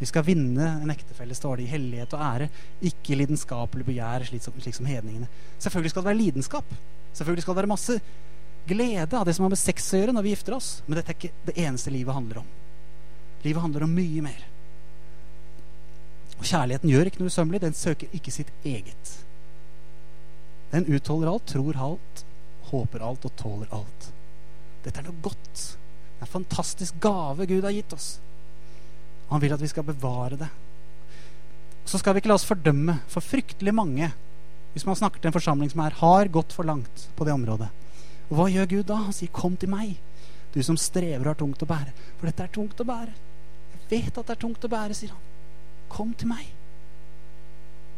Vi 0.00 0.08
skal 0.08 0.24
vinne 0.24 0.68
en 0.80 0.92
ektefelle, 0.94 1.36
står 1.36 1.60
det, 1.60 1.66
i 1.66 1.72
hellighet 1.74 2.14
og 2.16 2.22
ære, 2.24 2.48
ikke 2.88 3.18
lidenskapelig 3.20 3.84
begjær, 3.84 4.24
slik 4.30 4.46
som, 4.46 4.56
slik 4.62 4.78
som 4.78 4.88
hedningene. 4.88 5.28
Selvfølgelig 5.60 5.92
skal 5.92 6.06
det 6.06 6.08
være 6.08 6.20
lidenskap. 6.22 6.70
Selvfølgelig 7.12 7.44
skal 7.44 7.52
det 7.52 7.60
være 7.60 7.72
masse 7.74 7.98
glede 8.70 9.18
av 9.18 9.26
det 9.28 9.34
som 9.36 9.44
har 9.44 9.52
med 9.52 9.60
sex 9.60 9.90
å 9.92 10.00
gjøre 10.00 10.14
når 10.16 10.24
vi 10.24 10.32
gifter 10.32 10.56
oss. 10.56 10.70
Men 10.86 11.00
dette 11.00 11.12
er 11.12 11.18
ikke 11.18 11.50
det 11.50 11.56
eneste 11.60 11.92
livet 11.92 12.16
handler 12.16 12.40
om. 12.40 12.48
Livet 13.44 13.64
handler 13.66 13.84
om 13.84 13.92
mye 13.98 14.24
mer. 14.24 14.46
Og 16.38 16.46
kjærligheten 16.48 16.92
gjør 16.94 17.10
ikke 17.10 17.20
noe 17.20 17.32
usømmelig. 17.32 17.60
Den 17.66 17.76
søker 17.76 18.16
ikke 18.16 18.32
sitt 18.32 18.52
eget. 18.64 19.12
Den 20.70 20.86
utholder 20.86 21.32
alt, 21.32 21.46
tror 21.50 21.76
alt, 21.76 22.24
håper 22.70 23.02
alt 23.02 23.26
og 23.26 23.36
tåler 23.38 23.70
alt. 23.74 24.10
Dette 24.84 25.00
er 25.00 25.08
noe 25.08 25.22
godt. 25.24 25.62
Det 26.20 26.22
er 26.22 26.28
en 26.28 26.34
fantastisk 26.34 26.98
gave 27.02 27.46
Gud 27.48 27.66
har 27.66 27.74
gitt 27.74 27.94
oss. 27.96 28.10
Han 29.30 29.42
vil 29.42 29.54
at 29.54 29.62
vi 29.62 29.70
skal 29.70 29.86
bevare 29.86 30.38
det. 30.38 30.48
Så 31.86 31.98
skal 31.98 32.14
vi 32.14 32.22
ikke 32.22 32.30
la 32.30 32.36
oss 32.38 32.46
fordømme, 32.46 33.00
for 33.10 33.24
fryktelig 33.24 33.74
mange, 33.74 34.10
hvis 34.74 34.86
man 34.86 34.98
snakker 34.98 35.18
til 35.18 35.30
en 35.30 35.34
forsamling 35.34 35.70
som 35.72 35.82
er, 35.82 35.96
har 35.98 36.30
gått 36.30 36.54
for 36.54 36.66
langt 36.66 37.08
på 37.18 37.26
det 37.26 37.34
området. 37.34 37.70
Og 38.30 38.36
hva 38.38 38.46
gjør 38.52 38.70
Gud 38.70 38.86
da? 38.86 39.00
Han 39.08 39.12
sier, 39.12 39.30
'Kom 39.32 39.56
til 39.56 39.70
meg, 39.70 39.96
du 40.54 40.62
som 40.62 40.76
strever 40.76 41.20
og 41.20 41.34
har 41.34 41.34
tungt 41.34 41.62
å 41.62 41.66
bære.' 41.66 41.92
For 42.18 42.26
dette 42.26 42.42
er 42.42 42.54
tungt 42.54 42.80
å 42.80 42.84
bære. 42.84 43.12
Jeg 43.72 44.04
vet 44.04 44.18
at 44.18 44.26
det 44.26 44.36
er 44.36 44.40
tungt 44.46 44.64
å 44.64 44.68
bære, 44.68 44.94
sier 44.94 45.10
han. 45.10 45.22
Kom 45.88 46.14
til 46.14 46.28
meg. 46.28 46.46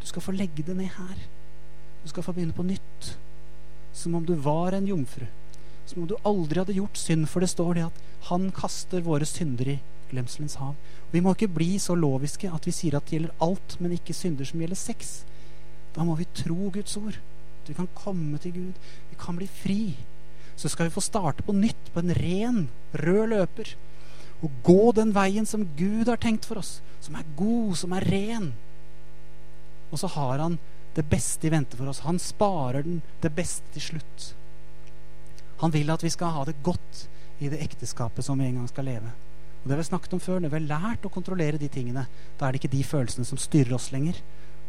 Du 0.00 0.06
skal 0.06 0.22
få 0.22 0.32
legge 0.32 0.62
det 0.62 0.76
ned 0.76 0.88
her. 0.88 1.18
Du 2.02 2.10
skal 2.10 2.26
få 2.26 2.34
begynne 2.34 2.56
på 2.56 2.66
nytt. 2.66 3.12
Som 3.92 4.14
om 4.18 4.26
du 4.26 4.34
var 4.34 4.76
en 4.76 4.86
jomfru. 4.86 5.26
Som 5.86 6.02
om 6.02 6.08
du 6.10 6.16
aldri 6.28 6.62
hadde 6.62 6.76
gjort 6.76 6.98
synd, 6.98 7.28
for 7.28 7.44
det 7.44 7.50
står 7.52 7.74
det 7.78 7.88
at 7.88 8.04
han 8.30 8.50
kaster 8.54 9.02
våre 9.04 9.26
synder 9.28 9.74
i 9.74 9.80
glemselens 10.12 10.58
hav. 10.60 10.76
Vi 11.12 11.20
må 11.20 11.34
ikke 11.34 11.50
bli 11.52 11.74
så 11.82 11.96
loviske 11.98 12.50
at 12.52 12.66
vi 12.68 12.74
sier 12.74 12.96
at 12.96 13.08
det 13.08 13.18
gjelder 13.18 13.44
alt, 13.44 13.76
men 13.80 13.96
ikke 13.96 14.16
synder 14.16 14.48
som 14.48 14.62
gjelder 14.62 14.78
sex. 14.78 15.20
Da 15.92 16.06
må 16.06 16.16
vi 16.16 16.28
tro 16.36 16.70
Guds 16.72 16.96
ord. 17.00 17.18
At 17.62 17.70
vi 17.70 17.76
kan 17.76 17.90
komme 17.98 18.40
til 18.40 18.54
Gud. 18.56 18.88
Vi 19.10 19.18
kan 19.20 19.36
bli 19.38 19.50
fri 19.50 19.82
så 20.56 20.68
skal 20.68 20.88
vi 20.88 20.94
få 20.94 21.02
starte 21.02 21.42
på 21.42 21.54
nytt 21.56 21.92
på 21.94 22.02
en 22.02 22.14
ren, 22.14 22.66
rød 22.92 23.32
løper. 23.32 23.74
Og 24.42 24.50
gå 24.66 24.92
den 24.96 25.12
veien 25.14 25.46
som 25.46 25.68
Gud 25.78 26.10
har 26.10 26.20
tenkt 26.22 26.46
for 26.46 26.60
oss. 26.60 26.80
Som 27.02 27.16
er 27.18 27.26
god, 27.38 27.74
som 27.78 27.94
er 27.96 28.06
ren. 28.06 28.52
Og 29.90 29.98
så 29.98 30.10
har 30.14 30.42
han 30.42 30.58
det 30.94 31.04
beste 31.08 31.46
i 31.48 31.52
vente 31.52 31.76
for 31.78 31.88
oss. 31.88 32.02
Han 32.06 32.20
sparer 32.20 32.84
den 32.84 33.00
det 33.22 33.32
beste 33.34 33.66
til 33.74 33.86
slutt. 33.92 34.32
Han 35.62 35.72
vil 35.72 35.90
at 35.94 36.02
vi 36.02 36.10
skal 36.10 36.34
ha 36.34 36.44
det 36.44 36.58
godt 36.62 37.06
i 37.42 37.50
det 37.50 37.62
ekteskapet 37.64 38.24
som 38.26 38.38
vi 38.38 38.48
en 38.48 38.60
gang 38.60 38.68
skal 38.70 38.88
leve. 38.90 39.12
Og 39.62 39.68
Det 39.68 39.76
vi 39.76 39.82
har 39.82 39.90
snakket 39.90 40.14
om 40.16 40.20
før, 40.20 40.40
når 40.40 40.50
vi 40.50 40.58
har 40.58 40.80
lært 40.80 41.06
å 41.06 41.12
kontrollere 41.12 41.58
de 41.58 41.70
tingene, 41.70 42.06
da 42.38 42.46
er 42.46 42.52
det 42.52 42.62
ikke 42.62 42.76
de 42.76 42.82
følelsene 42.82 43.26
som 43.26 43.38
styrer 43.38 43.74
oss 43.76 43.92
lenger. 43.94 44.18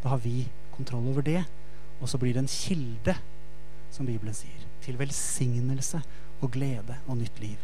Da 0.04 0.14
har 0.14 0.22
vi 0.22 0.46
kontroll 0.76 1.08
over 1.10 1.26
det. 1.26 1.42
Og 2.02 2.10
så 2.10 2.20
blir 2.22 2.36
det 2.36 2.44
en 2.44 2.52
kilde, 2.52 3.16
som 3.94 4.06
Bibelen 4.06 4.38
sier, 4.38 4.66
til 4.86 5.00
velsignelse 5.00 6.02
og 6.42 6.52
glede 6.54 7.00
og 7.08 7.18
nytt 7.18 7.40
liv. 7.42 7.58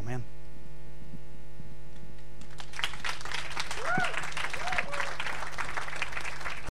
Amen. 0.00 0.33